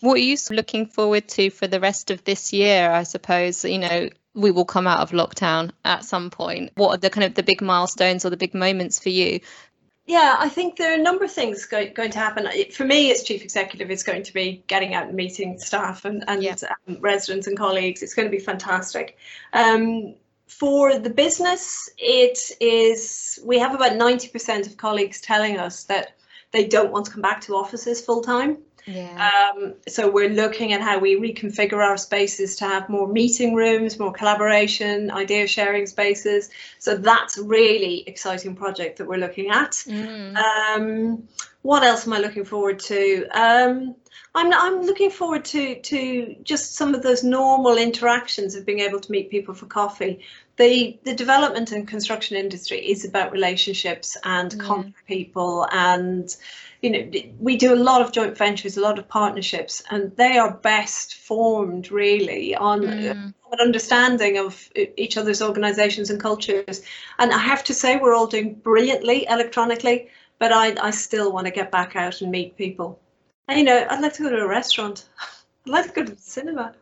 What 0.00 0.14
are 0.14 0.22
you 0.22 0.36
looking 0.50 0.86
forward 0.86 1.28
to 1.28 1.50
for 1.50 1.66
the 1.66 1.80
rest 1.80 2.10
of 2.10 2.24
this 2.24 2.52
year? 2.52 2.90
I 2.90 3.02
suppose, 3.02 3.64
you 3.64 3.78
know, 3.78 4.08
we 4.34 4.50
will 4.50 4.64
come 4.64 4.86
out 4.86 5.00
of 5.00 5.10
lockdown 5.10 5.72
at 5.84 6.04
some 6.04 6.30
point. 6.30 6.72
What 6.76 6.90
are 6.90 6.96
the 6.98 7.10
kind 7.10 7.24
of 7.24 7.34
the 7.34 7.42
big 7.42 7.60
milestones 7.60 8.24
or 8.24 8.30
the 8.30 8.36
big 8.36 8.54
moments 8.54 8.98
for 8.98 9.08
you? 9.08 9.40
Yeah, 10.06 10.36
I 10.38 10.48
think 10.48 10.76
there 10.76 10.92
are 10.92 10.98
a 10.98 11.02
number 11.02 11.24
of 11.24 11.32
things 11.32 11.66
go, 11.66 11.86
going 11.90 12.10
to 12.12 12.18
happen. 12.18 12.48
For 12.72 12.84
me, 12.84 13.12
as 13.12 13.24
chief 13.24 13.42
executive, 13.42 13.90
it's 13.90 14.02
going 14.02 14.22
to 14.22 14.32
be 14.32 14.64
getting 14.66 14.94
out 14.94 15.08
and 15.08 15.14
meeting 15.14 15.58
staff 15.58 16.06
and, 16.06 16.24
and 16.26 16.42
yeah. 16.42 16.56
um, 16.86 16.96
residents 17.00 17.46
and 17.46 17.58
colleagues. 17.58 18.02
It's 18.02 18.14
going 18.14 18.26
to 18.26 18.34
be 18.34 18.42
fantastic. 18.42 19.18
Um, 19.52 20.14
for 20.46 20.98
the 20.98 21.10
business, 21.10 21.90
it 21.98 22.38
is, 22.58 23.38
we 23.44 23.58
have 23.58 23.74
about 23.74 23.92
90% 23.92 24.66
of 24.66 24.78
colleagues 24.78 25.20
telling 25.20 25.58
us 25.58 25.84
that 25.84 26.16
they 26.52 26.66
don't 26.66 26.90
want 26.90 27.04
to 27.06 27.12
come 27.12 27.20
back 27.20 27.42
to 27.42 27.54
offices 27.54 28.00
full 28.00 28.22
time. 28.22 28.58
Yeah. 28.88 29.52
Um, 29.54 29.74
so 29.86 30.10
we're 30.10 30.30
looking 30.30 30.72
at 30.72 30.80
how 30.80 30.98
we 30.98 31.16
reconfigure 31.16 31.84
our 31.84 31.98
spaces 31.98 32.56
to 32.56 32.64
have 32.64 32.88
more 32.88 33.06
meeting 33.06 33.54
rooms, 33.54 33.98
more 33.98 34.12
collaboration, 34.12 35.10
idea 35.10 35.46
sharing 35.46 35.86
spaces. 35.86 36.48
So 36.78 36.96
that's 36.96 37.36
a 37.36 37.42
really 37.42 38.02
exciting 38.08 38.56
project 38.56 38.96
that 38.98 39.06
we're 39.06 39.18
looking 39.18 39.50
at. 39.50 39.72
Mm. 39.72 40.36
Um, 40.36 41.28
what 41.62 41.82
else 41.82 42.06
am 42.06 42.14
I 42.14 42.18
looking 42.18 42.44
forward 42.44 42.78
to? 42.80 43.26
Um, 43.34 43.94
I'm 44.34 44.52
I'm 44.52 44.82
looking 44.82 45.10
forward 45.10 45.44
to 45.46 45.80
to 45.80 46.36
just 46.42 46.74
some 46.76 46.94
of 46.94 47.02
those 47.02 47.24
normal 47.24 47.76
interactions 47.76 48.54
of 48.54 48.64
being 48.64 48.80
able 48.80 49.00
to 49.00 49.12
meet 49.12 49.30
people 49.30 49.54
for 49.54 49.66
coffee. 49.66 50.20
The 50.56 50.98
the 51.04 51.14
development 51.14 51.72
and 51.72 51.86
construction 51.86 52.36
industry 52.36 52.78
is 52.78 53.04
about 53.04 53.32
relationships 53.32 54.16
and 54.24 54.52
yeah. 54.52 54.62
contact 54.62 55.06
people 55.06 55.66
and 55.72 56.34
you 56.82 56.90
know, 56.90 57.10
we 57.40 57.56
do 57.56 57.74
a 57.74 57.76
lot 57.76 58.02
of 58.02 58.12
joint 58.12 58.36
ventures, 58.36 58.76
a 58.76 58.80
lot 58.80 58.98
of 58.98 59.08
partnerships, 59.08 59.82
and 59.90 60.14
they 60.16 60.38
are 60.38 60.52
best 60.52 61.16
formed 61.16 61.90
really 61.90 62.54
on 62.54 62.82
mm. 62.82 63.34
an 63.52 63.60
understanding 63.60 64.38
of 64.38 64.70
each 64.96 65.16
other's 65.16 65.42
organizations 65.42 66.10
and 66.10 66.20
cultures. 66.20 66.82
And 67.18 67.32
I 67.32 67.38
have 67.38 67.64
to 67.64 67.74
say, 67.74 67.96
we're 67.96 68.14
all 68.14 68.28
doing 68.28 68.54
brilliantly 68.54 69.26
electronically, 69.28 70.08
but 70.38 70.52
I, 70.52 70.76
I 70.80 70.90
still 70.90 71.32
want 71.32 71.46
to 71.46 71.52
get 71.52 71.72
back 71.72 71.96
out 71.96 72.20
and 72.20 72.30
meet 72.30 72.56
people. 72.56 73.00
And, 73.48 73.58
you 73.58 73.64
know, 73.64 73.86
I'd 73.90 74.00
like 74.00 74.12
to 74.14 74.22
go 74.22 74.30
to 74.30 74.42
a 74.42 74.48
restaurant. 74.48 75.06
I'd 75.66 75.70
like 75.70 75.86
to 75.86 75.92
go 75.92 76.04
to 76.04 76.14
the 76.14 76.20
cinema. 76.20 76.74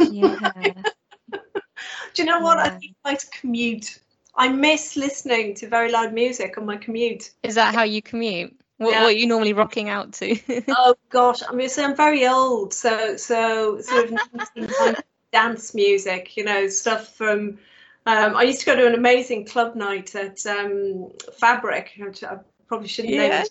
Yeah. 0.00 0.52
Do 1.32 2.22
you 2.22 2.24
know 2.24 2.40
what? 2.40 2.56
Yeah. 2.56 2.78
I'd 2.78 2.94
like 3.04 3.18
to 3.18 3.30
commute. 3.38 3.98
I 4.34 4.48
miss 4.48 4.96
listening 4.96 5.54
to 5.56 5.68
very 5.68 5.92
loud 5.92 6.14
music 6.14 6.56
on 6.56 6.64
my 6.64 6.76
commute. 6.76 7.32
Is 7.42 7.54
that 7.56 7.74
how 7.74 7.82
you 7.82 8.00
commute? 8.00 8.59
What, 8.80 8.92
yeah. 8.92 9.02
what 9.02 9.08
are 9.08 9.12
you 9.12 9.26
normally 9.26 9.52
rocking 9.52 9.90
out 9.90 10.14
to? 10.14 10.38
oh 10.68 10.94
gosh, 11.10 11.42
I 11.46 11.52
mean, 11.52 11.68
so 11.68 11.84
I'm 11.84 11.94
very 11.94 12.26
old, 12.26 12.72
so 12.72 13.14
so 13.18 13.78
sort 13.82 14.12
of 14.12 14.96
dance 15.34 15.74
music, 15.74 16.34
you 16.34 16.44
know, 16.44 16.66
stuff 16.66 17.14
from. 17.14 17.58
Um, 18.06 18.34
I 18.34 18.44
used 18.44 18.60
to 18.60 18.66
go 18.66 18.74
to 18.76 18.86
an 18.86 18.94
amazing 18.94 19.44
club 19.44 19.76
night 19.76 20.14
at 20.14 20.46
um, 20.46 21.10
Fabric, 21.38 21.92
which 21.98 22.24
I 22.24 22.38
probably 22.68 22.88
shouldn't 22.88 23.12
yeah. 23.12 23.28
name 23.28 23.42
it, 23.42 23.50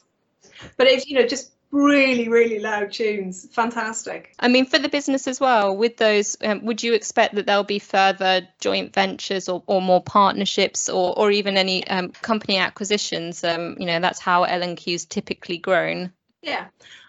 but 0.78 0.88
it's 0.88 1.06
you 1.06 1.20
know 1.20 1.28
just 1.28 1.52
really 1.72 2.30
really 2.30 2.60
loud 2.60 2.92
tunes. 2.92 3.48
Fantastic. 3.52 4.34
I 4.40 4.48
mean 4.48 4.66
for 4.66 4.80
the 4.80 4.90
business 4.90 5.28
as 5.28 5.40
well 5.40 5.76
with 5.76 5.98
those 5.98 6.36
um, 6.44 6.66
would 6.66 6.82
you 6.82 6.94
expect 6.94 7.36
that 7.36 7.46
there'll 7.46 7.64
be 7.64 7.80
further 7.80 8.48
joint 8.60 8.94
ventures 8.94 9.48
or, 9.48 9.64
or 9.68 9.82
more 9.82 10.02
partnerships 10.02 10.90
or, 10.90 11.18
or 11.18 11.32
even 11.32 11.58
any 11.58 11.88
um, 11.88 12.10
company 12.10 12.58
acquisitions? 12.58 13.44
Um, 13.44 13.76
you 13.80 13.86
know 13.86 14.00
that's 14.00 14.20
how 14.20 14.44
L&Q's 14.44 15.06
typically 15.06 15.58
grown. 15.58 16.12
Yeah. 16.42 16.68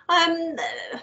Um, 0.09 0.57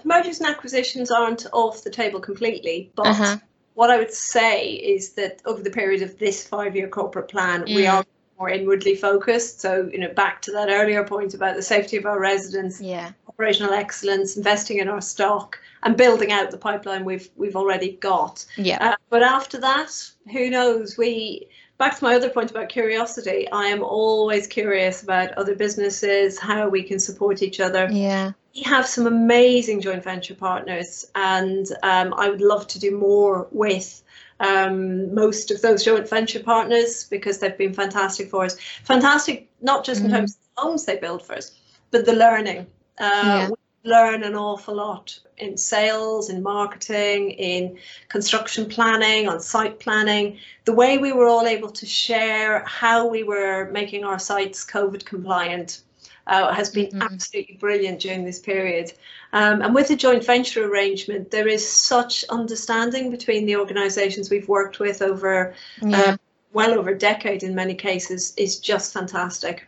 mergers 0.03 0.41
and 0.41 0.49
acquisitions 0.49 1.12
aren't 1.12 1.47
off 1.53 1.84
the 1.84 1.89
table 1.89 2.20
completely 2.20 2.91
but 2.93 3.08
uh-huh. 3.08 3.38
what 3.74 3.89
i 3.89 3.95
would 3.95 4.14
say 4.14 4.72
is 4.72 5.14
that 5.14 5.41
over 5.45 5.64
the 5.64 5.70
period 5.70 6.01
of 6.01 6.20
this 6.20 6.45
five 6.45 6.76
year 6.76 6.89
corporate 6.89 7.30
plan 7.30 7.62
mm. 7.62 7.74
we 7.74 7.88
are 7.88 8.03
more 8.38 8.50
inwardly 8.50 8.96
focused. 8.96 9.62
So, 9.62 9.90
you 9.92 10.00
know, 10.00 10.14
back 10.14 10.42
to 10.44 10.52
that 10.52 10.70
earlier 10.70 11.04
point 11.04 11.34
about 11.34 11.56
the 11.56 11.62
safety 11.62 11.98
of 11.98 12.06
our 12.06 12.20
residents, 12.20 12.80
yeah. 12.80 13.12
operational 13.28 13.74
excellence, 13.74 14.38
investing 14.38 14.78
in 14.78 14.88
our 14.88 15.02
stock, 15.02 15.60
and 15.84 15.98
building 15.98 16.32
out 16.32 16.52
the 16.52 16.58
pipeline 16.58 17.06
we've 17.06 17.30
we've 17.36 17.56
already 17.56 17.94
got. 17.94 18.46
Yeah. 18.58 18.78
Uh, 18.80 18.96
but 19.10 19.24
after 19.24 19.60
that, 19.60 19.92
who 20.32 20.50
knows? 20.50 20.98
We 20.98 21.48
back 21.78 21.98
to 21.98 22.04
my 22.04 22.16
other 22.16 22.30
point 22.30 22.52
about 22.52 22.70
curiosity. 22.70 23.50
I 23.52 23.66
am 23.66 23.84
always 23.84 24.48
curious 24.48 25.04
about 25.04 25.32
other 25.34 25.56
businesses, 25.56 26.40
how 26.40 26.70
we 26.70 26.84
can 26.84 27.00
support 27.00 27.42
each 27.42 27.60
other. 27.60 27.88
Yeah. 27.92 28.32
We 28.56 28.64
have 28.64 28.88
some 28.88 29.06
amazing 29.06 29.82
joint 29.82 30.04
venture 30.04 30.34
partners, 30.34 31.06
and 31.14 31.68
um, 31.84 32.14
I 32.16 32.30
would 32.30 32.42
love 32.42 32.68
to 32.68 32.80
do 32.80 32.98
more 32.98 33.48
with 33.52 34.02
um, 34.40 35.14
most 35.14 35.52
of 35.52 35.62
those 35.62 35.84
joint 35.84 36.08
venture 36.10 36.42
partners 36.42 37.06
because 37.06 37.40
they've 37.40 37.58
been 37.58 37.74
fantastic 37.74 38.30
for 38.30 38.46
us. 38.46 38.58
Fantastic, 38.84 39.50
not 39.62 39.84
just 39.84 40.02
mm-hmm. 40.02 40.14
in 40.14 40.20
terms 40.20 40.36
of 40.36 40.42
the 40.56 40.62
homes 40.62 40.86
they 40.86 40.98
build 40.98 41.26
for 41.26 41.36
us, 41.36 41.52
but 41.92 42.06
the 42.06 42.14
learning. 42.14 42.68
Uh, 43.00 43.48
yeah. 43.48 43.50
We 43.50 43.90
learn 43.90 44.24
an 44.24 44.36
awful 44.36 44.76
lot 44.76 45.18
in 45.38 45.56
sales, 45.58 46.30
in 46.30 46.42
marketing, 46.42 47.32
in 47.32 47.78
construction 48.10 48.68
planning, 48.68 49.28
on 49.28 49.40
site 49.40 49.80
planning. 49.80 50.38
The 50.66 50.74
way 50.74 50.98
we 50.98 51.12
were 51.12 51.28
all 51.28 51.46
able 51.46 51.70
to 51.70 51.86
share 51.86 52.64
how 52.66 53.08
we 53.08 53.24
were 53.24 53.70
making 53.72 54.04
our 54.04 54.20
sites 54.20 54.66
COVID 54.66 55.06
compliant 55.06 55.82
uh, 56.28 56.53
has 56.53 56.69
been 56.69 56.88
mm-hmm. 56.88 57.01
absolutely 57.01 57.55
brilliant 57.55 57.99
during 57.99 58.25
this 58.25 58.39
period. 58.39 58.93
Um, 59.34 59.61
and 59.61 59.73
with 59.73 59.88
the 59.88 59.95
joint 59.95 60.25
venture 60.25 60.69
arrangement, 60.69 61.32
there 61.32 61.47
is 61.47 61.67
such 61.67 62.23
understanding 62.30 63.11
between 63.11 63.45
the 63.45 63.55
organisations 63.55 64.30
we've 64.30 64.47
worked 64.47 64.80
with 64.80 65.01
over 65.01 65.53
yeah. 65.82 65.99
uh, 65.99 66.17
well 66.53 66.78
over 66.78 66.91
a 66.91 66.97
decade 66.97 67.43
in 67.43 67.55
many 67.55 67.73
cases 67.73 68.34
is 68.38 68.59
just 68.59 68.93
fantastic. 68.93 69.67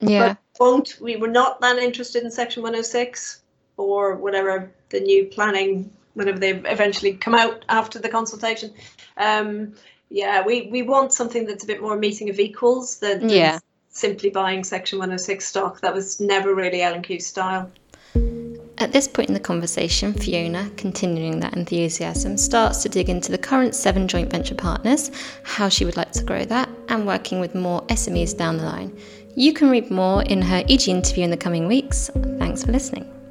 Yeah. 0.00 0.28
But 0.28 0.38
won't 0.58 1.00
we 1.00 1.16
were 1.16 1.28
not 1.28 1.60
that 1.60 1.78
interested 1.78 2.22
in 2.24 2.30
Section 2.30 2.62
106 2.62 3.42
or 3.76 4.16
whatever 4.16 4.70
the 4.90 5.00
new 5.00 5.26
planning 5.26 5.90
whenever 6.14 6.38
they 6.38 6.50
eventually 6.50 7.14
come 7.14 7.34
out 7.34 7.64
after 7.68 7.98
the 7.98 8.08
consultation. 8.08 8.72
Um, 9.16 9.74
Yeah, 10.10 10.44
we, 10.44 10.68
we 10.70 10.82
want 10.82 11.14
something 11.14 11.46
that's 11.46 11.64
a 11.64 11.66
bit 11.66 11.80
more 11.80 11.96
meeting 11.96 12.28
of 12.28 12.38
equals 12.38 12.98
than, 12.98 13.30
Yeah. 13.30 13.58
Simply 13.92 14.30
buying 14.30 14.64
Section 14.64 14.98
106 14.98 15.44
stock. 15.44 15.80
That 15.80 15.94
was 15.94 16.20
never 16.20 16.54
really 16.54 16.82
L&Q's 16.82 17.26
style. 17.26 17.70
At 18.78 18.92
this 18.92 19.06
point 19.06 19.28
in 19.28 19.34
the 19.34 19.40
conversation, 19.40 20.12
Fiona, 20.12 20.68
continuing 20.76 21.38
that 21.38 21.56
enthusiasm, 21.56 22.36
starts 22.36 22.82
to 22.82 22.88
dig 22.88 23.08
into 23.08 23.30
the 23.30 23.38
current 23.38 23.76
seven 23.76 24.08
joint 24.08 24.30
venture 24.30 24.56
partners, 24.56 25.12
how 25.44 25.68
she 25.68 25.84
would 25.84 25.96
like 25.96 26.10
to 26.12 26.24
grow 26.24 26.44
that, 26.46 26.68
and 26.88 27.06
working 27.06 27.38
with 27.38 27.54
more 27.54 27.82
SMEs 27.82 28.36
down 28.36 28.56
the 28.56 28.64
line. 28.64 28.98
You 29.36 29.52
can 29.52 29.70
read 29.70 29.90
more 29.90 30.24
in 30.24 30.42
her 30.42 30.64
EG 30.68 30.88
interview 30.88 31.22
in 31.22 31.30
the 31.30 31.36
coming 31.36 31.68
weeks. 31.68 32.10
Thanks 32.38 32.64
for 32.64 32.72
listening. 32.72 33.21